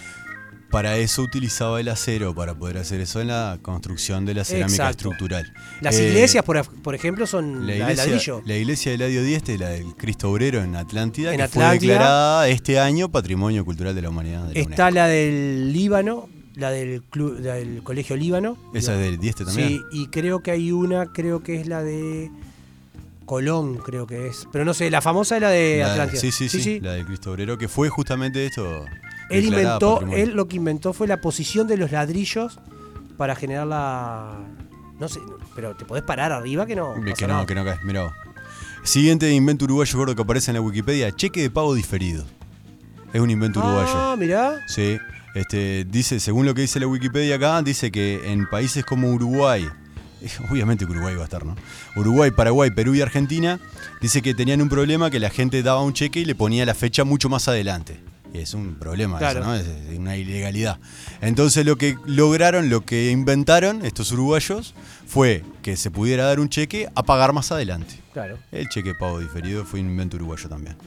Para 0.72 0.98
eso 0.98 1.22
utilizaba 1.22 1.80
el 1.80 1.88
acero, 1.88 2.36
para 2.36 2.54
poder 2.56 2.78
hacer 2.78 3.00
eso 3.00 3.22
en 3.22 3.28
la 3.28 3.60
construcción 3.62 4.26
de 4.26 4.34
la 4.34 4.44
cerámica 4.44 4.72
Exacto. 4.90 4.92
estructural. 5.10 5.54
Las 5.80 5.96
Eh, 5.98 6.08
iglesias, 6.10 6.44
por, 6.44 6.66
por 6.82 6.96
ejemplo, 6.96 7.26
son 7.28 7.62
La 7.68 7.74
la 7.76 7.86
de 7.88 7.94
iglesia, 7.94 8.06
ladrillo. 8.06 8.42
la 8.46 8.56
iglesia 8.58 8.92
de 8.92 8.96
Eladio 8.96 9.24
Dieste, 9.24 9.58
la 9.58 9.70
del 9.70 9.96
Cristo 9.96 10.30
Obrero 10.32 10.62
en 10.62 10.76
Atlántida, 10.76 11.34
En 11.34 11.40
que 11.40 11.48
fue 11.48 11.64
declarada 11.70 12.50
este 12.50 12.80
año 12.80 13.10
Patrimonio 13.10 13.64
Cultural 13.64 13.96
de 13.96 14.02
la 14.02 14.10
Humanidad. 14.10 14.48
De 14.48 14.54
la 14.56 14.60
Está 14.62 14.92
la 14.92 15.08
del 15.08 15.72
Líbano, 15.72 16.28
la 16.56 16.72
del, 16.72 17.04
club, 17.04 17.38
la 17.42 17.54
del 17.56 17.82
Colegio 17.84 18.18
Líbano. 18.18 18.58
Esa 18.74 18.94
es 18.96 19.00
del 19.00 19.18
Dieste 19.20 19.46
también. 19.46 19.70
Sí, 19.70 19.82
y 19.94 20.08
creo 20.08 20.42
que 20.42 20.52
hay 20.52 20.72
una, 20.74 21.06
creo 21.14 21.42
que 21.44 21.62
es 21.62 21.68
la 21.68 21.84
de 21.84 22.32
Colón, 23.26 23.78
creo 23.78 24.06
que 24.08 24.28
es. 24.28 24.48
Pero 24.52 24.66
no 24.66 24.74
sé, 24.74 24.90
la 24.92 25.02
famosa 25.02 25.36
es 25.36 25.42
la 25.42 25.50
de 25.50 25.78
La- 25.80 25.92
Atlántida. 25.92 26.20
sí, 26.20 26.32
sí, 26.32 26.50
sí, 26.50 26.80
la 26.80 26.94
del 26.94 27.06
Cristo 27.06 27.32
Obrero, 27.32 27.58
que 27.58 27.68
fue 27.68 27.88
justamente 27.90 28.46
esto. 28.46 28.86
Él 29.30 29.46
inventó, 29.46 29.96
patrimonio. 29.96 30.24
él 30.24 30.32
lo 30.36 30.48
que 30.48 30.58
inventó 30.58 30.94
fue 30.94 31.08
la 31.08 31.22
posición 31.22 31.68
de 31.68 31.78
los 31.78 31.92
ladrillos 31.92 32.60
para 33.18 33.36
generar 33.36 33.68
la. 33.68 34.38
No 35.00 35.10
sé, 35.10 35.20
pero 35.56 35.76
te 35.76 35.86
podés 35.86 36.04
parar 36.04 36.32
arriba 36.32 36.66
que 36.66 36.76
no. 36.76 36.94
Que 37.04 37.12
pasa 37.12 37.28
no, 37.28 37.34
nada. 37.34 37.46
que 37.46 37.56
no 37.56 37.66
cae, 37.66 37.80
mirá. 37.84 38.14
Siguiente 38.84 39.32
invento 39.32 39.66
uruguayo 39.66 39.98
gordo 39.98 40.16
que 40.16 40.22
aparece 40.22 40.52
en 40.52 40.56
la 40.56 40.62
Wikipedia, 40.62 41.12
cheque 41.12 41.42
de 41.42 41.50
pago 41.50 41.74
diferido. 41.74 42.24
Es 43.14 43.20
un 43.20 43.30
invento 43.30 43.60
uruguayo. 43.60 43.92
Ah, 43.94 44.16
mirá. 44.18 44.62
Sí, 44.68 45.00
este, 45.34 45.86
dice, 45.86 46.20
según 46.20 46.46
lo 46.46 46.54
que 46.54 46.62
dice 46.62 46.80
la 46.80 46.88
Wikipedia 46.88 47.36
acá, 47.36 47.62
dice 47.62 47.92
que 47.92 48.32
en 48.32 48.48
países 48.48 48.86
como 48.86 49.10
Uruguay, 49.10 49.68
obviamente 50.52 50.86
que 50.86 50.92
Uruguay 50.92 51.16
va 51.16 51.22
a 51.22 51.26
estar, 51.26 51.46
¿no? 51.46 51.56
Uruguay, 51.96 52.32
Paraguay, 52.32 52.72
Perú 52.72 52.94
y 52.94 53.02
Argentina, 53.02 53.60
dice 54.02 54.22
que 54.22 54.34
tenían 54.34 54.62
un 54.62 54.70
problema 54.70 55.10
que 55.10 55.20
la 55.20 55.30
gente 55.30 55.64
daba 55.64 55.82
un 55.82 55.94
cheque 55.94 56.20
y 56.20 56.26
le 56.26 56.36
ponía 56.36 56.66
la 56.66 56.74
fecha 56.74 57.04
mucho 57.04 57.28
más 57.28 57.48
adelante. 57.48 58.00
Es 58.42 58.54
un 58.54 58.76
problema 58.76 59.18
Claro. 59.18 59.42
eso, 59.42 59.50
¿no? 59.50 59.56
Es, 59.56 59.98
una 59.98 60.18
ilegalidad. 60.18 60.80
Entonces 61.22 61.66
lo 61.66 61.78
que 61.78 61.98
lograron, 62.06 62.70
lo 62.70 62.86
que 62.86 63.12
inventaron 63.12 63.86
estos 63.86 64.12
uruguayos 64.12 64.74
fue 65.08 65.44
que 65.62 65.78
se 65.78 65.92
pudiera 65.92 66.26
dar 66.26 66.40
un 66.40 66.50
cheque 66.50 66.90
a 66.96 67.04
pagar 67.04 67.34
más 67.34 67.52
adelante. 67.52 67.96
Claro. 68.14 68.38
El 68.52 68.70
cheque 68.70 68.90
de 68.90 68.96
pago 68.96 69.20
diferido 69.20 69.66
fue 69.66 69.80
un 69.82 69.88
invento 69.88 70.18
uruguayo 70.18 70.48
también. 70.50 70.78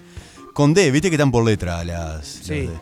Con 0.55 0.75
D, 0.75 0.91
viste 0.91 1.09
que 1.11 1.17
están 1.17 1.31
por 1.31 1.45
letra 1.45 1.85
las. 1.85 2.27
Sí. 2.27 2.63
las 2.63 2.73
D. 2.73 2.81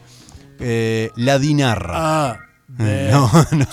Eh, 0.60 1.10
la 1.16 1.38
dinarra. 1.38 1.92
Ah, 1.96 2.38
no, 2.78 3.30
no. 3.52 3.66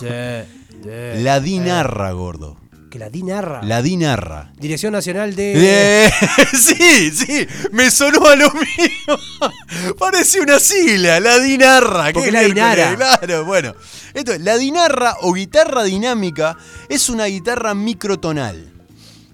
La 1.22 1.40
dinarra, 1.40 2.12
gordo. 2.12 2.58
Que 2.94 3.00
la 3.00 3.10
dinarra. 3.10 3.64
La 3.64 3.82
dinarra. 3.82 4.52
Dirección 4.56 4.94
Nacional 4.94 5.36
de. 5.36 6.06
Eh, 6.06 6.12
sí, 6.54 7.10
sí, 7.10 7.48
me 7.72 7.90
sonó 7.90 8.28
a 8.28 8.36
lo 8.36 8.54
mío. 8.54 9.18
Parece 9.98 10.40
una 10.40 10.60
sigla, 10.60 11.20
la 11.20 11.40
dinarra. 11.40 12.06
¿qué 12.10 12.14
Porque 12.14 12.32
la 12.32 12.42
miércoles? 12.42 12.92
dinara. 12.92 13.18
Claro, 13.18 13.46
bueno. 13.46 13.74
Esto, 14.14 14.34
la 14.38 14.58
dinarra 14.58 15.16
o 15.22 15.34
guitarra 15.34 15.82
dinámica 15.86 16.56
es 16.88 17.10
una 17.10 17.26
guitarra 17.26 17.74
microtonal. 17.74 18.72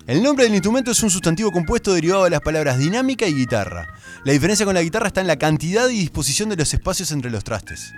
El 0.08 0.24
nombre 0.24 0.45
del 0.45 0.54
instrumento 0.54 0.91
es 0.91 1.04
un 1.04 1.10
sustantivo 1.10 1.52
compuesto 1.52 1.93
derivado 1.93 2.24
de 2.24 2.30
las 2.30 2.39
palabras 2.39 2.78
dinámica 2.78 3.28
y 3.28 3.34
guitarra. 3.34 3.93
La 4.24 4.32
diferencia 4.32 4.65
con 4.65 4.74
la 4.74 4.84
guitarra 4.84 5.08
está 5.08 5.19
en 5.19 5.28
la 5.28 5.38
cantidad 5.38 5.89
y 5.89 6.00
disposición 6.00 6.48
de 6.48 6.56
los 6.56 6.74
espacios 6.74 7.12
entre 7.12 7.30
los 7.30 7.43
trastes. 7.43 7.91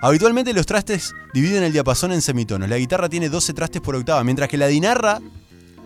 Habitualmente 0.00 0.52
los 0.52 0.66
trastes 0.66 1.14
dividen 1.32 1.62
el 1.62 1.72
diapasón 1.72 2.12
en 2.12 2.22
semitonos. 2.22 2.68
La 2.68 2.78
guitarra 2.78 3.08
tiene 3.08 3.28
12 3.28 3.52
trastes 3.54 3.80
por 3.82 3.96
octava, 3.96 4.22
mientras 4.24 4.48
que 4.48 4.56
la 4.56 4.66
dinarra 4.66 5.20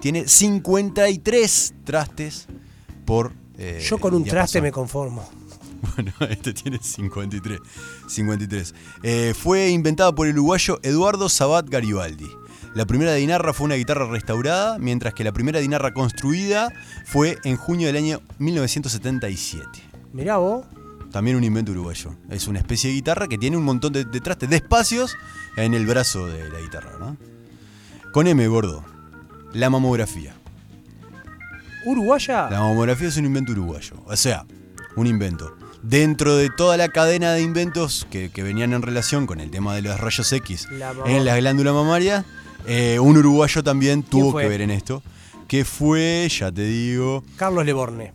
tiene 0.01 0.27
53 0.27 1.75
trastes 1.85 2.47
por 3.05 3.33
eh, 3.57 3.85
Yo 3.89 3.99
con 3.99 4.15
un 4.15 4.25
traste 4.25 4.61
me 4.61 4.73
conformo. 4.73 5.29
Bueno, 5.95 6.13
este 6.29 6.53
tiene 6.53 6.81
53. 6.83 7.61
53. 8.09 8.75
Eh, 9.05 9.33
fue 9.37 9.69
inventada 9.69 10.13
por 10.13 10.27
el 10.27 10.33
uruguayo 10.35 10.81
Eduardo 10.83 11.29
Sabat 11.29 11.69
Garibaldi. 11.69 12.29
La 12.75 12.85
primera 12.85 13.15
dinarra 13.15 13.53
fue 13.53 13.67
una 13.67 13.77
guitarra 13.77 14.07
restaurada, 14.11 14.79
mientras 14.79 15.15
que 15.15 15.23
la 15.25 15.33
primera 15.33 15.61
dinarra 15.61 15.95
construida 15.95 16.73
fue 17.05 17.39
en 17.45 17.57
junio 17.57 17.87
del 17.87 17.97
año 17.97 18.21
1977. 18.39 19.67
Mirá 20.13 20.39
vos. 20.39 20.67
También 21.11 21.37
un 21.37 21.45
invento 21.45 21.73
uruguayo. 21.73 22.15
Es 22.31 22.49
una 22.49 22.59
especie 22.59 22.91
de 22.91 22.97
guitarra 22.97 23.29
que 23.29 23.39
tiene 23.39 23.57
un 23.57 23.65
montón 23.65 23.93
de, 23.93 24.05
de 24.05 24.21
trastes, 24.21 24.49
de 24.49 24.57
espacios 24.57 25.17
en 25.57 25.75
el 25.75 25.87
brazo 25.87 26.27
de 26.27 26.49
la 26.51 26.61
guitarra, 26.61 26.99
¿no? 26.99 27.17
Con 28.13 28.27
M, 28.27 28.47
gordo. 28.49 28.85
La 29.53 29.71
mamografía. 29.71 30.35
¿Uruguaya? 31.85 32.51
La 32.51 32.61
mamografía 32.61 33.09
es 33.09 33.17
un 33.17 33.25
invento 33.25 33.53
uruguayo. 33.53 33.97
O 34.07 34.17
sea, 34.17 34.45
un 34.97 35.07
invento. 35.07 35.57
Dentro 35.83 36.37
de 36.37 36.51
toda 36.51 36.77
la 36.77 36.89
cadena 36.89 37.33
de 37.33 37.43
inventos 37.43 38.07
que, 38.11 38.31
que 38.31 38.43
venían 38.43 38.73
en 38.73 38.83
relación 38.83 39.27
con 39.27 39.41
el 39.41 39.51
tema 39.51 39.75
de 39.75 39.83
los 39.83 39.99
rayos 39.99 40.33
X 40.33 40.69
La 40.73 40.93
en 41.07 41.25
la 41.25 41.37
glándula 41.37 41.73
mamaria, 41.73 42.25
eh, 42.67 42.99
un 42.99 43.17
uruguayo 43.17 43.63
también 43.63 44.03
tuvo 44.03 44.37
que 44.37 44.49
ver 44.49 44.61
en 44.61 44.71
esto. 44.71 45.03
Que 45.47 45.65
fue, 45.65 46.29
ya 46.29 46.53
te 46.53 46.63
digo, 46.63 47.25
Carlos 47.37 47.65
Leborne. 47.65 48.13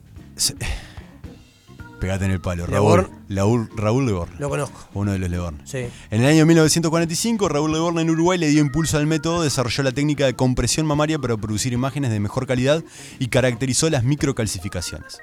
Pegate 2.04 2.26
en 2.26 2.32
el 2.32 2.42
palo. 2.42 2.66
Raúl, 2.68 3.08
Raúl, 3.30 3.70
Raúl 3.78 4.06
Leborn. 4.06 4.34
Lo 4.38 4.50
conozco. 4.50 4.90
Uno 4.94 5.14
de 5.14 5.20
los 5.20 5.30
Leborn. 5.30 5.62
Sí. 5.66 5.86
En 6.12 6.22
el 6.22 6.26
año 6.26 6.46
1945, 6.46 7.48
Raúl 7.48 7.72
Leborn 7.72 7.98
en 8.00 8.10
Uruguay 8.10 8.38
le 8.38 8.50
dio 8.50 8.60
impulso 8.62 8.98
al 8.98 9.08
método, 9.08 9.42
desarrolló 9.44 9.84
la 9.84 9.94
técnica 9.94 10.26
de 10.26 10.34
compresión 10.36 10.86
mamaria 10.86 11.18
para 11.18 11.38
producir 11.38 11.72
imágenes 11.72 12.12
de 12.12 12.20
mejor 12.20 12.46
calidad 12.46 12.84
y 13.20 13.28
caracterizó 13.28 13.90
las 13.90 14.04
microcalcificaciones. 14.04 15.20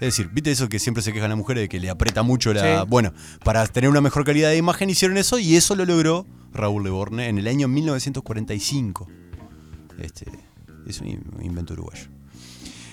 decir, 0.16 0.30
¿viste 0.32 0.50
eso 0.50 0.68
que 0.68 0.78
siempre 0.78 1.02
se 1.02 1.12
quejan 1.12 1.28
las 1.28 1.38
mujeres 1.38 1.62
de 1.64 1.68
que 1.68 1.78
le 1.78 1.90
aprieta 1.90 2.22
mucho 2.22 2.52
la. 2.54 2.80
Sí. 2.82 2.86
Bueno, 2.88 3.12
para 3.44 3.66
tener 3.66 3.90
una 3.90 4.00
mejor 4.00 4.24
calidad 4.24 4.48
de 4.48 4.56
imagen 4.56 4.88
hicieron 4.90 5.16
eso 5.18 5.38
y 5.38 5.56
eso 5.56 5.76
lo 5.76 5.84
logró 5.84 6.26
Raúl 6.52 6.82
Leborne 6.84 7.28
en 7.28 7.38
el 7.38 7.46
año 7.46 7.68
1945. 7.68 9.06
Este 10.00 10.26
es 10.86 11.00
un 11.00 11.08
in- 11.08 11.22
invento 11.42 11.74
uruguayo. 11.74 12.06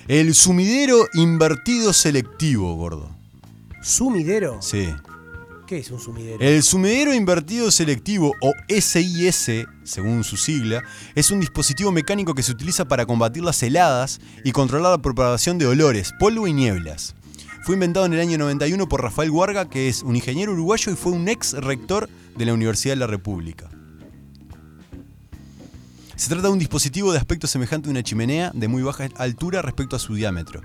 El 0.07 0.33
sumidero 0.33 1.07
invertido 1.13 1.93
selectivo, 1.93 2.75
gordo. 2.75 3.15
¿Sumidero? 3.81 4.61
Sí. 4.61 4.93
¿Qué 5.65 5.79
es 5.79 5.89
un 5.89 5.99
sumidero? 5.99 6.37
El 6.39 6.61
sumidero 6.63 7.13
invertido 7.13 7.71
selectivo 7.71 8.35
o 8.41 8.53
SIS, 8.67 9.65
según 9.83 10.23
su 10.23 10.37
sigla, 10.37 10.83
es 11.15 11.31
un 11.31 11.39
dispositivo 11.39 11.91
mecánico 11.91 12.35
que 12.35 12.43
se 12.43 12.51
utiliza 12.51 12.85
para 12.85 13.05
combatir 13.05 13.43
las 13.43 13.63
heladas 13.63 14.19
y 14.43 14.51
controlar 14.51 14.91
la 14.91 15.01
propagación 15.01 15.57
de 15.57 15.67
olores, 15.67 16.13
polvo 16.19 16.45
y 16.45 16.53
nieblas. 16.53 17.15
Fue 17.63 17.75
inventado 17.75 18.05
en 18.05 18.13
el 18.13 18.19
año 18.19 18.37
91 18.37 18.89
por 18.89 19.01
Rafael 19.01 19.31
Guarga, 19.31 19.69
que 19.69 19.87
es 19.87 20.03
un 20.03 20.15
ingeniero 20.15 20.51
uruguayo 20.51 20.91
y 20.91 20.95
fue 20.95 21.11
un 21.11 21.27
ex 21.29 21.53
rector 21.53 22.09
de 22.35 22.45
la 22.45 22.53
Universidad 22.53 22.93
de 22.93 22.99
la 22.99 23.07
República. 23.07 23.69
Se 26.15 26.27
trata 26.29 26.47
de 26.47 26.53
un 26.53 26.59
dispositivo 26.59 27.11
de 27.11 27.17
aspecto 27.17 27.47
semejante 27.47 27.87
a 27.87 27.91
una 27.91 28.03
chimenea 28.03 28.51
de 28.53 28.67
muy 28.67 28.83
baja 28.83 29.07
altura 29.15 29.61
respecto 29.63 29.95
a 29.95 29.99
su 29.99 30.13
diámetro, 30.13 30.61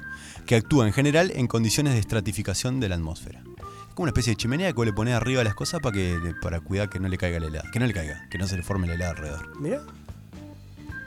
que 0.47 0.57
actúa 0.57 0.87
en 0.87 0.93
general 0.93 1.33
en 1.35 1.47
condiciones 1.47 1.95
de 1.95 2.01
estratificación 2.01 2.81
de 2.81 2.89
la 2.89 2.95
atmósfera. 2.95 3.41
Es 3.41 3.95
como 3.95 4.05
una 4.05 4.11
especie 4.11 4.33
de 4.33 4.37
chimenea 4.37 4.73
que 4.73 4.85
le 4.85 4.93
pones 4.93 5.15
arriba 5.15 5.43
las 5.45 5.55
cosas 5.55 5.81
para 5.81 5.95
que 5.95 6.19
para 6.43 6.61
cuidar 6.61 6.89
que 6.89 7.01
no 7.01 7.09
le 7.09 7.19
caiga 7.19 7.41
la 7.41 7.47
helada, 7.47 7.71
que 7.73 7.79
no 7.81 7.87
le 7.87 7.93
caiga, 7.95 8.27
que 8.31 8.39
no 8.39 8.47
se 8.47 8.57
le 8.57 8.63
forme 8.63 8.87
la 8.87 8.95
helada 8.95 9.11
alrededor. 9.13 9.61
Mirá. 9.61 9.83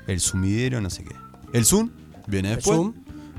El 0.07 0.19
sumidero, 0.19 0.81
no 0.81 0.89
sé 0.89 1.03
qué. 1.03 1.15
El 1.53 1.65
Zoom 1.65 1.89
viene 2.27 2.49
El 2.49 2.55
después. 2.57 2.75
zoom. 2.77 2.93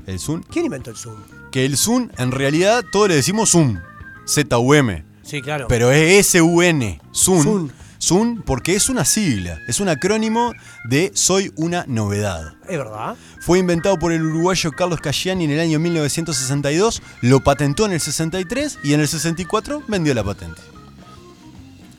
El 0.07 0.19
Zoom. 0.19 0.41
¿Quién 0.43 0.65
inventó 0.65 0.89
el 0.89 0.97
Zoom? 0.97 1.17
Que 1.51 1.65
el 1.65 1.77
Zoom, 1.77 2.09
en 2.17 2.31
realidad, 2.31 2.83
todos 2.91 3.09
le 3.09 3.15
decimos 3.15 3.49
Zoom. 3.51 3.77
Z-U-M. 4.25 5.03
Sí, 5.23 5.41
claro. 5.41 5.67
Pero 5.67 5.91
es 5.91 6.27
S-U-N. 6.33 7.01
Zoom. 7.13 7.43
Zoom. 7.43 7.69
Zoom 8.01 8.41
porque 8.41 8.75
es 8.75 8.89
una 8.89 9.05
sigla. 9.05 9.59
Es 9.67 9.79
un 9.79 9.87
acrónimo 9.89 10.53
de 10.85 11.11
Soy 11.13 11.51
una 11.55 11.85
novedad. 11.87 12.53
Es 12.67 12.77
verdad. 12.77 13.15
Fue 13.41 13.59
inventado 13.59 13.97
por 13.99 14.11
el 14.11 14.23
uruguayo 14.23 14.71
Carlos 14.71 14.99
Casciani 14.99 15.45
en 15.45 15.51
el 15.51 15.59
año 15.59 15.79
1962, 15.79 17.01
lo 17.21 17.39
patentó 17.41 17.85
en 17.85 17.93
el 17.93 17.99
63 17.99 18.79
y 18.83 18.93
en 18.93 19.01
el 19.01 19.07
64 19.07 19.83
vendió 19.87 20.13
la 20.13 20.23
patente. 20.23 20.61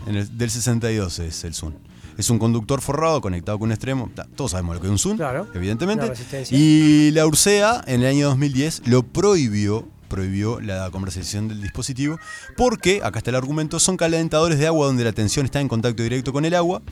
En 0.06 0.16
el- 0.16 0.36
del 0.36 0.50
62 0.50 1.18
es 1.20 1.44
el 1.44 1.54
Zoom. 1.54 1.74
Es 2.18 2.28
un 2.28 2.38
conductor 2.38 2.80
forrado 2.82 3.20
conectado 3.20 3.58
con 3.58 3.68
un 3.68 3.72
extremo. 3.72 4.10
Todos 4.36 4.50
sabemos 4.50 4.74
lo 4.74 4.80
que 4.82 4.86
es 4.88 4.90
un 4.90 4.98
Zoom, 4.98 5.16
Claro. 5.16 5.46
evidentemente. 5.54 6.12
Y 6.50 7.10
la 7.12 7.26
URSEA 7.26 7.82
en 7.86 8.02
el 8.02 8.06
año 8.08 8.26
2010 8.28 8.82
lo 8.86 9.02
prohibió, 9.02 9.88
prohibió 10.12 10.61
la 10.61 10.90
comercialización 10.90 11.48
del 11.48 11.62
dispositivo 11.62 12.18
porque, 12.57 13.01
acá 13.03 13.18
está 13.18 13.31
el 13.31 13.37
argumento, 13.37 13.81
son 13.81 13.96
calentadores 13.96 14.59
de 14.59 14.66
agua 14.66 14.87
donde 14.87 15.05
la 15.05 15.12
tensión 15.12 15.46
está 15.46 15.59
en 15.61 15.68
contacto 15.68 16.03
directo 16.03 16.35
con 16.35 16.44
el 16.44 16.55
agua, 16.55 16.83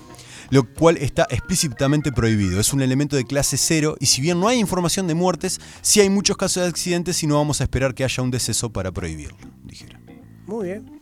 lo 0.49 0.65
cual 0.65 0.97
está 0.97 1.27
explícitamente 1.29 2.13
prohibido. 2.13 2.59
Es 2.59 2.73
un 2.73 2.81
elemento 2.81 3.17
de 3.17 3.25
clase 3.27 3.59
cero 3.59 3.95
y 4.01 4.07
si 4.07 4.23
bien 4.23 4.41
no 4.41 4.49
hay 4.49 4.59
información 4.59 5.07
de 5.07 5.15
muertes, 5.15 5.61
sí 5.83 6.01
hay 6.01 6.09
muchos 6.09 6.39
casos 6.39 6.63
de 6.63 6.69
accidentes 6.71 7.23
y 7.23 7.27
no 7.27 7.35
vamos 7.37 7.61
a 7.61 7.65
esperar 7.65 7.95
que 7.95 8.05
haya 8.05 8.23
un 8.23 8.31
deceso 8.31 8.71
para 8.73 8.91
prohibirlo, 8.91 9.37
dijeron. 9.65 10.01
Muy 10.47 10.69
bien. 10.69 10.99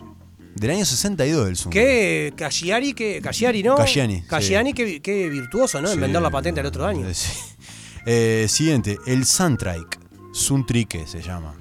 Del 0.57 0.71
año 0.73 0.85
62 0.85 1.49
el 1.49 1.57
Zoom. 1.57 1.73
¿Qué? 1.73 2.33
Casciari, 2.37 2.93
que 2.93 3.21
Casciari, 3.23 3.63
¿no? 3.63 3.77
Casciani, 3.77 4.17
sí. 4.17 4.27
Casciani, 4.27 4.73
qué, 4.73 5.01
qué 5.01 5.29
virtuoso, 5.29 5.81
¿no? 5.81 5.87
En 5.89 5.95
Sí. 5.95 6.01
vender 6.01 6.21
la 6.21 6.31
patente 6.31 6.59
al 6.59 6.67
otro 6.67 6.85
año. 6.85 7.09
Eh, 7.09 7.15
sí. 7.15 7.29
Eh, 8.07 8.47
siguiente, 8.49 8.99
el 9.07 9.25
Suntrike. 9.25 9.99
Suntrike 10.33 11.07
se 11.07 11.23
llama. 11.23 11.55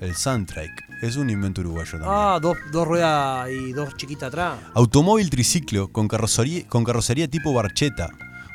El 0.00 0.16
Suntrike. 0.16 0.84
Es 1.02 1.16
un 1.16 1.30
invento 1.30 1.60
uruguayo 1.60 1.92
también. 1.92 2.10
Ah, 2.10 2.38
dos, 2.40 2.56
dos 2.72 2.86
ruedas 2.86 3.50
y 3.50 3.72
dos 3.72 3.96
chiquitas 3.96 4.28
atrás. 4.28 4.58
Automóvil 4.74 5.30
triciclo 5.30 5.88
con 5.88 6.08
carrocería, 6.08 6.66
con 6.68 6.84
carrocería 6.84 7.28
tipo 7.28 7.52
barcheta. 7.52 8.08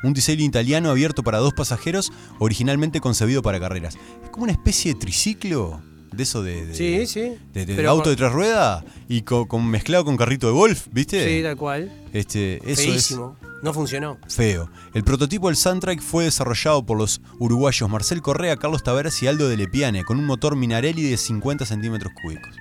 Un 0.03 0.13
diseño 0.13 0.43
italiano 0.43 0.89
abierto 0.89 1.23
para 1.23 1.39
dos 1.39 1.53
pasajeros, 1.53 2.11
originalmente 2.39 2.99
concebido 2.99 3.41
para 3.41 3.59
carreras. 3.59 3.95
Es 4.23 4.29
como 4.29 4.43
una 4.43 4.51
especie 4.51 4.93
de 4.93 4.99
triciclo, 4.99 5.81
de 6.15 6.23
eso 6.23 6.41
de, 6.43 6.65
de- 6.67 6.73
Sí, 6.75 7.05
sí. 7.07 7.37
de- 7.53 7.87
auto 7.87 8.03
con- 8.03 8.11
de 8.11 8.15
tres 8.15 8.31
ruedas 8.31 8.83
y 9.07 9.21
co- 9.21 9.47
con, 9.47 9.65
mezclado 9.67 10.05
con 10.05 10.17
carrito 10.17 10.47
de 10.47 10.53
golf, 10.53 10.87
¿viste? 10.91 11.25
Sí, 11.37 11.43
tal 11.43 11.55
cual. 11.57 11.91
Este, 12.13 12.57
eso 12.69 12.81
Feísimo. 12.81 13.35
No 13.63 13.73
funcionó. 13.73 14.17
feo. 14.27 14.69
El 14.93 15.03
prototipo 15.03 15.47
del 15.47 15.55
Suntrike 15.55 16.01
fue 16.01 16.25
desarrollado 16.25 16.85
por 16.85 16.97
los 16.97 17.19
uruguayos 17.39 17.89
Marcel 17.89 18.21
Correa, 18.21 18.57
Carlos 18.57 18.83
Taveras 18.83 19.21
y 19.23 19.27
Aldo 19.27 19.49
de 19.49 19.57
Lepiane, 19.57 20.03
con 20.03 20.19
un 20.19 20.25
motor 20.25 20.55
Minarelli 20.55 21.03
de 21.03 21.17
50 21.17 21.65
centímetros 21.65 22.13
cúbicos. 22.21 22.51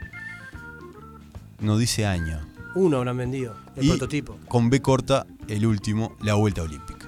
No 1.60 1.76
dice 1.78 2.06
año. 2.06 2.40
Uno 2.74 2.96
habrán 2.98 3.16
vendido. 3.18 3.54
El 3.76 3.84
Y 3.84 3.88
prototipo. 3.90 4.36
Con 4.48 4.70
B 4.70 4.80
corta, 4.80 5.26
el 5.48 5.66
último, 5.66 6.16
la 6.22 6.34
vuelta 6.34 6.62
olímpica. 6.62 7.03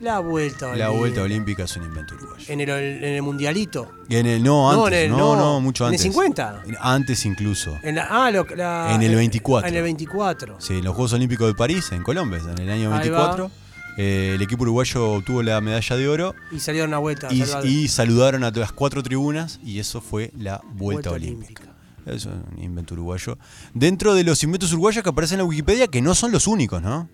La 0.00 0.20
vuelta 0.20 0.66
La 0.66 0.90
olímpica. 0.90 0.90
vuelta 0.90 1.22
olímpica 1.22 1.64
es 1.64 1.76
un 1.76 1.84
invento 1.84 2.14
uruguayo. 2.14 2.44
En 2.48 2.60
el, 2.60 2.68
en 2.70 3.04
el 3.04 3.22
mundialito. 3.22 3.90
En 4.08 4.26
el, 4.26 4.42
no, 4.42 4.72
No, 4.72 4.84
antes, 4.86 4.98
en 5.00 5.04
el- 5.06 5.16
no, 5.18 5.34
no, 5.34 5.36
no, 5.36 5.60
mucho 5.60 5.84
en 5.84 5.88
el 5.88 5.94
antes. 5.94 6.02
50. 6.02 6.62
Antes 6.80 7.26
incluso. 7.26 7.76
En 7.82 7.96
la, 7.96 8.06
ah, 8.08 8.30
lo- 8.30 8.46
la- 8.56 8.94
En 8.94 9.02
el 9.02 9.14
24. 9.16 9.68
En 9.68 9.74
el 9.74 9.82
24. 9.82 10.56
Sí, 10.60 10.74
en 10.78 10.84
los 10.84 10.94
Juegos 10.94 11.12
Olímpicos 11.14 11.48
de 11.48 11.54
París, 11.54 11.90
en 11.92 12.02
Colombia, 12.04 12.38
en 12.38 12.58
el 12.58 12.70
año 12.70 12.94
Ahí 12.94 13.08
va. 13.10 13.18
24. 13.34 13.50
eh, 13.96 14.34
el 14.36 14.42
equipo 14.42 14.62
uruguayo 14.62 15.10
obtuvo 15.14 15.42
la 15.42 15.60
medalla 15.60 15.96
de 15.96 16.08
oro 16.08 16.34
Y 16.52 16.60
salieron 16.60 16.90
una 16.90 16.98
vuelta. 16.98 17.28
y, 17.64 17.88
saludaron 17.88 18.44
a 18.44 18.52
las 18.52 18.70
cuatro 18.70 19.02
tribunas 19.02 19.58
y 19.64 19.80
eso 19.80 20.00
fue 20.00 20.30
la 20.38 20.60
vuelta, 20.74 21.10
olímpica. 21.10 21.64
Es 22.06 22.24
un 22.24 22.44
invento 22.62 22.94
uruguayo. 22.94 23.36
Dentro 23.74 24.14
de 24.14 24.22
los 24.24 24.42
inventos 24.44 24.72
uruguayos 24.72 25.02
que 25.02 25.10
aparecen 25.10 25.34
en 25.34 25.38
la 25.40 25.44
Wikipedia, 25.48 25.88
que 25.88 26.00
no 26.00 26.14
son 26.14 26.30
los 26.30 26.46
únicos, 26.46 26.80
¿no? 26.80 27.08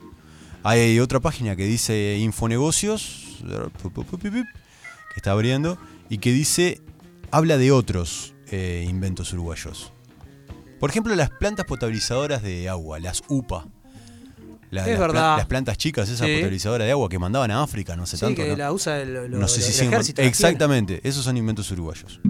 Hay 0.64 0.98
otra 0.98 1.20
página 1.20 1.56
que 1.56 1.64
dice 1.66 2.16
Infonegocios, 2.18 3.38
que 3.46 5.16
está 5.16 5.32
abriendo, 5.32 5.78
y 6.08 6.18
que 6.18 6.32
dice, 6.32 6.80
habla 7.30 7.58
de 7.58 7.70
otros 7.70 8.34
eh, 8.50 8.86
inventos 8.88 9.32
uruguayos. 9.32 9.92
Por 10.80 10.90
ejemplo, 10.90 11.14
las 11.14 11.30
plantas 11.30 11.66
potabilizadoras 11.66 12.42
de 12.42 12.68
agua, 12.68 12.98
las 12.98 13.22
UPA. 13.28 13.66
La- 14.70 14.82
Es 14.82 14.88
las, 14.88 14.96
pla- 14.96 15.06
verdad. 15.06 15.36
las 15.38 15.46
plantas 15.46 15.76
chicas, 15.78 16.08
esas 16.08 16.26
Sí. 16.26 16.34
potabilizadoras 16.34 16.86
de 16.86 16.90
agua 16.92 17.08
que 17.08 17.18
mandaban 17.18 17.50
a 17.50 17.62
África, 17.62 17.94
no 17.94 18.06
sé 18.06 18.16
Sí, 18.16 18.22
tanto. 18.24 18.42
que 18.42 18.48
¿no? 18.50 18.56
la 18.56 18.72
usa 18.72 19.00
el, 19.00 19.12
lo- 19.14 19.28
No 19.38 19.46
sé 19.48 19.60
si 19.62 19.80
el 19.82 19.88
ejército. 19.88 20.16
tiene. 20.16 20.28
Exactamente, 20.30 21.00
esos 21.04 21.24
son 21.24 21.36
inventos 21.36 21.70
uruguayos. 21.70 22.20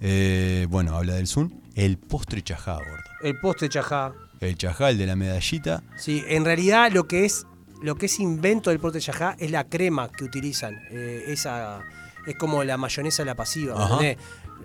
Eh, 0.00 0.66
bueno, 0.70 0.96
habla 0.96 1.14
del 1.14 1.26
Zoom. 1.28 1.50
El 1.74 1.98
postre 1.98 2.42
chajá, 2.42 2.74
gordo. 2.74 3.04
El 3.22 3.38
poste 3.40 3.68
chajá. 3.68 4.12
El 4.40 4.56
chajá, 4.56 4.90
el 4.90 4.98
de 4.98 5.06
la 5.06 5.16
medallita. 5.16 5.82
Sí, 5.96 6.22
en 6.28 6.44
realidad 6.44 6.90
lo 6.92 7.06
que 7.08 7.24
es 7.24 7.46
lo 7.82 7.94
que 7.96 8.06
es 8.06 8.20
invento 8.20 8.70
del 8.70 8.78
poste 8.80 9.00
chajá 9.00 9.36
es 9.38 9.50
la 9.50 9.64
crema 9.64 10.10
que 10.10 10.24
utilizan. 10.24 10.78
Eh, 10.90 11.24
esa 11.28 11.80
es 12.26 12.34
como 12.36 12.64
la 12.64 12.76
mayonesa 12.76 13.22
de 13.22 13.26
la 13.26 13.34
pasiva, 13.34 13.74
¿me 13.76 13.82
Ajá. 13.84 13.94
entendés? 13.94 14.18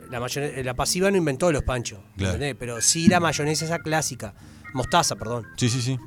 La, 0.09 0.63
la 0.63 0.73
pasiva 0.73 1.09
no 1.11 1.17
inventó 1.17 1.51
los 1.51 1.63
panchos, 1.63 1.99
¿me 2.15 2.23
Claro. 2.37 2.39
Pero 2.59 2.81
sí 2.81 3.07
la 3.07 3.19
mayonesa 3.19 3.65
esa 3.65 3.79
clásica. 3.79 4.33
Mostaza, 4.73 5.15
perdón. 5.15 5.45
Sí, 5.57 5.69
sí, 5.69 5.81
sí. 5.81 5.97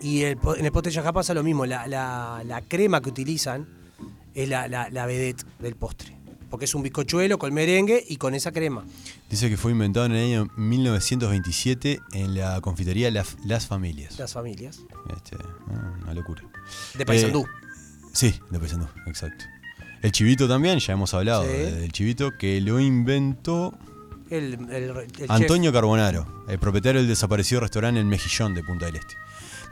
Y 0.00 0.22
el 0.22 0.38
en 0.56 0.64
el 0.64 0.72
poste 0.72 0.90
chajá 0.90 1.12
pasa 1.12 1.34
lo 1.34 1.42
mismo. 1.42 1.64
La, 1.66 1.86
la- 1.86 2.42
la 2.44 2.62
crema 2.62 3.00
que 3.00 3.08
utilizan 3.10 3.68
es 4.34 4.48
la, 4.48 4.66
la, 4.68 4.88
la 4.90 5.06
vedette 5.06 5.44
del 5.60 5.74
postre. 5.76 6.16
Porque 6.52 6.66
es 6.66 6.74
un 6.76 6.82
bizcochuelo 6.82 7.38
con 7.38 7.52
merengue 7.54 8.04
y 8.06 8.18
con 8.18 8.34
esa 8.34 8.52
crema. 8.52 8.84
Dice 9.30 9.48
que 9.48 9.56
fue 9.56 9.72
inventado 9.72 10.04
en 10.06 10.12
el 10.12 10.24
año 10.24 10.48
1927 10.56 12.00
en 12.12 12.34
la 12.36 12.60
confitería 12.60 13.10
Las, 13.10 13.66
Familias. 13.66 14.18
Las 14.18 14.34
familias. 14.34 14.80
Este, 15.16 15.36
ah, 15.70 15.94
una 16.02 16.14
locura. 16.14 16.42
De 16.96 17.06
Paysandú. 17.06 17.40
Eh, 17.40 17.46
sí, 18.12 18.34
de 18.50 18.58
Paysandú, 18.58 18.86
exacto. 19.06 19.44
El 20.02 20.12
chivito 20.12 20.46
también, 20.46 20.78
ya 20.78 20.92
hemos 20.92 21.14
hablado 21.14 21.42
Sí. 21.44 21.48
de- 21.48 21.72
del 21.80 21.92
chivito, 21.92 22.36
que 22.36 22.60
lo 22.60 22.78
inventó 22.80 23.72
El, 24.30 24.54
el- 24.70 24.90
el 24.96 25.12
chef. 25.12 25.30
Antonio 25.30 25.72
Carbonaro, 25.72 26.44
el 26.48 26.58
propietario 26.58 27.00
del 27.00 27.08
desaparecido 27.08 27.60
restaurante 27.62 27.98
El 28.00 28.06
Mejillón 28.06 28.52
de 28.54 28.62
Punta 28.62 28.86
del 28.86 28.96
Este. 28.96 29.14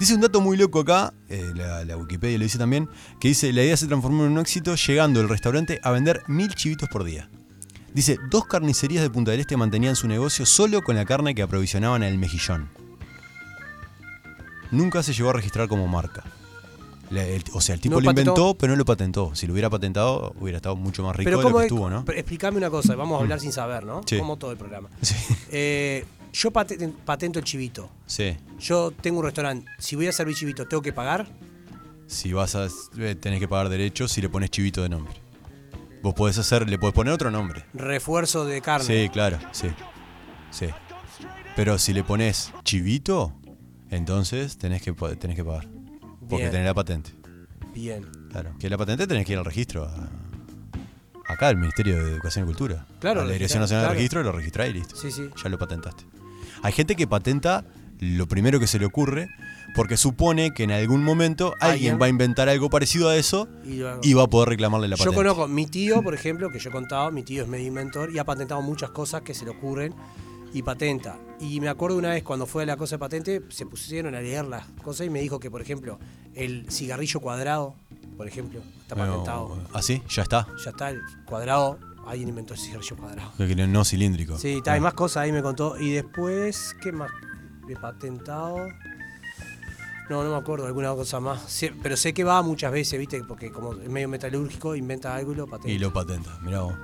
Dice 0.01 0.15
un 0.15 0.21
dato 0.23 0.41
muy 0.41 0.57
loco 0.57 0.81
acá, 0.81 1.13
eh, 1.29 1.53
la, 1.55 1.85
la 1.85 1.97
Wikipedia 1.97 2.39
lo 2.39 2.45
dice 2.45 2.57
también, 2.59 2.89
que 3.21 3.29
dice, 3.29 3.53
la 3.53 3.63
idea 3.63 3.77
se 3.77 3.87
transformó 3.87 4.25
en 4.25 4.33
un 4.33 4.39
éxito 4.39 4.75
llegando 4.75 5.21
el 5.21 5.29
restaurante 5.29 5.79
a 5.83 5.91
vender 5.91 6.23
mil 6.27 6.53
chivitos 6.55 6.89
por 6.89 7.05
día. 7.05 7.29
Dice, 7.93 8.19
dos 8.31 8.47
carnicerías 8.47 9.03
de 9.03 9.11
Punta 9.11 9.31
del 9.33 9.41
Este 9.41 9.57
mantenían 9.59 9.97
su 9.97 10.09
negocio 10.09 10.47
solo 10.47 10.81
con 10.83 10.97
la 10.97 11.05
carne 11.05 11.35
que 11.35 11.43
aprovisionaban 11.43 12.03
al 12.03 12.17
Mejillón. 12.19 12.69
Nunca 14.71 15.03
se 15.03 15.13
llegó 15.13 15.31
a 15.31 15.33
registrar 15.35 15.69
como 15.69 15.87
marca. 15.89 16.23
La- 17.11 17.25
el- 17.27 17.43
o 17.53 17.61
sea, 17.61 17.75
el 17.75 17.81
tipo 17.81 17.97
No 17.97 18.01
lo 18.01 18.07
patentó. 18.07 18.31
inventó, 18.31 18.55
pero 18.55 18.73
no 18.73 18.77
lo 18.77 18.85
patentó. 18.85 19.35
Si 19.35 19.47
lo 19.49 19.53
hubiera 19.53 19.69
patentado, 19.69 20.33
hubiera 20.41 20.57
estado 20.59 20.77
mucho 20.77 21.03
más 21.03 21.17
rico 21.17 21.27
Pero 21.27 21.39
de 21.39 21.43
lo 21.45 21.51
que 21.51 21.57
es- 21.59 21.65
estuvo, 21.65 21.91
¿no? 21.91 22.05
pero 22.05 22.19
explícame 22.19 22.57
una 22.57 22.71
cosa, 22.71 22.95
vamos 22.95 23.19
a 23.19 23.23
hablar 23.23 23.41
sin 23.41 23.53
saber, 23.53 23.85
¿no? 23.85 24.01
Sí. 24.07 24.17
Como 24.19 24.37
todo 24.39 24.53
el 24.53 24.57
programa. 24.57 24.89
Sí. 25.03 25.15
Eh, 25.51 26.05
yo 26.33 26.51
paten- 26.51 26.95
patento 27.05 27.39
el 27.39 27.45
chivito. 27.45 27.91
Sí. 28.07 28.37
Yo 28.59 28.91
tengo 28.93 29.19
un 29.21 29.25
restaurante. 29.25 29.71
Si 29.79 29.97
voy 29.97 30.07
a 30.07 30.13
servir 30.13 30.37
chivito, 30.37 30.67
¿tengo 30.67 30.83
que 30.83 30.93
pagar? 30.93 31.27
Si 32.07 32.33
vas 32.33 32.55
a. 32.57 32.67
eh, 32.99 33.15
tenés 33.15 33.39
que 33.41 33.49
pagar 33.49 33.69
derechos 33.69 34.11
si 34.13 34.21
le 34.21 34.29
pones 34.29 34.51
chivito 34.51 34.83
de 34.83 34.89
nombre. 34.89 35.15
Vos 36.03 36.15
podés 36.15 36.39
hacer, 36.39 36.69
le 36.69 36.79
podés 36.79 36.95
poner 36.95 37.13
otro 37.13 37.31
nombre. 37.31 37.65
Refuerzo 37.75 38.45
de 38.45 38.61
carne. 38.63 38.87
Sí, 38.87 39.09
claro, 39.11 39.39
sí. 39.53 39.69
Sí. 40.51 40.67
Pero 41.57 41.79
si 41.79 41.93
le 41.93 42.03
pones 42.05 42.53
chivito, 42.65 43.33
entonces 43.91 44.57
tenés 44.57 44.83
que, 44.83 44.93
tenés 45.17 45.37
que 45.37 45.45
pagar. 45.45 45.69
Porque 46.21 46.37
Bien. 46.45 46.51
tenés 46.51 46.67
la 46.67 46.75
patente. 46.75 47.11
Bien. 47.75 48.05
Claro. 48.31 48.55
Que 48.59 48.71
la 48.71 48.79
patente 48.79 49.07
tenés 49.07 49.27
que 49.27 49.33
ir 49.33 49.39
al 49.39 49.45
registro. 49.45 49.85
a- 49.85 50.09
acá, 51.29 51.47
al 51.49 51.57
Ministerio 51.57 52.03
de 52.05 52.13
Educación 52.13 52.45
y 52.45 52.47
Cultura. 52.47 52.87
Claro, 52.99 53.21
A 53.21 53.25
la 53.25 53.33
Dirección 53.33 53.61
Nacional 53.61 53.83
claro. 53.85 53.93
de 53.93 53.99
Registro, 53.99 54.23
lo 54.25 54.33
registrás 54.33 54.69
y 54.69 54.73
listo. 54.73 54.97
Sí, 54.97 55.13
sí. 55.13 55.31
Ya 55.43 55.49
lo 55.49 55.59
patentaste. 55.59 56.05
Hay 56.63 56.73
gente 56.73 56.97
que 56.97 57.07
patenta 57.07 57.65
lo 58.01 58.27
primero 58.27 58.59
que 58.61 58.67
se 58.67 58.79
le 58.79 58.87
ocurre 58.87 59.29
porque 59.75 59.97
supone 59.97 60.53
que 60.53 60.65
en 60.65 60.73
algún 60.73 61.05
momento 61.05 61.55
alguien, 61.61 61.71
Alguien. 61.93 62.01
va 62.01 62.07
a 62.07 62.09
inventar 62.09 62.49
algo 62.49 62.71
parecido 62.71 63.09
a 63.09 63.17
eso 63.17 63.47
Y 63.65 63.83
y 64.03 64.15
va 64.15 64.25
a 64.25 64.27
poder 64.27 64.49
reclamarle 64.49 64.89
la 64.89 64.97
Yo 64.97 65.05
patente. 65.05 65.17
conozco 65.17 65.47
mi 65.49 65.67
tío, 65.67 66.03
por 66.03 66.15
ejemplo, 66.15 66.51
que 66.51 66.59
yo 66.59 66.71
he 66.71 66.73
contado, 66.73 67.11
mi 67.13 67.23
tío 67.23 67.43
es 67.43 67.49
medio 67.49 67.67
inventor 67.69 68.11
y 68.13 68.19
ha 68.19 68.25
patentado 68.25 68.63
muchas 68.63 68.91
cosas 68.91 69.23
que 69.23 69.33
se 69.35 69.45
le 69.45 69.51
ocurren 69.53 69.95
y 70.53 70.63
patenta. 70.63 71.19
Y 71.39 71.61
me 71.61 71.69
acuerdo 71.69 71.97
una 71.99 72.09
vez 72.11 72.25
cuando 72.25 72.47
fue 72.47 72.65
a 72.65 72.67
la 72.67 72.77
cosa 72.77 72.97
de 72.97 72.99
patente, 72.99 73.43
se 73.51 73.65
pusieron 73.67 74.15
a 74.17 74.21
leer 74.21 74.45
las 74.47 74.67
cosas 74.83 75.07
y 75.07 75.11
me 75.11 75.21
dijo 75.21 75.39
que, 75.39 75.51
por 75.51 75.63
ejemplo, 75.63 75.99
el 76.35 76.67
cigarrillo 76.71 77.21
cuadrado, 77.21 77.77
por 78.17 78.27
ejemplo, 78.27 78.61
está 78.83 78.97
patentado. 78.97 79.57
¿Ah, 79.73 79.83
sí? 79.83 80.03
Ya 80.09 80.23
está. 80.23 80.49
Ya 80.65 80.71
está, 80.71 80.91
el 80.91 81.01
cuadrado, 81.27 81.79
alguien 82.11 82.29
inventó 82.29 82.55
el 82.55 82.61
cigarrillo 82.61 82.97
cuadrado. 82.97 83.33
Que 83.39 83.55
no 83.55 83.85
cilíndrico. 83.85 84.39
Sí, 84.39 84.59
está, 84.59 84.73
hay 84.73 84.79
Ah. 84.79 84.83
más 84.83 84.95
cosas 84.95 85.23
ahí 85.25 85.33
me 85.33 85.43
contó. 85.43 85.79
Y 85.79 85.93
después, 85.93 86.75
¿qué 86.83 86.93
más? 86.93 87.11
De 87.67 87.77
patentado. 87.77 88.57
No, 90.09 90.25
no 90.25 90.31
me 90.31 90.37
acuerdo, 90.37 90.67
alguna 90.67 90.93
cosa 90.95 91.21
más. 91.21 91.41
Sí, 91.47 91.71
pero 91.83 91.97
sé 91.97 92.13
que 92.13 92.25
va 92.25 92.43
muchas 92.43 92.73
veces, 92.73 92.99
¿viste? 92.99 93.23
Porque 93.23 93.53
como 93.53 93.75
es 93.75 93.89
medio 93.89 94.09
metalúrgico, 94.09 94.75
inventa 94.75 95.15
algo 95.15 95.33
y 95.33 95.37
lo 95.37 95.47
patenta. 95.47 95.71
Y 95.71 95.79
lo 95.79 95.93
patenta, 95.93 96.37
mirá 96.43 96.63
vos. 96.63 96.75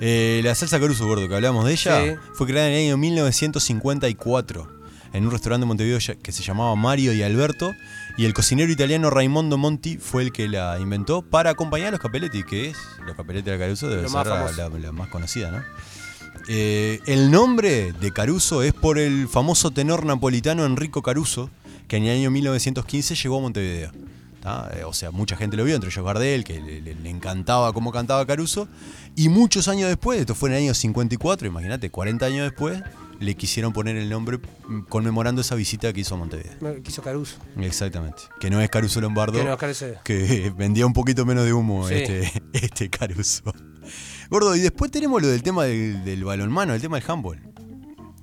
Eh, 0.00 0.40
la 0.42 0.56
salsa 0.56 0.80
Caruso 0.80 1.06
Gordo, 1.06 1.28
que 1.28 1.34
hablamos 1.36 1.64
de 1.66 1.72
ella, 1.72 2.02
Sí. 2.04 2.18
fue 2.34 2.48
creada 2.48 2.66
en 2.68 2.74
el 2.74 2.86
año 2.88 2.96
1954 2.96 4.73
en 5.14 5.24
un 5.24 5.30
restaurante 5.30 5.62
de 5.62 5.68
Montevideo 5.68 5.98
que 6.22 6.32
se 6.32 6.42
llamaba 6.42 6.74
Mario 6.76 7.14
y 7.14 7.22
Alberto. 7.22 7.72
Y 8.18 8.26
el 8.26 8.34
cocinero 8.34 8.70
italiano 8.70 9.08
Raimondo 9.10 9.56
Monti 9.56 9.96
fue 9.96 10.22
el 10.22 10.32
que 10.32 10.46
la 10.48 10.78
inventó 10.78 11.22
para 11.22 11.50
acompañar 11.50 11.88
a 11.88 11.90
los 11.92 12.00
capelletti, 12.00 12.42
que 12.44 12.68
es 12.70 12.76
los 13.06 13.16
capelletti 13.16 13.50
de 13.50 13.58
Caruso, 13.58 13.88
debe 13.88 14.02
Lo 14.02 14.08
ser 14.08 14.16
más 14.18 14.26
la, 14.26 14.36
famoso. 14.36 14.68
la- 14.70 14.78
la 14.78 14.92
más 14.92 15.08
conocida, 15.08 15.50
¿no? 15.50 15.62
Eh, 16.48 17.00
el 17.06 17.30
nombre 17.30 17.92
de 17.92 18.12
Caruso 18.12 18.62
es 18.62 18.74
por 18.74 18.98
el 18.98 19.28
famoso 19.28 19.70
tenor 19.70 20.04
napolitano 20.04 20.66
Enrico 20.66 21.00
Caruso, 21.02 21.48
que 21.88 21.96
en 21.96 22.04
el 22.04 22.18
año 22.18 22.30
1915 22.30 23.14
llegó 23.14 23.38
a 23.38 23.40
Montevideo. 23.40 23.92
Eh, 24.74 24.84
O 24.84 24.92
sea, 24.92 25.10
mucha 25.10 25.36
gente 25.36 25.56
lo 25.56 25.64
vio, 25.64 25.74
entre 25.74 25.88
ellos 25.90 26.04
Gardel, 26.04 26.44
que 26.44 26.60
le, 26.60 26.82
le- 26.82 26.94
le 26.94 27.08
encantaba 27.10 27.72
cómo 27.72 27.92
cantaba 27.92 28.26
Caruso. 28.26 28.68
Y 29.16 29.28
muchos 29.30 29.68
años 29.68 29.88
después, 29.88 30.20
esto 30.20 30.34
fue 30.34 30.50
en 30.50 30.56
el 30.56 30.62
año 30.64 30.74
54, 30.74 31.46
imagínate, 31.48 31.88
40 31.88 32.26
años 32.26 32.42
después, 32.50 32.82
le 33.20 33.34
quisieron 33.36 33.72
poner 33.72 33.96
el 33.96 34.08
nombre 34.10 34.38
conmemorando 34.88 35.40
esa 35.40 35.54
visita 35.54 35.92
que 35.92 36.00
hizo 36.00 36.14
a 36.14 36.18
Montevideo. 36.18 36.52
Me 36.60 36.82
quiso 36.82 37.02
Caruso. 37.02 37.36
Exactamente. 37.58 38.22
Que 38.40 38.50
no 38.50 38.60
es 38.60 38.68
Caruso 38.70 39.00
Lombardo, 39.00 39.38
Que 39.38 39.44
no, 39.44 39.56
Caruso. 39.56 39.86
que 40.04 40.52
vendía 40.56 40.86
un 40.86 40.92
poquito 40.92 41.24
menos 41.24 41.44
de 41.44 41.52
humo 41.52 41.88
Sí. 41.88 41.94
este, 41.94 42.32
este 42.52 42.90
Caruso. 42.90 43.42
Gordo, 44.30 44.56
y 44.56 44.60
después 44.60 44.90
tenemos 44.90 45.20
lo 45.22 45.28
del 45.28 45.42
tema 45.42 45.64
del, 45.64 46.04
del 46.04 46.24
balonmano, 46.24 46.74
el 46.74 46.80
tema 46.80 46.98
del 46.98 47.10
handball. 47.10 47.40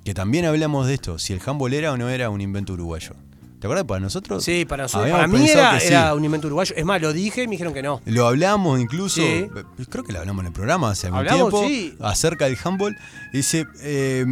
Que 0.04 0.14
también 0.14 0.44
hablamos 0.44 0.86
de 0.88 0.94
esto, 0.94 1.18
si 1.18 1.32
el 1.32 1.40
handball 1.44 1.72
era 1.74 1.92
o 1.92 1.96
no 1.96 2.08
era 2.08 2.28
un 2.30 2.40
invento 2.40 2.72
uruguayo. 2.72 3.14
¿Te 3.62 3.68
acuerdas? 3.68 3.86
Para 3.86 4.00
nosotros. 4.00 4.42
Sí, 4.42 4.64
para, 4.64 4.82
nosotros, 4.82 5.08
para 5.12 5.28
mí 5.28 5.48
era, 5.48 5.74
que 5.74 5.80
sí. 5.82 5.86
era 5.86 6.12
un 6.14 6.24
invento 6.24 6.48
uruguayo. 6.48 6.74
Es 6.76 6.84
más, 6.84 7.00
lo 7.00 7.12
dije 7.12 7.44
y 7.44 7.46
me 7.46 7.52
dijeron 7.52 7.72
que 7.72 7.80
no. 7.80 8.00
Lo 8.06 8.26
hablamos 8.26 8.80
incluso, 8.80 9.20
Sí. 9.22 9.46
creo 9.88 10.02
que 10.02 10.12
lo 10.12 10.18
hablamos 10.18 10.42
en 10.42 10.46
el 10.48 10.52
programa 10.52 10.90
hace 10.90 11.06
algún 11.06 11.24
tiempo, 11.28 11.64
sí. 11.68 11.94
acerca 12.00 12.46
del 12.46 12.58
handball. 12.64 12.96
Dice, 13.32 13.64
eh, 13.82 14.26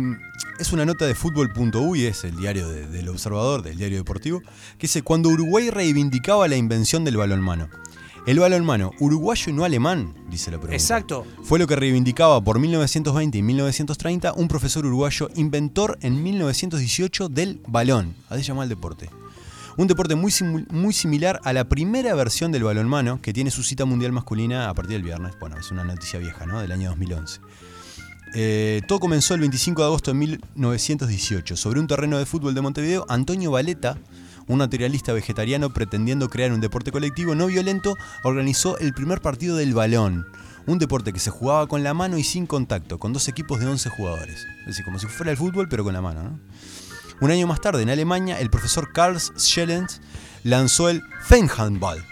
es 0.59 0.73
una 0.73 0.85
nota 0.85 1.07
de 1.07 1.15
fútbol.uy, 1.15 2.07
es 2.07 2.25
el 2.25 2.35
diario 2.35 2.69
de- 2.69 2.89
del 2.89 3.09
Observador, 3.09 3.63
del 3.63 3.77
diario 3.77 3.99
deportivo, 3.99 4.41
que 4.41 4.89
dice, 4.89 5.03
cuando 5.03 5.29
Uruguay 5.29 5.71
reivindicaba 5.71 6.49
la 6.49 6.57
invención 6.57 7.05
del 7.05 7.17
balonmano. 7.17 7.69
El 8.27 8.39
balonmano, 8.39 8.93
uruguayo 9.01 9.51
y 9.51 9.55
no 9.55 9.65
alemán, 9.65 10.15
dice 10.29 10.51
la 10.51 10.59
pregunta. 10.59 10.75
Exacto. 10.75 11.27
Fue 11.43 11.59
lo 11.59 11.67
que 11.67 11.75
reivindicaba 11.75 12.43
por 12.43 12.59
1920 12.59 13.39
y 13.39 13.43
1930 13.43 14.35
un 14.35 14.47
profesor 14.47 14.85
uruguayo 14.85 15.31
inventor 15.37 15.99
en 16.03 16.23
1918 16.23 17.31
del 17.31 17.61
balón, 17.67 18.15
así 18.29 18.43
se 18.43 18.49
llama 18.49 18.65
el 18.65 18.69
deporte. 18.69 19.09
Un 19.79 19.87
deporte 19.87 20.15
muy, 20.17 20.33
muy 20.71 20.93
similar 20.93 21.41
a 21.45 21.55
la 21.55 21.65
primera 21.65 22.15
versión 22.15 22.53
del 22.53 22.65
balonmano 22.65 23.23
que 23.23 23.33
tiene 23.33 23.51
su 23.51 23.63
cita 23.63 23.87
mundial 23.87 24.13
masculina 24.13 24.69
a 24.69 24.75
partir 24.75 24.95
del 24.95 25.03
viernes. 25.03 25.33
Bueno, 25.41 25.57
es 25.59 25.71
una 25.71 25.85
noticia 25.85 26.19
vieja, 26.19 26.45
¿no? 26.45 26.61
Del 26.61 26.73
año 26.73 26.91
2011. 26.91 27.41
Eh, 28.35 28.83
todo 28.87 29.01
comenzó 29.01 29.35
el 29.35 29.41
25 29.41 29.81
de 29.81 29.87
agosto 29.87 30.11
de 30.13 30.19
1918. 30.19 31.57
Sobre 31.57 31.81
un 31.81 31.87
terreno 31.87 32.19
de 32.19 32.27
fútbol 32.27 32.55
de 32.55 32.61
Montevideo, 32.61 33.07
Antonio 33.09 33.51
Valeta, 33.53 33.97
un 34.47 34.59
naturalista 34.59 35.13
vegetariano 35.13 35.71
pretendiendo 35.71 36.29
crear 36.29 36.53
un 36.53 36.61
deporte 36.61 36.93
colectivo 36.93 37.35
no 37.35 37.47
violento, 37.47 37.97
organizó 38.23 38.79
el 38.79 38.95
primer 38.95 39.21
partido 39.21 39.57
del 39.57 39.75
balón. 39.75 40.27
Un 40.67 40.79
deporte 40.79 41.13
que 41.13 41.19
se 41.19 41.31
jugaba 41.31 41.67
con 41.67 41.83
la 41.83 41.95
mano 41.95 42.19
y 42.19 42.25
sin 42.25 42.47
contacto, 42.47 42.99
con 42.99 43.13
dos 43.13 43.29
equipos 43.29 43.61
de 43.61 43.67
11 43.67 43.89
jugadores. 43.91 44.47
Es 44.61 44.67
decir, 44.67 44.85
como 44.85 44.99
si 44.99 45.07
fuera 45.07 45.33
el 45.33 45.39
fútbol, 45.39 45.69
pero 45.69 45.85
con 45.85 45.93
la 45.93 46.03
mano. 46.03 46.23
¿no? 46.23 46.39
Un 47.21 47.31
año 47.31 47.47
más 47.47 47.61
tarde, 47.61 47.83
en 47.83 47.91
Alemania, 47.91 48.41
el 48.41 48.49
profesor 48.49 48.93
Karl 48.93 49.19
Schellens 49.21 50.01
lanzó 50.43 50.89
el 50.89 51.03
Feinhandball, 51.23 52.03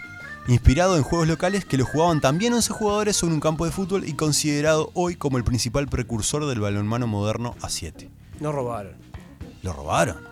inspirado 0.47 0.97
en 0.97 1.03
juegos 1.03 1.27
locales 1.27 1.65
que 1.65 1.77
lo 1.77 1.85
jugaban 1.85 2.21
también 2.21 2.53
11 2.53 2.73
jugadores 2.73 3.15
sobre 3.15 3.33
un 3.33 3.39
campo 3.39 3.65
de 3.65 3.71
fútbol 3.71 4.07
y 4.07 4.13
considerado 4.13 4.91
hoy 4.93 5.15
como 5.15 5.37
el 5.37 5.43
principal 5.43 5.87
precursor 5.87 6.45
del 6.45 6.59
balonmano 6.59 7.07
moderno 7.07 7.55
a 7.61 7.69
7. 7.69 8.07
No 8.39 8.51
robaron. 8.51 8.93
¿Lo 9.63 9.73
robaron? 9.73 10.28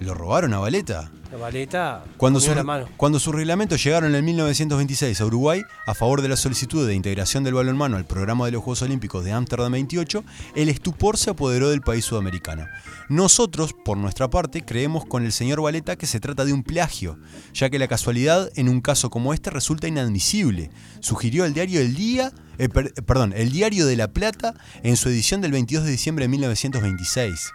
¿Lo 0.00 0.12
robaron 0.14 0.52
a 0.54 0.58
Valeta? 0.58 1.10
La 1.32 1.38
baleta. 1.38 2.04
Cuando, 2.16 2.38
su- 2.38 2.54
la 2.54 2.62
mano. 2.62 2.86
cuando 2.96 3.18
sus 3.18 3.34
reglamentos 3.34 3.82
llegaron 3.82 4.14
en 4.14 4.24
1926 4.24 5.20
a 5.20 5.24
Uruguay, 5.26 5.62
a 5.86 5.94
favor 5.94 6.20
de 6.22 6.28
la 6.28 6.36
solicitud 6.36 6.86
de 6.86 6.94
integración 6.94 7.42
del 7.42 7.54
balonmano 7.54 7.96
al 7.96 8.04
programa 8.04 8.44
de 8.46 8.52
los 8.52 8.62
Juegos 8.62 8.82
Olímpicos 8.82 9.24
de 9.24 9.32
Ámsterdam 9.32 9.72
28, 9.72 10.22
el 10.54 10.68
estupor 10.68 11.16
se 11.16 11.30
apoderó 11.30 11.70
del 11.70 11.80
país 11.80 12.04
sudamericano. 12.04 12.66
Nosotros, 13.08 13.72
por 13.84 13.96
nuestra 13.96 14.28
parte, 14.30 14.62
creemos 14.64 15.04
con 15.06 15.24
el 15.24 15.32
señor 15.32 15.60
Valeta 15.60 15.96
que 15.96 16.06
se 16.06 16.20
trata 16.20 16.44
de 16.44 16.52
un 16.52 16.62
plagio, 16.62 17.18
ya 17.52 17.68
que 17.70 17.78
la 17.78 17.88
casualidad 17.88 18.50
en 18.56 18.68
un 18.68 18.80
caso 18.80 19.10
como 19.10 19.32
este 19.34 19.50
resulta 19.50 19.88
inadmisible, 19.88 20.70
sugirió 21.00 21.44
el 21.46 21.54
diario 21.54 21.80
El 21.80 21.94
Día, 21.94 22.32
eh, 22.58 22.68
per- 22.68 22.92
eh, 22.96 23.02
perdón, 23.02 23.32
el 23.36 23.50
Diario 23.50 23.86
de 23.86 23.96
la 23.96 24.08
Plata 24.08 24.54
en 24.82 24.96
su 24.96 25.08
edición 25.08 25.40
del 25.40 25.52
22 25.52 25.84
de 25.84 25.90
diciembre 25.90 26.24
de 26.26 26.28
1926. 26.28 27.50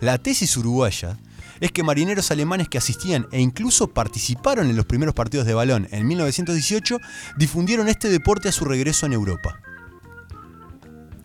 La 0.00 0.16
tesis 0.18 0.56
uruguaya 0.56 1.18
es 1.60 1.72
que 1.72 1.82
marineros 1.82 2.30
alemanes 2.30 2.68
que 2.68 2.78
asistían 2.78 3.26
e 3.32 3.40
incluso 3.40 3.88
participaron 3.88 4.68
en 4.70 4.76
los 4.76 4.86
primeros 4.86 5.14
partidos 5.14 5.46
de 5.46 5.54
balón 5.54 5.88
en 5.90 6.06
1918 6.06 6.98
difundieron 7.36 7.88
este 7.88 8.08
deporte 8.08 8.48
a 8.48 8.52
su 8.52 8.64
regreso 8.64 9.06
en 9.06 9.12
Europa. 9.12 9.60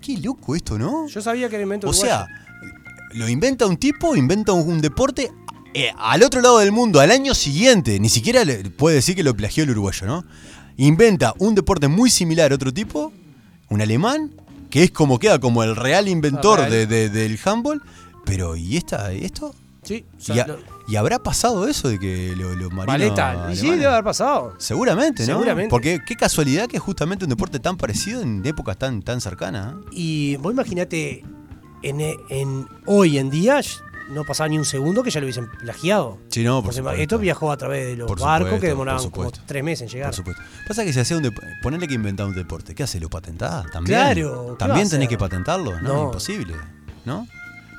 Qué 0.01 0.17
loco 0.17 0.55
esto, 0.55 0.77
¿no? 0.77 1.07
Yo 1.07 1.21
sabía 1.21 1.47
que 1.49 1.55
era 1.55 1.63
invento 1.63 1.87
O 1.87 1.91
uruguayo. 1.91 2.13
sea, 2.13 2.27
lo 3.13 3.29
inventa 3.29 3.65
un 3.65 3.77
tipo, 3.77 4.15
inventa 4.15 4.51
un, 4.51 4.69
un 4.69 4.81
deporte 4.81 5.31
eh, 5.73 5.91
al 5.97 6.23
otro 6.23 6.41
lado 6.41 6.59
del 6.59 6.71
mundo, 6.71 6.99
al 6.99 7.09
año 7.11 7.33
siguiente. 7.33 7.99
Ni 7.99 8.09
siquiera 8.09 8.43
le- 8.43 8.69
puede 8.69 8.97
decir 8.97 9.15
que 9.15 9.23
lo 9.23 9.35
plagió 9.35 9.63
el 9.63 9.69
uruguayo, 9.71 10.05
¿no? 10.05 10.25
Inventa 10.77 11.33
un 11.39 11.55
deporte 11.55 11.87
muy 11.87 12.09
similar 12.09 12.51
a 12.51 12.55
otro 12.55 12.73
tipo, 12.73 13.13
un 13.69 13.81
alemán, 13.81 14.31
que 14.69 14.83
es 14.83 14.91
como 14.91 15.19
queda 15.19 15.39
como 15.39 15.63
el 15.63 15.75
real 15.75 16.07
inventor 16.09 16.59
Ah, 16.59 16.67
real. 16.67 16.87
de- 16.89 17.09
de- 17.09 17.09
del 17.09 17.39
handball. 17.45 17.81
Pero, 18.25 18.55
¿y 18.55 18.75
esta, 18.77 19.11
esto? 19.13 19.55
Sí, 19.83 20.05
o 20.17 20.21
sea, 20.21 20.35
¿Y, 20.35 20.39
ha- 20.39 20.47
lo- 20.47 20.57
y 20.87 20.95
habrá 20.95 21.19
pasado 21.19 21.67
eso 21.67 21.87
de 21.89 21.99
que 21.99 22.33
lo- 22.35 22.55
los 22.55 22.71
marinos 22.71 22.85
Valeta. 22.87 23.47
Y 23.51 23.55
sí, 23.55 23.61
alemanes- 23.61 23.79
debe 23.79 23.85
haber 23.91 24.03
pasado. 24.03 24.53
Seguramente, 24.57 25.23
¿no? 25.23 25.33
Seguramente. 25.33 25.69
Porque 25.69 25.99
qué 26.05 26.15
casualidad 26.15 26.67
que 26.67 26.77
es 26.77 26.83
justamente 26.83 27.25
un 27.25 27.29
deporte 27.29 27.59
tan 27.59 27.77
parecido 27.77 28.21
en 28.21 28.45
épocas 28.45 28.77
tan, 28.77 29.01
tan 29.01 29.21
cercanas. 29.21 29.73
¿eh? 29.73 29.85
Y 29.91 30.35
vos 30.37 30.53
imaginate, 30.53 31.23
en, 31.81 32.01
en- 32.29 32.67
hoy 32.85 33.17
en 33.17 33.29
día 33.29 33.59
no 34.09 34.25
pasaba 34.25 34.49
ni 34.49 34.57
un 34.57 34.65
segundo 34.65 35.01
que 35.01 35.09
ya 35.09 35.19
lo 35.21 35.25
hubiesen 35.25 35.49
plagiado. 35.49 36.19
Sí, 36.29 36.43
no, 36.43 36.61
por 36.61 36.73
supuesto. 36.73 37.01
esto 37.01 37.17
viajó 37.17 37.51
a 37.51 37.57
través 37.57 37.85
de 37.87 37.95
los 37.95 38.07
Por 38.07 38.19
barcos 38.19 38.47
supuesto, 38.49 38.61
que 38.61 38.67
demoraban 38.67 39.09
como 39.09 39.31
tres 39.31 39.63
meses 39.63 39.81
en 39.83 39.87
llegar. 39.89 40.09
Por 40.09 40.15
supuesto. 40.15 40.41
Pasa 40.67 40.83
que 40.83 40.91
si 40.93 40.99
hacía 40.99 41.17
un 41.17 41.23
dep- 41.23 41.61
ponerle 41.61 41.87
que 41.87 41.93
inventar 41.93 42.25
un 42.27 42.35
deporte, 42.35 42.75
¿qué 42.75 42.83
hace? 42.83 42.99
¿Lo 42.99 43.09
patentás? 43.09 43.65
¿También? 43.71 43.97
Claro, 43.99 44.47
¿qué 44.51 44.65
¿También 44.65 44.89
tenés 44.89 45.07
que 45.09 45.17
patentarlo? 45.17 45.79
No, 45.81 45.93
No. 45.93 46.03
imposible. 46.05 46.53
¿No? 47.05 47.27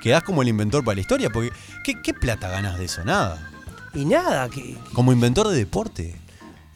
Quedás 0.03 0.23
como 0.23 0.43
el 0.43 0.49
inventor 0.49 0.85
para 0.85 0.95
la 0.97 1.01
historia, 1.01 1.31
porque 1.31 1.51
¿qué, 1.83 2.01
qué 2.03 2.13
plata 2.15 2.49
ganás 2.49 2.79
de 2.79 2.85
eso? 2.87 3.05
Nada. 3.05 3.51
Y 3.95 4.05
nada, 4.05 4.49
que, 4.49 4.77
Como 4.93 5.13
inventor 5.13 5.49
de 5.49 5.57
deporte. 5.57 6.15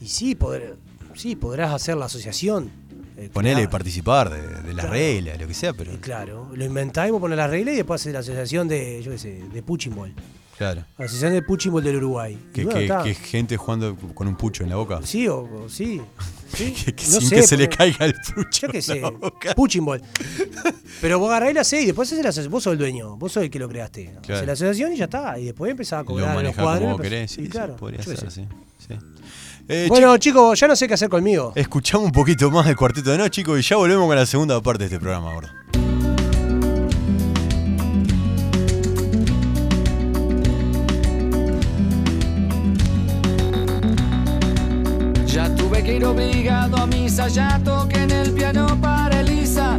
y 0.00 0.08
sí, 0.08 0.34
poder, 0.34 0.76
sí, 1.14 1.34
podrás 1.36 1.72
hacer 1.72 1.96
la 1.96 2.06
asociación. 2.06 2.70
eh, 3.16 3.28
Ponele 3.32 3.56
claro. 3.56 3.70
participar 3.70 4.30
de, 4.30 4.40
de 4.40 4.74
las 4.74 4.84
Claro. 4.86 4.90
reglas, 4.92 5.40
lo 5.40 5.46
que 5.48 5.54
sea, 5.54 5.72
pero. 5.72 5.92
Y 5.92 5.96
Claro, 5.96 6.50
lo 6.54 6.64
inventás 6.64 7.08
y 7.08 7.10
vos 7.10 7.20
ponés 7.20 7.36
las 7.36 7.50
reglas 7.50 7.74
y 7.74 7.76
después 7.78 8.00
haces 8.00 8.12
la 8.12 8.20
asociación 8.20 8.68
de, 8.68 9.02
yo 9.02 9.10
qué 9.10 9.18
sé, 9.18 9.42
de 9.52 9.62
Puchimbol. 9.62 10.14
Claro. 10.58 10.84
La 10.98 11.04
asociación 11.04 11.32
de 11.34 11.42
Puchimbol 11.42 11.82
del 11.84 11.96
Uruguay. 11.96 12.36
Que, 12.52 12.64
bueno, 12.64 13.04
que- 13.04 13.14
gente 13.14 13.56
jugando 13.56 13.96
con 14.14 14.26
un 14.26 14.36
pucho 14.36 14.64
en 14.64 14.70
la 14.70 14.76
boca. 14.76 15.00
Sí, 15.04 15.28
o, 15.28 15.38
o 15.42 15.68
sí. 15.68 16.00
sí. 16.52 16.72
Que, 16.72 16.94
que 16.94 17.04
No 17.06 17.20
sin 17.20 17.28
sé, 17.28 17.36
que 17.36 17.42
se 17.44 17.56
le 17.56 17.68
caiga 17.68 18.04
el 18.06 18.14
pucho. 18.34 18.66
Yo 18.66 18.68
qué 18.72 18.82
sé. 18.82 19.00
Puchimbol. 19.54 20.02
Pero 21.00 21.20
vos 21.20 21.30
agarrás 21.30 21.54
la 21.54 21.60
hacés 21.60 21.84
y 21.84 21.86
después 21.86 22.08
haces 22.12 22.24
la 22.24 22.30
asociación. 22.30 22.50
Vos 22.52 22.64
sos 22.64 22.72
el 22.72 22.78
dueño, 22.78 23.16
vos 23.16 23.30
sos 23.32 23.44
el 23.44 23.50
que 23.50 23.58
lo 23.60 23.68
creaste. 23.68 24.14
Claro. 24.22 24.34
Hacés 24.34 24.46
la 24.48 24.52
asociación 24.54 24.92
y 24.92 24.96
ya 24.96 25.04
está. 25.04 25.38
Y 25.38 25.44
después 25.44 25.70
empezás 25.70 25.92
a 25.94 25.98
Lo 26.00 26.06
cobrar 26.06 26.26
los 26.28 26.34
manejás 26.36 26.62
cuadros. 26.64 26.90
como 26.92 26.98
querés. 26.98 27.30
sí, 27.30 27.36
Sí, 27.36 27.44
sí, 27.44 27.50
claro. 27.50 27.76
podría 27.76 28.02
ser 28.02 28.26
así. 28.26 28.46
sí. 28.86 28.94
Eh, 29.68 29.86
Bueno, 29.88 30.16
chicos, 30.18 30.58
ya 30.58 30.66
no 30.66 30.74
sé 30.74 30.88
qué 30.88 30.94
hacer 30.94 31.08
conmigo. 31.08 31.52
Escuchamos 31.54 32.06
un 32.06 32.12
poquito 32.12 32.50
más 32.50 32.66
del 32.66 32.74
cuarteto 32.74 33.10
de 33.10 33.18
no, 33.18 33.28
chicos, 33.28 33.60
y 33.60 33.62
ya 33.62 33.76
volvemos 33.76 34.06
con 34.08 34.16
la 34.16 34.26
segunda 34.26 34.60
parte 34.60 34.80
de 34.80 34.84
este 34.86 34.98
programa, 34.98 35.32
gordo. 35.34 35.50
Que 45.88 45.96
ir 45.96 46.04
obligado 46.04 46.76
a 46.76 46.86
misa, 46.86 47.28
ya 47.28 47.58
toqué 47.64 48.02
en 48.02 48.10
el 48.10 48.32
piano 48.32 48.66
para 48.78 49.20
Elisa, 49.20 49.78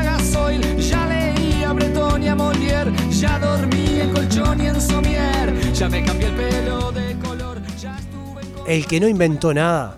a 2.21 2.21
Breton 2.21 2.23
y 2.23 2.27
a 2.27 2.35
Molière, 2.35 3.09
ya 3.11 3.39
dormí 3.39 3.99
en 3.99 4.11
colchón 4.13 4.61
y 4.61 4.67
en 4.67 4.81
somier, 4.81 5.73
ya 5.73 5.89
me 5.89 6.03
cambié 6.03 6.27
el 6.27 6.35
pelo 6.35 6.91
de 6.91 7.15
color, 7.19 7.61
ya 7.81 7.97
estuve 7.97 8.41
en... 8.41 8.71
El 8.71 8.85
que 8.85 8.99
no 8.99 9.07
inventó 9.07 9.53
nada. 9.53 9.97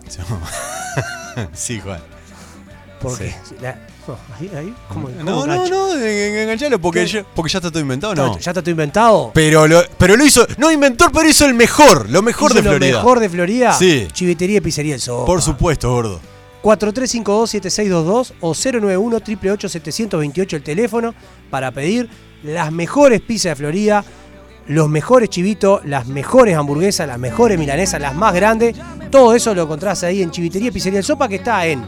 sí, 1.54 1.80
Juan. 1.84 2.00
Porque. 3.02 3.36
la- 3.62 3.78
no, 4.06 4.18
ahí, 4.38 4.52
ahí, 4.58 4.74
¿cómo, 4.90 5.08
cómo 5.10 5.24
No, 5.24 5.46
no, 5.48 5.66
no, 5.68 5.94
en- 5.96 6.04
en- 6.04 6.36
enganchalo 6.40 6.78
porque 6.80 7.24
porque 7.34 7.50
ya 7.52 7.60
está 7.60 7.72
todo 7.72 7.80
inventado, 7.80 8.14
no. 8.14 8.34
¿Ya 8.38 8.52
está 8.52 8.62
todo 8.62 8.70
inventado? 8.72 9.32
Pero 9.34 9.66
lo, 9.66 9.82
pero 9.98 10.18
lo 10.18 10.26
hizo, 10.26 10.46
no 10.58 10.70
inventor, 10.74 11.10
pero 11.14 11.30
hizo 11.30 11.46
el 11.46 11.54
mejor, 11.54 12.10
lo 12.10 12.22
mejor 12.22 12.52
Hizo 12.52 12.56
de 12.56 12.64
lo 12.64 12.70
Florida. 12.72 12.98
mejor 12.98 13.20
de 13.22 13.30
Florida. 13.30 13.74
Sí. 13.74 14.08
Chivetería 14.12 14.58
y 14.58 14.62
Pizzería 14.62 14.96
El 14.96 15.02
Sopa. 15.02 15.26
Por 15.26 15.42
supuesto, 15.42 15.90
gordo. 15.90 16.20
4352-7622 16.64 18.34
o 18.42 18.52
091-888-728 18.54 20.54
el 20.54 20.64
teléfono 20.64 21.14
para 21.50 21.72
pedir 21.72 22.10
las 22.44 22.72
mejores 22.72 23.22
pizzas 23.22 23.52
de 23.52 23.56
Florida, 23.58 24.04
los 24.68 24.90
mejores 24.90 25.30
chivitos, 25.30 25.82
las 25.86 26.08
mejores 26.08 26.56
hamburguesas, 26.58 27.08
las 27.08 27.20
mejores 27.20 27.58
milanesas, 27.60 28.02
las 28.02 28.16
más 28.16 28.34
grandes. 28.34 28.76
Todo 29.12 29.36
eso 29.36 29.54
lo 29.54 29.64
encontrás 29.64 30.04
ahí 30.04 30.22
en 30.22 30.32
Chivitería 30.32 30.70
y 30.70 30.72
Pizzería 30.72 31.00
El 31.00 31.06
Sopa 31.06 31.28
que 31.28 31.36
está 31.36 31.66
en 31.68 31.84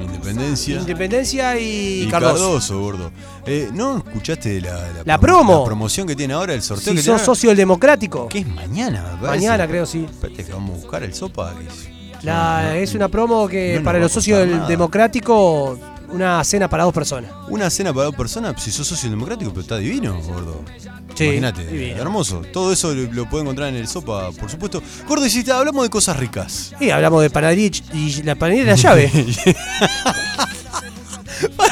Independencia. 0.00 0.78
Independencia 0.80 1.60
y, 1.60 2.04
Y 2.04 2.08
Cardoso. 2.08 2.34
Cardoso, 2.34 2.80
gordo. 2.80 3.12
Eh, 3.44 3.68
¿No 3.74 3.98
escuchaste 3.98 4.58
la, 4.62 5.02
La 5.04 5.18
promo. 5.20 5.58
La 5.60 5.64
promoción 5.66 6.06
que 6.06 6.16
tiene 6.16 6.32
ahora, 6.32 6.54
el 6.54 6.62
sorteo 6.62 6.92
Si 6.92 6.96
que 6.96 7.02
sos 7.02 7.16
tiene? 7.16 7.24
socio 7.26 7.50
del 7.50 7.58
Democrático. 7.58 8.26
Que 8.28 8.38
es 8.38 8.46
mañana, 8.48 9.02
me 9.02 9.08
parece. 9.26 9.46
Mañana 9.46 9.68
creo, 9.68 9.84
sí. 9.84 10.06
Espérate 10.10 10.44
que 10.44 10.52
vamos 10.54 10.78
a 10.78 10.80
buscar 10.80 11.02
el 11.02 11.12
sopa. 11.12 11.52
que 11.54 11.66
es- 11.66 11.99
La- 12.22 12.76
es 12.76 12.94
una 12.94 13.08
promo 13.08 13.48
que 13.48 13.76
No 13.78 13.84
para 13.84 13.98
los 13.98 14.12
socios 14.12 14.38
del 14.40 14.50
nada. 14.52 14.68
Democrático, 14.68 15.78
una 16.10 16.42
cena 16.44 16.68
para 16.68 16.84
dos 16.84 16.92
personas. 16.92 17.30
Una 17.48 17.70
cena 17.70 17.92
para 17.92 18.06
dos 18.06 18.14
personas, 18.16 18.62
si 18.62 18.70
sos 18.70 18.86
socio 18.86 19.08
democrático, 19.10 19.50
pero 19.50 19.62
está 19.62 19.76
divino, 19.78 20.20
gordo. 20.22 20.62
Sí, 21.14 21.24
Imagínate, 21.24 21.92
hermoso. 21.92 22.42
Todo 22.52 22.72
eso 22.72 22.94
lo, 22.94 23.12
lo 23.12 23.28
puede 23.28 23.42
encontrar 23.42 23.68
en 23.70 23.76
el 23.76 23.86
sopa, 23.88 24.30
por 24.32 24.50
supuesto. 24.50 24.82
Gordo, 25.06 25.26
y 25.26 25.30
si 25.30 25.48
hablamos 25.50 25.82
de 25.84 25.90
cosas 25.90 26.16
ricas. 26.16 26.72
Y 26.80 26.90
hablamos 26.90 27.20
de 27.22 27.30
panadería 27.30 27.70
y 27.92 28.22
la 28.22 28.34
panadería 28.36 28.64
de 28.64 28.70
la 28.70 28.76
llave. 28.76 29.10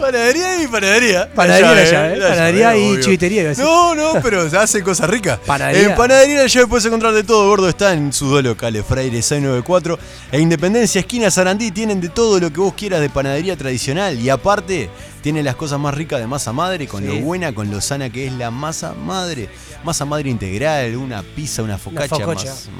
Panadería 0.00 0.62
y 0.62 0.66
panadería. 0.66 1.28
Panadería 1.34 1.68
La 1.68 1.74
La 1.74 1.84
Llave, 1.90 2.16
la 2.16 2.28
panadería 2.28 2.76
y 2.76 2.90
obvio. 2.92 3.00
chivitería, 3.02 3.40
iba 3.42 3.46
a 3.46 3.50
decir. 3.50 3.64
No, 3.64 3.94
no, 3.94 4.12
pero 4.22 4.48
se 4.48 4.56
hace 4.56 4.82
cosas 4.82 5.08
ricas. 5.10 5.38
Panadería. 5.46 5.90
En 5.90 5.94
Panadería 5.94 6.46
Llave 6.46 6.66
puedes 6.66 6.84
encontrar 6.86 7.12
de 7.12 7.22
todo, 7.24 7.46
gordo. 7.48 7.68
Está 7.68 7.92
en 7.92 8.12
sus 8.12 8.30
dos 8.30 8.42
locales, 8.42 8.84
Freire 8.86 9.22
694 9.22 9.98
e 10.32 10.40
Independencia, 10.40 11.00
esquina 11.00 11.30
Sarandí. 11.30 11.70
Tienen 11.70 12.00
de 12.00 12.08
todo 12.08 12.40
lo 12.40 12.50
que 12.52 12.60
vos 12.60 12.74
quieras 12.74 13.00
de 13.00 13.10
panadería 13.10 13.56
tradicional. 13.56 14.18
Y 14.18 14.28
aparte, 14.30 14.88
tienen 15.20 15.44
las 15.44 15.56
cosas 15.56 15.78
más 15.78 15.94
ricas 15.94 16.20
de 16.20 16.26
masa 16.26 16.52
madre, 16.52 16.86
con 16.86 17.02
Sí. 17.02 17.08
lo 17.08 17.16
buena, 17.24 17.54
con 17.54 17.70
lo 17.70 17.80
sana 17.80 18.10
que 18.10 18.26
es 18.26 18.32
la 18.32 18.50
masa 18.50 18.94
madre. 18.94 19.48
Masa 19.84 20.04
madre 20.04 20.28
integral, 20.28 20.94
una 20.96 21.22
pizza, 21.22 21.62
una 21.62 21.78
masa 21.78 22.18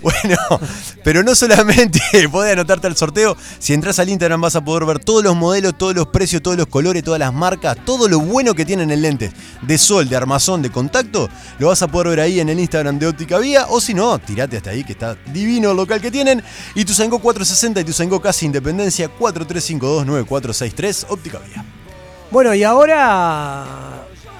Bueno, 0.02 0.38
pero 1.04 1.24
no 1.24 1.34
solamente 1.36 2.00
podés 2.32 2.54
anotarte 2.54 2.88
al 2.88 2.96
sorteo, 2.96 3.36
si 3.60 3.74
entras 3.74 4.00
al 4.00 4.10
Instagram 4.10 4.42
vas 4.42 4.56
a 4.56 4.64
poder 4.64 4.86
ver 4.86 5.00
todos 5.00 5.24
los 5.24 5.36
modelos, 5.36 5.78
todos 5.78 5.96
los 5.96 6.08
precios, 6.08 6.42
todos 6.42 6.56
los 6.58 6.68
colores, 6.68 7.04
todas 7.04 7.20
las 7.20 7.34
marcas, 7.34 7.78
todo 7.84 8.08
lo 8.08 8.20
bueno 8.20 8.54
que 8.54 8.64
tienen 8.66 8.92
en 8.92 9.02
lentes 9.02 9.32
de 9.62 9.78
sol, 9.78 10.08
de 10.08 10.16
armazón, 10.16 10.62
de 10.62 10.70
contacto, 10.72 11.30
lo 11.60 11.68
vas 11.68 11.82
a 11.82 11.88
poder 11.88 12.10
ver 12.10 12.20
ahí 12.22 12.40
en 12.40 12.50
el 12.50 12.60
Instagram 12.60 13.00
de 13.00 13.08
Óptica 13.08 13.38
Vía, 13.40 13.66
o 13.70 13.82
si 13.82 13.94
no, 13.94 14.18
tirate 14.20 14.58
hasta 14.58 14.70
ahí 14.72 14.84
que 14.84 14.94
está 14.94 15.16
divino 15.34 15.72
el 15.72 15.78
local 15.78 16.00
que 16.02 16.12
tienen. 16.12 16.44
Y 16.76 16.86
tu 16.86 16.94
460 16.94 17.82
y 17.82 17.84
tu 17.84 18.20
Casi 18.22 18.46
Independencia 18.46 19.10
43529463 19.20 21.06
Óptica 21.10 21.37
Bueno, 22.32 22.54
y 22.54 22.64
ahora 22.64 23.66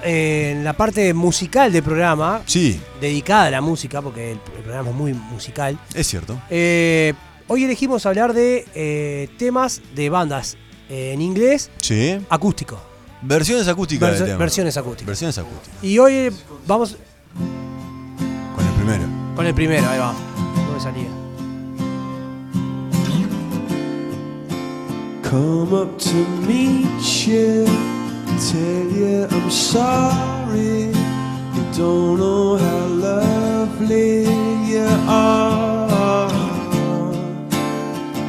eh, 0.04 0.54
en 0.56 0.64
la 0.64 0.74
parte 0.74 1.14
musical 1.14 1.72
del 1.72 1.84
programa, 1.84 2.42
Sí, 2.46 2.80
dedicada 3.00 3.46
a 3.46 3.52
la 3.52 3.62
música, 3.62 4.02
porque 4.02 4.32
el, 4.34 4.40
el 4.58 4.64
programa 4.64 4.90
es 4.90 4.96
muy 4.96 5.14
musical, 5.14 5.78
es 5.94 6.08
cierto. 6.08 6.40
eh, 6.50 7.14
hoy 7.48 7.64
elegimos 7.64 8.06
hablar 8.06 8.34
de 8.34 8.66
eh, 8.76 9.30
temas 9.38 9.82
de 9.96 10.10
bandas 10.10 10.58
en 10.90 11.22
inglés 11.22 11.70
Sí. 11.82 12.20
acústico. 12.30 12.80
Versiones 13.22 13.68
acústicas 13.68 14.10
Verso- 14.10 14.24
del 14.24 14.28
tema. 14.34 14.40
versiones 14.40 14.78
acústicas. 14.78 15.08
Versiones 15.08 15.38
acústicas. 15.38 15.84
Y 15.84 15.98
hoy 16.00 16.30
vamos 16.68 16.98
Con 18.56 18.66
el 18.66 18.74
primero. 18.74 19.04
con 19.36 19.46
el 19.46 19.54
primero, 19.54 19.90
ahí 19.90 20.00
va. 20.00 20.14
No 20.14 20.74
me 20.74 20.80
salía. 20.80 21.08
Come 25.30 25.74
up 25.74 26.00
to 26.00 26.16
meet 26.48 27.28
you, 27.28 27.66
tell 28.50 28.88
you 29.00 29.28
I'm 29.30 29.52
sorry. 29.52 30.86
You 31.54 31.64
don't 31.76 32.18
know 32.18 32.56
how 32.56 32.86
lovely 32.86 34.22
you 34.72 34.88
are. 35.06 36.30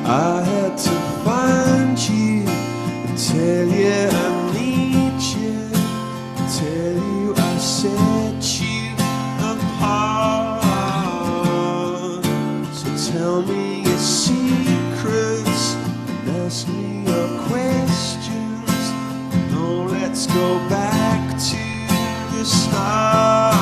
I 0.04 0.42
had 0.42 0.76
to 0.76 0.90
find 1.22 1.96
you 2.10 2.42
and 2.48 3.16
tell 3.16 3.68
you 3.68 4.08
I 4.10 4.37
go 20.34 20.68
back 20.68 21.38
to 21.38 22.36
the 22.36 22.44
start. 22.44 23.57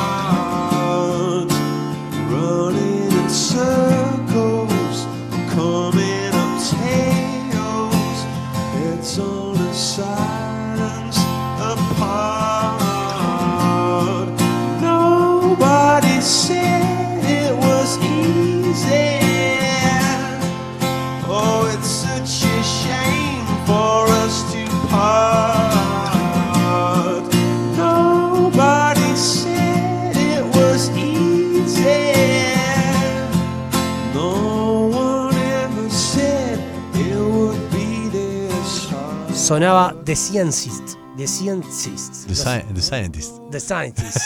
Sonaba 39.47 39.94
The 40.05 40.16
Scientist. 40.16 40.97
The 41.16 41.24
Scientist. 41.28 42.26
The, 42.26 42.34
Sci- 42.34 42.64
The 42.74 42.82
Scientist. 42.82 43.32
The 43.53 43.61
Scientist. 43.61 44.18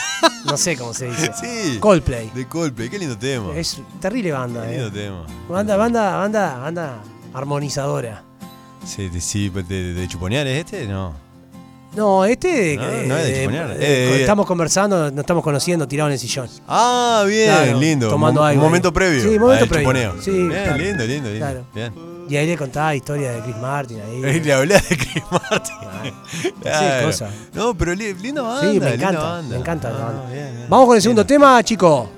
No 0.46 0.56
sé 0.56 0.78
cómo 0.78 0.94
se 0.94 1.08
dice. 1.10 1.30
Sí. 1.38 1.78
Coldplay. 1.78 2.30
De 2.34 2.48
Coldplay, 2.48 2.88
qué 2.88 2.98
lindo 2.98 3.18
tema. 3.18 3.54
Es 3.54 3.82
terrible 4.00 4.32
banda, 4.32 4.64
Qué 4.64 4.72
lindo 4.78 4.86
eh. 4.86 4.90
tema. 4.90 5.26
Banda, 5.46 5.76
banda, 5.76 6.16
banda, 6.16 6.56
banda 6.56 7.02
armonizadora. 7.34 8.24
Sí, 8.86 9.10
de, 9.10 9.20
sí, 9.20 9.50
de, 9.50 9.92
de- 9.92 10.08
chuponear 10.08 10.46
es 10.46 10.64
este, 10.64 10.86
no. 10.86 11.12
No, 11.94 12.24
este. 12.24 12.76
No, 12.78 12.82
eh, 12.88 13.04
no 13.06 13.16
es 13.18 13.24
de 13.26 13.30
eh, 13.30 13.44
chuponear. 13.44 13.76
eh, 13.78 14.20
estamos 14.22 14.46
conversando, 14.46 15.10
nos 15.10 15.20
estamos 15.20 15.44
conociendo, 15.44 15.86
tirado 15.86 16.08
en 16.08 16.14
el 16.14 16.18
sillón. 16.18 16.48
Ah, 16.66 17.24
bien, 17.28 17.46
Claro, 17.54 17.78
lindo. 17.78 18.08
tomando 18.08 18.42
algo 18.42 18.58
Un 18.62 18.66
momento 18.68 18.90
previo. 18.90 19.22
Sí, 19.22 19.38
momento 19.38 19.66
previo. 19.66 19.82
chuponeo. 19.90 20.22
Sí, 20.22 20.30
bien, 20.30 20.48
claro. 20.48 20.76
lindo, 20.78 21.04
lindo, 21.04 21.28
lindo. 21.28 21.38
Claro. 21.46 21.66
Bien. 21.74 21.92
Y 22.30 22.36
ahí 22.36 22.46
le 22.46 22.56
contaba 22.56 22.94
historia 22.94 23.32
de 23.32 23.40
Chris 23.42 23.56
Martin 23.56 24.00
ahí. 24.00 24.20
Le 24.40 24.52
hablé 24.52 24.74
de 24.74 24.96
Chris 24.96 25.24
Martin. 25.32 25.74
Claro. 26.62 27.06
cosa. 27.06 27.28
No, 27.52 27.74
pero 27.74 27.92
li- 27.92 28.14
linda 28.14 28.42
banda. 28.42 28.72
Sí, 28.72 28.78
me 28.78 28.94
encanta. 28.94 29.20
banda. 29.20 29.48
Me 29.54 29.60
encanta 29.60 29.88
Ah, 29.88 29.98
banda. 30.04 30.30
bien, 30.32 30.54
bien. 30.54 30.66
Vamos 30.68 30.86
con 30.86 30.94
el 30.96 31.02
segundo 31.02 31.26
tema, 31.26 31.60
chico. 31.64 32.08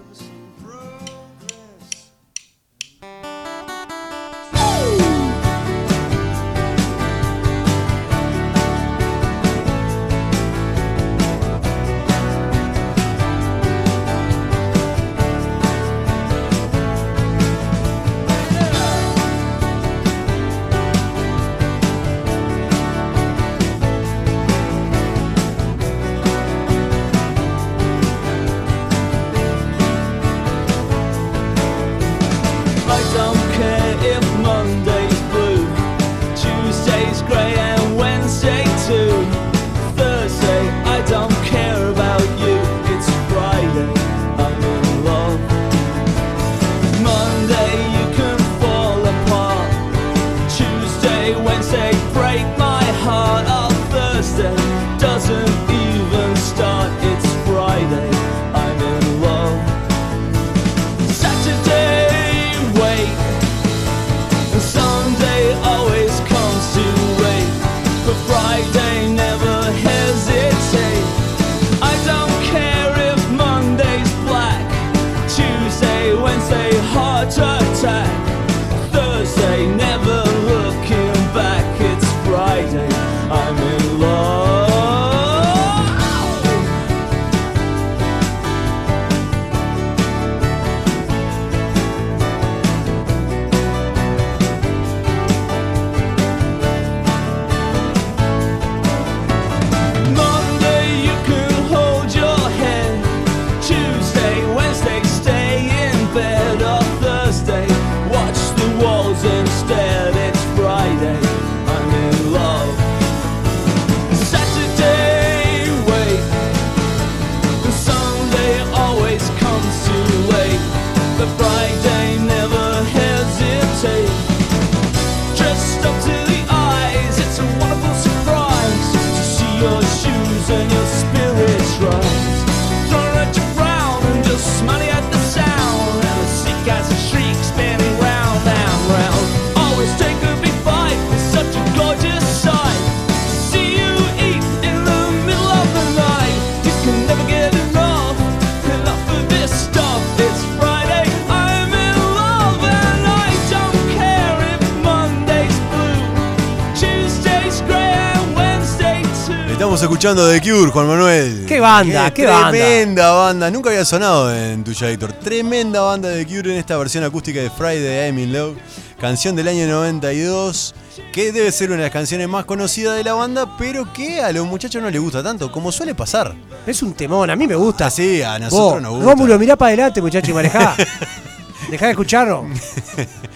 Estamos 159.62 159.80
escuchando 159.80 160.28
The 160.28 160.40
Cure, 160.40 160.72
Juan 160.72 160.88
Manuel. 160.88 161.44
Qué 161.46 161.60
banda, 161.60 162.12
qué 162.12 162.26
banda. 162.26 162.50
Tremenda 162.50 163.12
banda. 163.12 163.48
Nunca 163.48 163.70
había 163.70 163.84
sonado 163.84 164.34
en 164.34 164.64
tuya, 164.64 164.90
Héctor. 164.90 165.12
Tremenda 165.12 165.82
banda 165.82 166.08
de 166.08 166.24
The 166.24 166.34
Cure 166.34 166.52
en 166.52 166.58
esta 166.58 166.76
versión 166.76 167.04
acústica 167.04 167.38
de 167.40 167.48
Friday 167.48 168.08
I'm 168.08 168.18
in 168.18 168.32
Love. 168.32 168.56
Canción 169.00 169.36
del 169.36 169.46
año 169.46 169.68
92. 169.68 170.74
Que 171.12 171.30
debe 171.30 171.52
ser 171.52 171.68
una 171.68 171.76
de 171.76 171.82
las 171.84 171.92
canciones 171.92 172.28
más 172.28 172.44
conocidas 172.44 172.96
de 172.96 173.04
la 173.04 173.14
banda, 173.14 173.56
pero 173.56 173.92
que 173.92 174.20
a 174.20 174.32
los 174.32 174.44
muchachos 174.48 174.82
no 174.82 174.90
les 174.90 175.00
gusta 175.00 175.22
tanto, 175.22 175.52
como 175.52 175.70
suele 175.70 175.94
pasar. 175.94 176.34
Es 176.66 176.82
un 176.82 176.94
temón, 176.94 177.30
a 177.30 177.36
mí 177.36 177.46
me 177.46 177.54
gusta. 177.54 177.86
Así, 177.86 178.20
a 178.20 178.40
nosotros 178.40 178.72
Vos, 178.72 178.82
nos 178.82 178.92
gusta. 178.94 179.10
Rómulo, 179.12 179.38
mirá 179.38 179.54
para 179.54 179.68
adelante, 179.68 180.02
muchacho, 180.02 180.32
y 180.32 180.34
manejá. 180.34 180.74
Dejá 181.70 181.86
de 181.86 181.92
escucharlo. 181.92 182.46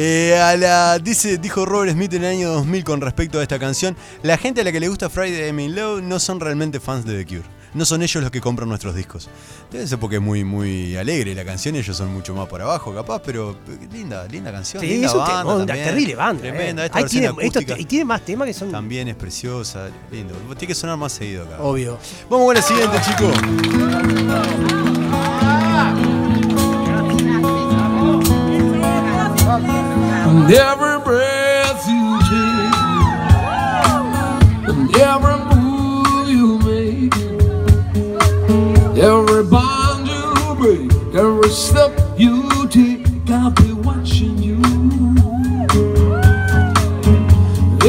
Eh, 0.00 0.38
a 0.40 0.56
la, 0.56 0.98
dice, 1.00 1.38
dijo 1.38 1.66
Robert 1.66 1.90
Smith 1.92 2.12
en 2.14 2.22
el 2.22 2.30
año 2.36 2.50
2000 2.52 2.84
con 2.84 3.00
respecto 3.00 3.40
a 3.40 3.42
esta 3.42 3.58
canción, 3.58 3.96
la 4.22 4.38
gente 4.38 4.60
a 4.60 4.64
la 4.64 4.70
que 4.70 4.78
le 4.78 4.86
gusta 4.88 5.10
Friday 5.10 5.48
I'm 5.48 5.58
in 5.58 5.74
Love 5.74 6.02
no 6.02 6.20
son 6.20 6.38
realmente 6.38 6.78
fans 6.78 7.04
de 7.04 7.18
The 7.24 7.26
Cure. 7.26 7.58
No 7.74 7.84
son 7.84 8.00
ellos 8.02 8.22
los 8.22 8.30
que 8.30 8.40
compran 8.40 8.68
nuestros 8.68 8.94
discos. 8.94 9.28
Debe 9.72 9.86
ser 9.88 9.98
porque 9.98 10.16
es 10.16 10.22
muy, 10.22 10.44
muy 10.44 10.96
alegre 10.96 11.34
la 11.34 11.44
canción, 11.44 11.74
ellos 11.74 11.96
son 11.96 12.12
mucho 12.14 12.32
más 12.32 12.46
por 12.46 12.62
abajo, 12.62 12.94
capaz, 12.94 13.20
pero 13.24 13.50
eh, 13.68 13.88
linda, 13.92 14.24
linda 14.28 14.52
canción. 14.52 14.80
Sí, 14.80 14.86
linda 14.88 15.08
es 15.08 15.12
un 15.14 15.18
banda 15.18 15.38
temón, 15.40 15.56
una 15.56 15.66
también. 15.66 15.88
terrible 15.88 16.14
banda. 16.14 16.42
Tremenda, 16.42 16.82
eh. 16.82 16.86
esta 16.86 16.98
Ahí 16.98 17.02
versión 17.04 17.20
tiene, 17.34 17.46
esto- 17.46 17.58
acústica 17.58 17.80
y 17.80 17.84
tiene 17.84 18.04
más 18.04 18.20
temas 18.22 18.46
que 18.46 18.54
son 18.54 18.70
también 18.70 19.08
es 19.08 19.16
preciosa, 19.16 19.88
lindo. 20.12 20.34
Tiene 20.56 20.66
que 20.68 20.74
sonar 20.76 20.96
más 20.96 21.12
seguido 21.12 21.42
acá. 21.44 21.56
obvio. 21.60 21.98
Vamos 22.30 22.46
con 22.46 22.54
la 22.54 22.62
siguiente, 22.62 22.96
chicos. 23.04 24.38
And 30.40 30.52
every 30.52 31.00
breath 31.04 31.88
you 31.88 32.18
take, 32.30 32.76
and 34.68 34.96
every 34.96 35.36
move 35.50 36.28
you 36.28 36.58
make, 36.60 37.12
every 38.96 39.42
bond 39.42 40.06
you 40.06 40.54
break, 40.54 40.92
every 41.16 41.48
step 41.50 41.90
you 42.16 42.68
take, 42.68 43.04
I'll 43.28 43.50
be 43.50 43.72
watching 43.72 44.38
you. 44.38 44.60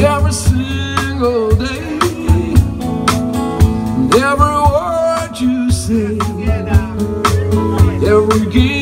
Every 0.02 0.32
single 0.32 1.54
day, 1.54 1.98
every 4.18 4.56
word 4.74 5.38
you 5.38 5.70
say, 5.70 6.18
every 8.04 8.50
game 8.50 8.79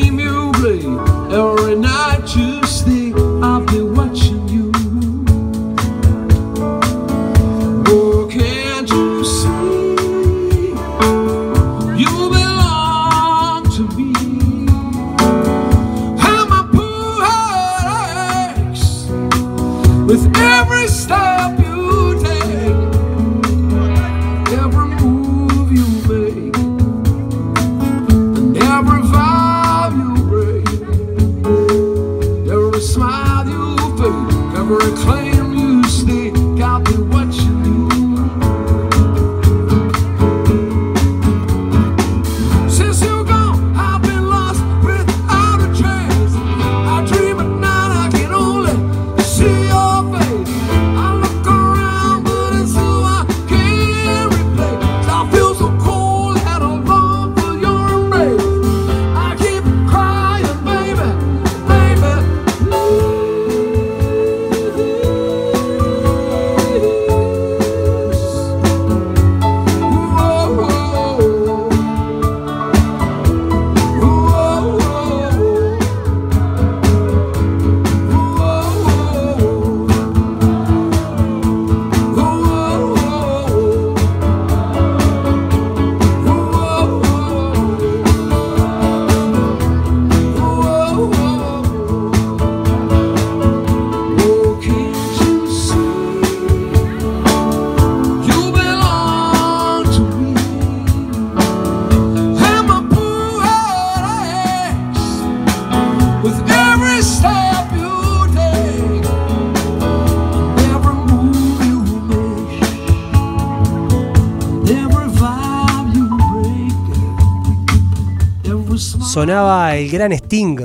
Sonaba 119.19 119.75
el 119.75 119.91
gran 119.91 120.13
Sting 120.13 120.55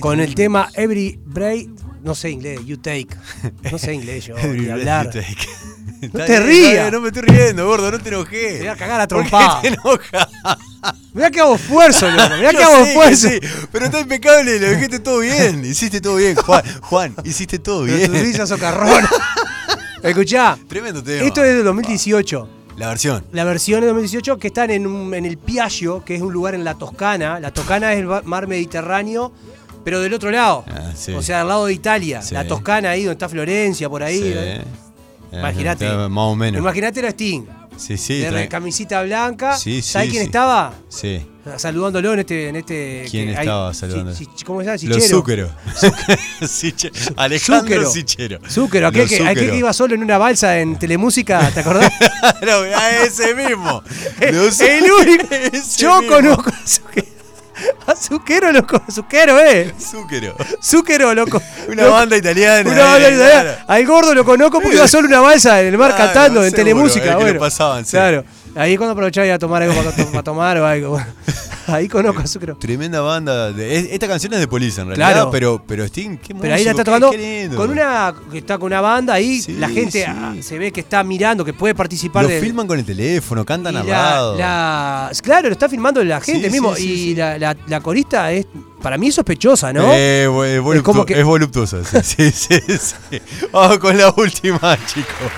con 0.00 0.20
el 0.20 0.34
tema 0.34 0.70
Every 0.72 1.20
Break, 1.22 1.68
no 2.02 2.14
sé 2.14 2.30
inglés, 2.30 2.60
You 2.64 2.78
Take. 2.78 3.08
No 3.70 3.78
sé 3.78 3.92
inglés 3.92 4.24
yo, 4.24 4.38
Every 4.38 4.62
ni 4.62 4.70
hablar. 4.70 5.04
you 5.12 5.20
take. 5.20 5.46
No 6.00 6.06
Está 6.06 6.24
te 6.24 6.32
bien, 6.40 6.46
rías. 6.46 6.92
No 6.92 7.02
me 7.02 7.08
estoy 7.08 7.22
riendo, 7.24 7.66
gordo, 7.66 7.90
no 7.92 7.98
te 7.98 8.08
enojes. 8.08 8.52
Te 8.54 8.58
voy 8.60 8.68
a 8.68 8.76
cagar 8.76 9.02
a 9.02 9.06
¿Por 9.06 9.22
qué 9.22 9.28
trompada. 9.28 9.60
te 9.60 9.68
enojas? 9.68 10.28
Mirá 11.12 11.30
que 11.30 11.40
hago 11.40 11.56
esfuerzo, 11.56 12.10
loco. 12.10 12.36
Mirá 12.38 12.50
que 12.56 12.62
hago 12.62 12.76
que 12.84 12.88
esfuerzo. 12.88 13.28
sí, 13.28 13.38
pero 13.70 13.84
está 13.84 14.00
impecable, 14.00 14.58
lo 14.58 14.70
dijiste 14.70 15.00
todo 15.00 15.18
bien. 15.18 15.62
Hiciste 15.62 16.00
todo 16.00 16.16
bien, 16.16 16.36
Juan. 16.36 16.62
Juan, 16.80 17.14
hiciste 17.24 17.58
todo 17.58 17.84
Pero 17.84 17.98
bien. 17.98 18.10
tu 18.12 18.18
risa 18.18 18.46
socarrona. 18.46 19.10
Escuchá, 20.02 20.56
Tremendo 20.66 21.02
tema. 21.02 21.22
esto 21.26 21.44
es 21.44 21.54
de 21.54 21.62
2018. 21.64 22.48
La 22.80 22.88
versión. 22.88 23.24
La 23.32 23.44
versión 23.44 23.82
de 23.82 23.88
2018 23.88 24.38
que 24.38 24.46
están 24.48 24.70
en, 24.70 24.86
un- 24.86 25.12
en 25.12 25.26
el 25.26 25.36
Piaggio, 25.36 26.02
que 26.02 26.14
es 26.14 26.22
un 26.22 26.32
lugar 26.32 26.54
en 26.54 26.64
la 26.64 26.74
Toscana. 26.76 27.38
La 27.38 27.52
Toscana 27.52 27.92
es 27.92 27.98
el 28.00 28.06
mar 28.24 28.46
Mediterráneo, 28.46 29.32
pero 29.84 30.00
del 30.00 30.14
otro 30.14 30.30
lado. 30.30 30.64
Ah, 30.66 30.90
sí. 30.96 31.12
O 31.12 31.20
sea, 31.20 31.42
al 31.42 31.48
lado 31.48 31.66
de 31.66 31.74
Italia. 31.74 32.22
Sí. 32.22 32.32
La 32.34 32.46
Toscana 32.46 32.90
ahí 32.90 33.00
donde 33.04 33.12
está 33.12 33.28
Florencia, 33.28 33.88
por 33.90 34.02
ahí. 34.02 34.18
Sí. 34.20 34.32
¿eh? 34.34 34.64
Imagínate. 35.32 35.86
Más 36.08 36.24
o 36.24 36.34
menos. 36.34 36.58
Imagínate 36.58 37.00
era 37.00 37.10
Sting. 37.10 37.42
Sí, 37.76 37.96
sí. 37.98 38.18
de 38.20 38.48
camisita 38.48 39.02
blanca. 39.02 39.56
Sí, 39.56 39.82
sí, 39.82 39.92
¿Sabes 39.92 40.10
quién 40.10 40.22
estaba? 40.22 40.72
Sí. 40.88 41.26
Saludándolo 41.56 42.12
en 42.12 42.18
este. 42.20 42.48
En 42.48 42.56
este 42.56 43.06
¿Quién 43.10 43.28
que 43.28 43.32
hay- 43.36 43.38
estaba 43.46 43.72
si- 43.72 43.80
saludando? 43.80 44.14
si- 44.14 44.26
¿Cómo 44.44 44.60
se 44.60 44.66
llama? 44.66 44.94
Los 44.94 45.02
Sichero. 45.04 45.50
Siche- 46.42 46.92
Alejandro. 47.16 47.90
Sichero. 47.90 48.38
Zúquero, 48.48 48.88
aquel 48.88 49.02
Los 49.02 49.10
que, 49.10 49.26
aquel 49.26 49.50
que 49.50 49.56
iba 49.56 49.72
solo 49.72 49.94
en 49.94 50.02
una 50.02 50.18
balsa 50.18 50.58
en 50.58 50.78
Telemúsica, 50.78 51.50
¿te 51.52 51.60
acordás? 51.60 51.90
Claro, 52.40 52.62
a 52.76 52.90
ese 53.04 53.34
mismo. 53.34 53.82
Los- 54.32 54.60
el 54.60 54.84
único. 54.90 55.26
Yo 55.78 56.00
mismo. 56.02 56.14
conozco 56.16 56.50
a 56.50 56.66
Zúquero. 56.66 57.06
A 57.86 57.94
Zúquero 57.96 58.52
lo 58.52 58.66
conozco. 58.66 58.92
Zúquero, 58.92 59.38
eh. 59.40 59.74
Zúquero. 59.78 60.34
Zúquero 60.62 61.14
lo 61.14 61.26
co- 61.26 61.42
Una 61.68 61.88
banda 61.88 62.16
italiana. 62.16 62.70
Una 62.70 62.84
banda 62.84 63.08
eh, 63.08 63.14
italiana. 63.14 63.42
claro. 63.42 63.64
Al 63.66 63.86
gordo 63.86 64.14
lo 64.14 64.24
conozco 64.24 64.60
porque 64.60 64.76
iba 64.76 64.88
solo 64.88 65.06
en 65.08 65.12
una 65.14 65.20
balsa 65.20 65.60
en 65.60 65.68
el 65.68 65.78
mar 65.78 65.94
Claro, 65.94 66.04
cantando 66.12 66.40
en 66.44 66.50
seguro, 66.50 66.64
telemúsica. 66.64 67.12
lo 67.14 67.20
bueno, 67.20 67.40
pasaban, 67.40 67.84
sí. 67.84 67.92
Claro. 67.92 68.24
Ahí 68.56 68.72
es 68.72 68.78
cuando 68.78 68.92
aprovechaba 68.92 69.26
y 69.26 69.30
a 69.30 69.38
tomar 69.38 69.62
algo 69.62 69.74
para, 69.74 69.90
para 69.92 70.22
tomar 70.22 70.58
o 70.58 70.66
algo. 70.66 71.00
Ahí 71.66 71.86
conozco 71.88 72.20
a 72.22 72.26
Zúquero. 72.26 72.56
Tremenda 72.56 73.00
banda. 73.00 73.52
de- 73.52 73.76
es- 73.76 73.88
esta 73.92 74.08
canción 74.08 74.32
es 74.34 74.40
de 74.40 74.48
Police 74.48 74.80
en 74.80 74.88
realidad. 74.88 75.12
Claro. 75.12 75.30
Pero, 75.30 75.62
pero 75.64 75.84
Sting, 75.84 76.16
qué 76.16 76.34
Pero 76.34 76.54
ahí 76.54 76.64
la 76.64 76.72
está 76.72 76.82
tocando 76.82 77.12
con 77.54 77.70
una 77.70 78.12
que 78.32 78.38
está 78.38 78.58
con 78.58 78.66
una 78.66 78.80
banda 78.80 79.14
ahí, 79.14 79.40
Sí, 79.40 79.52
la 79.52 79.68
gente 79.68 80.02
sí. 80.04 80.04
ah, 80.08 80.34
se 80.40 80.58
ve 80.58 80.72
que 80.72 80.80
está 80.80 81.04
mirando, 81.04 81.44
que 81.44 81.52
puede 81.52 81.76
participar 81.76 82.24
Lo 82.24 82.28
de 82.28 82.40
filman 82.40 82.66
con 82.66 82.76
el 82.78 82.84
teléfono, 82.84 83.44
cantan 83.44 83.76
al 83.76 83.86
la, 83.86 83.92
lado. 83.92 84.36
la- 84.38 85.12
claro, 85.22 85.46
lo 85.48 85.52
está 85.52 85.68
filmando 85.68 86.02
la 86.02 86.20
gente 86.20 86.46
Sí, 86.48 86.50
mismo 86.52 86.76
y. 86.76 87.14
La, 87.14 87.38
la- 87.38 87.56
la 87.68 87.80
corista 87.80 88.32
es 88.32 88.46
para 88.82 88.98
mí 88.98 89.08
es 89.08 89.14
sospechosa, 89.14 89.72
¿no? 89.72 89.92
Eh, 89.92 90.24
es, 90.24 90.28
voluptu- 90.60 90.76
Es 90.76 90.82
como 90.82 91.06
que- 91.06 91.20
es 91.20 91.24
voluptuosa, 91.24 91.84
sí, 91.84 92.32
sí, 92.32 92.58
sí, 92.66 92.78
sí. 93.10 93.20
Vamos 93.52 93.78
con 93.78 93.96
la 93.96 94.12
última, 94.16 94.76
chicos. 94.86 95.30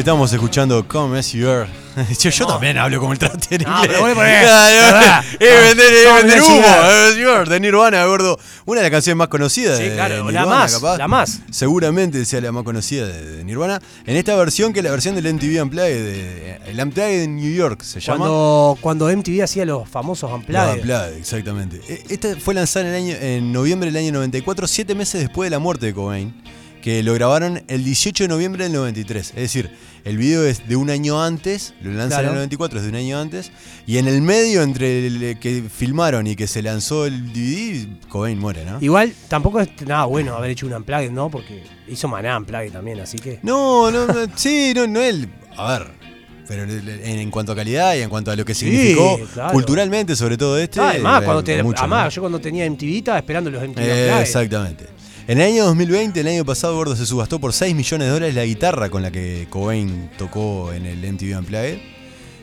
Estamos 0.00 0.32
escuchando 0.32 0.86
Come 0.88 1.18
As 1.18 1.32
You 1.32 1.48
Are. 1.48 1.68
Yo, 2.20 2.30
yo 2.30 2.46
también 2.46 2.78
hablo 2.78 3.00
como 3.00 3.12
el 3.12 3.18
traste 3.18 3.56
en 3.56 3.62
No, 3.62 3.80
pero. 3.82 4.06
Es 4.06 4.16
vender, 4.16 5.92
es 5.92 6.06
Come 6.06 6.22
vender 6.22 6.42
humo. 6.42 7.44
De 7.50 7.60
Nirvana, 7.60 8.04
gordo. 8.04 8.38
Una 8.64 8.80
de 8.80 8.84
las 8.84 8.90
canciones 8.92 9.16
más 9.18 9.28
conocidas 9.28 9.76
Sí, 9.78 9.84
de 9.84 9.94
claro, 9.94 10.24
de 10.26 10.32
la 10.32 10.40
Nirvana, 10.42 10.46
más, 10.60 10.74
capaz. 10.74 10.96
la 10.98 11.08
más. 11.08 11.40
Seguramente 11.50 12.24
sea 12.24 12.40
la 12.40 12.52
más 12.52 12.62
conocida 12.62 13.06
de, 13.06 13.36
de 13.38 13.44
Nirvana. 13.44 13.80
En 14.06 14.16
esta 14.16 14.34
versión, 14.36 14.72
que 14.72 14.78
es 14.80 14.84
la 14.84 14.90
versión 14.92 15.14
del 15.16 15.34
MTV 15.34 15.62
Unplugged, 15.62 16.04
de, 16.04 16.60
el 16.66 16.80
Unplugged 16.80 17.22
en 17.24 17.36
New 17.36 17.52
York 17.52 17.82
se 17.82 18.00
llama. 18.00 18.18
Cuando, 18.18 18.78
cuando 18.80 19.08
MTV 19.16 19.42
hacía 19.42 19.64
los 19.64 19.88
famosos 19.88 20.30
Los 20.30 20.38
Unplugged. 20.40 20.74
Unplugged, 20.76 21.16
exactamente. 21.18 21.80
E- 21.88 22.04
Esta 22.08 22.36
fue 22.36 22.54
lanzada 22.54 22.86
en, 22.86 22.94
el 22.94 22.96
año, 22.96 23.16
en 23.20 23.52
noviembre 23.52 23.90
del 23.90 23.96
año 24.02 24.12
94, 24.12 24.66
siete 24.68 24.94
meses 24.94 25.20
después 25.22 25.46
de 25.46 25.50
la 25.50 25.58
muerte 25.58 25.86
de 25.86 25.94
Cobain, 25.94 26.32
que 26.80 27.02
lo 27.02 27.14
grabaron 27.14 27.62
el 27.68 27.84
18 27.84 28.24
de 28.24 28.28
noviembre 28.28 28.64
del 28.64 28.72
93. 28.72 29.28
Es 29.28 29.34
decir, 29.34 29.70
el 30.04 30.16
video 30.16 30.44
es 30.44 30.66
de 30.68 30.76
un 30.76 30.90
año 30.90 31.22
antes, 31.22 31.74
lo 31.82 31.92
lanzan 31.92 32.20
en 32.24 32.28
el 32.28 32.34
94, 32.34 32.78
es 32.78 32.84
de 32.84 32.90
un 32.90 32.96
año 32.96 33.18
antes, 33.18 33.52
y 33.86 33.98
en 33.98 34.08
el 34.08 34.22
medio 34.22 34.62
entre 34.62 35.06
el 35.06 35.38
que 35.38 35.62
filmaron 35.62 36.26
y 36.26 36.36
que 36.36 36.46
se 36.46 36.62
lanzó 36.62 37.06
el 37.06 37.32
DVD, 37.32 38.08
Cobain 38.08 38.38
muere, 38.38 38.64
¿no? 38.64 38.78
Igual 38.80 39.12
tampoco 39.28 39.60
es 39.60 39.68
nada 39.86 40.04
bueno 40.04 40.34
haber 40.34 40.50
hecho 40.50 40.66
un 40.66 40.72
Unplugged, 40.72 41.10
¿no? 41.10 41.30
Porque 41.30 41.62
hizo 41.88 42.08
Maná 42.08 42.36
Unplugged 42.38 42.72
también, 42.72 43.00
así 43.00 43.18
que. 43.18 43.40
No, 43.42 43.90
no, 43.90 44.06
no, 44.06 44.14
sí, 44.36 44.72
no, 44.74 44.86
no 44.86 45.00
él. 45.00 45.28
A 45.56 45.78
ver. 45.78 46.00
Pero 46.48 46.64
en, 46.64 46.88
en 47.04 47.30
cuanto 47.30 47.52
a 47.52 47.56
calidad 47.56 47.94
y 47.94 48.00
en 48.00 48.10
cuanto 48.10 48.32
a 48.32 48.36
lo 48.36 48.44
que 48.44 48.56
significó 48.56 49.20
claro. 49.34 49.52
culturalmente, 49.52 50.16
sobre 50.16 50.36
todo 50.36 50.58
este. 50.58 50.80
Ah, 50.80 50.90
además, 50.90 51.22
eh, 51.22 51.24
cuando 51.24 51.44
te, 51.44 51.62
mucho, 51.62 51.78
además, 51.78 52.04
¿no? 52.06 52.10
yo 52.10 52.22
cuando 52.22 52.40
tenía 52.40 52.68
MTV 52.68 52.96
estaba 52.96 53.18
esperando 53.18 53.50
los 53.50 53.62
MTV 53.62 53.78
Eh, 53.80 54.20
exactamente. 54.20 54.99
En 55.30 55.40
el 55.40 55.46
año 55.46 55.64
2020, 55.66 56.18
el 56.18 56.26
año 56.26 56.44
pasado, 56.44 56.74
Gordo 56.74 56.96
se 56.96 57.06
subastó 57.06 57.38
por 57.38 57.52
6 57.52 57.72
millones 57.76 58.08
de 58.08 58.12
dólares 58.12 58.34
la 58.34 58.44
guitarra 58.44 58.90
con 58.90 59.00
la 59.02 59.12
que 59.12 59.46
Cobain 59.48 60.10
tocó 60.18 60.72
en 60.72 60.86
el 60.86 61.04
MTV 61.04 61.38
Unplugged. 61.38 61.78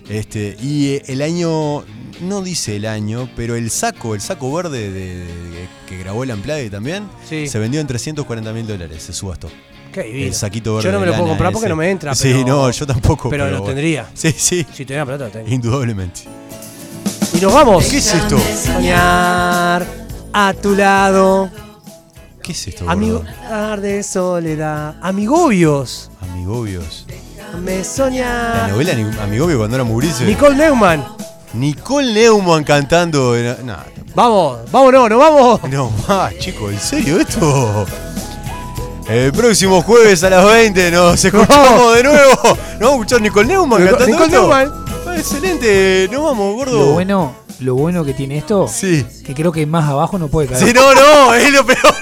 Este, 0.07 0.55
y 0.61 0.91
eh, 0.93 1.03
el 1.07 1.21
año, 1.21 1.83
no 2.21 2.41
dice 2.41 2.77
el 2.77 2.85
año, 2.85 3.29
pero 3.35 3.57
el 3.57 3.71
saco, 3.71 4.15
el 4.15 4.21
saco 4.21 4.53
verde 4.53 4.89
de- 4.89 5.15
de- 5.17 5.67
que 5.85 5.97
grabó 5.97 6.23
el 6.23 6.31
Unplugged 6.31 6.71
también, 6.71 7.09
Sí. 7.27 7.49
se 7.49 7.59
vendió 7.59 7.81
en 7.81 7.87
340 7.87 8.53
mil 8.53 8.65
dólares, 8.65 9.03
se 9.03 9.11
subastó. 9.11 9.49
Qué 9.91 10.03
divino. 10.03 10.27
El 10.27 10.33
saquito 10.33 10.75
verde. 10.75 10.87
Yo 10.87 10.93
no 10.93 11.01
me 11.01 11.07
lo 11.07 11.11
puedo 11.11 11.27
comprar 11.27 11.51
porque 11.51 11.65
ese. 11.65 11.69
no 11.69 11.75
me 11.75 11.91
entra. 11.91 12.15
Sí, 12.15 12.29
pero- 12.31 12.47
no, 12.47 12.71
yo 12.71 12.87
tampoco. 12.87 13.29
Pero, 13.29 13.47
lo 13.47 13.51
bueno. 13.59 13.65
tendría. 13.65 14.07
Sí, 14.13 14.31
sí, 14.31 14.65
Si 14.73 14.85
tuviera 14.85 15.05
plata, 15.05 15.25
lo 15.25 15.29
tengo. 15.31 15.49
indudablemente. 15.49 16.21
Y 17.37 17.41
nos 17.41 17.53
vamos. 17.53 17.83
¿Qué 17.83 17.97
es 17.97 18.13
esto? 18.13 18.39
Soñar 18.39 19.85
a 20.31 20.53
tu 20.53 20.73
lado. 20.73 21.66
¿Qué 22.47 22.53
es 22.53 22.67
esto? 22.67 22.89
Amigo 22.89 23.23
gordo? 23.49 23.81
de 23.81 24.01
soledad. 24.03 24.95
Amigobios. 25.01 26.09
Amigobios. 26.21 27.05
Me 27.61 27.79
La 27.79 27.83
soñar. 27.83 28.69
novela 28.69 28.93
Amigobio 29.21 29.57
cuando 29.57 29.75
era 29.75 29.83
Mauricio. 29.83 30.25
Nicole 30.25 30.55
Neumann. 30.55 31.03
Nicole 31.53 32.13
Neumann 32.13 32.63
cantando. 32.63 33.35
No, 33.65 33.75
Vamos, 34.15 34.71
vámonos, 34.71 35.09
nos 35.09 35.19
vamos. 35.19 35.63
no 35.69 35.91
más, 36.07 36.37
chicos, 36.37 36.71
¿en 36.71 36.79
serio 36.79 37.19
esto? 37.19 37.85
El 39.09 39.31
próximo 39.33 39.81
jueves 39.81 40.23
a 40.23 40.29
las 40.29 40.45
20 40.45 40.91
nos 40.91 41.23
escuchamos 41.23 41.95
de 41.95 42.03
nuevo. 42.03 42.39
¿No 42.79 42.87
vamos 42.87 42.89
a 42.89 42.91
escuchar 42.93 43.21
Nicole 43.21 43.47
Neumann 43.47 43.81
Nicole- 43.81 43.97
cantando 43.97 44.25
Nicole 44.25 44.25
esto? 44.25 44.39
Neumann. 44.41 44.85
Ah, 45.07 45.15
Excelente, 45.17 46.09
nos 46.11 46.23
vamos, 46.23 46.55
gordo. 46.55 46.79
Lo 46.79 46.93
bueno, 46.93 47.33
lo 47.59 47.75
bueno 47.75 48.05
que 48.05 48.13
tiene 48.13 48.37
esto, 48.37 48.67
Sí. 48.67 49.05
que 49.25 49.33
creo 49.33 49.51
que 49.51 49.65
más 49.65 49.89
abajo 49.89 50.17
no 50.19 50.27
puede 50.27 50.47
caer. 50.47 50.63
Sí, 50.65 50.73
no, 50.73 50.93
no, 50.93 51.33
es 51.35 51.51
lo 51.51 51.65
peor. 51.65 51.93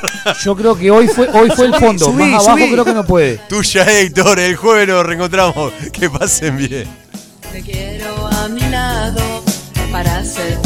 Yo 0.44 0.56
creo 0.56 0.78
que 0.78 0.92
hoy 0.92 1.08
fue, 1.08 1.30
hoy 1.34 1.50
fue 1.56 1.68
el 1.68 1.76
fondo. 1.76 2.06
subí, 2.06 2.24
más 2.24 2.44
abajo 2.46 2.58
subí. 2.60 2.72
creo 2.72 2.86
que 2.86 2.94
no 2.94 3.06
puede. 3.06 3.38
Tuya, 3.50 3.84
Héctor, 4.00 4.40
el 4.40 4.56
jueves 4.56 4.88
nos 4.88 5.06
reencontramos. 5.06 5.72
Que 5.94 6.10
pasen 6.10 6.58
bien. 6.58 6.88
Te 7.52 7.62
quiero 7.62 8.28
a 8.28 8.48
mi 8.50 8.62
lado 8.70 9.44
para 9.92 10.18
hacerte 10.18 10.65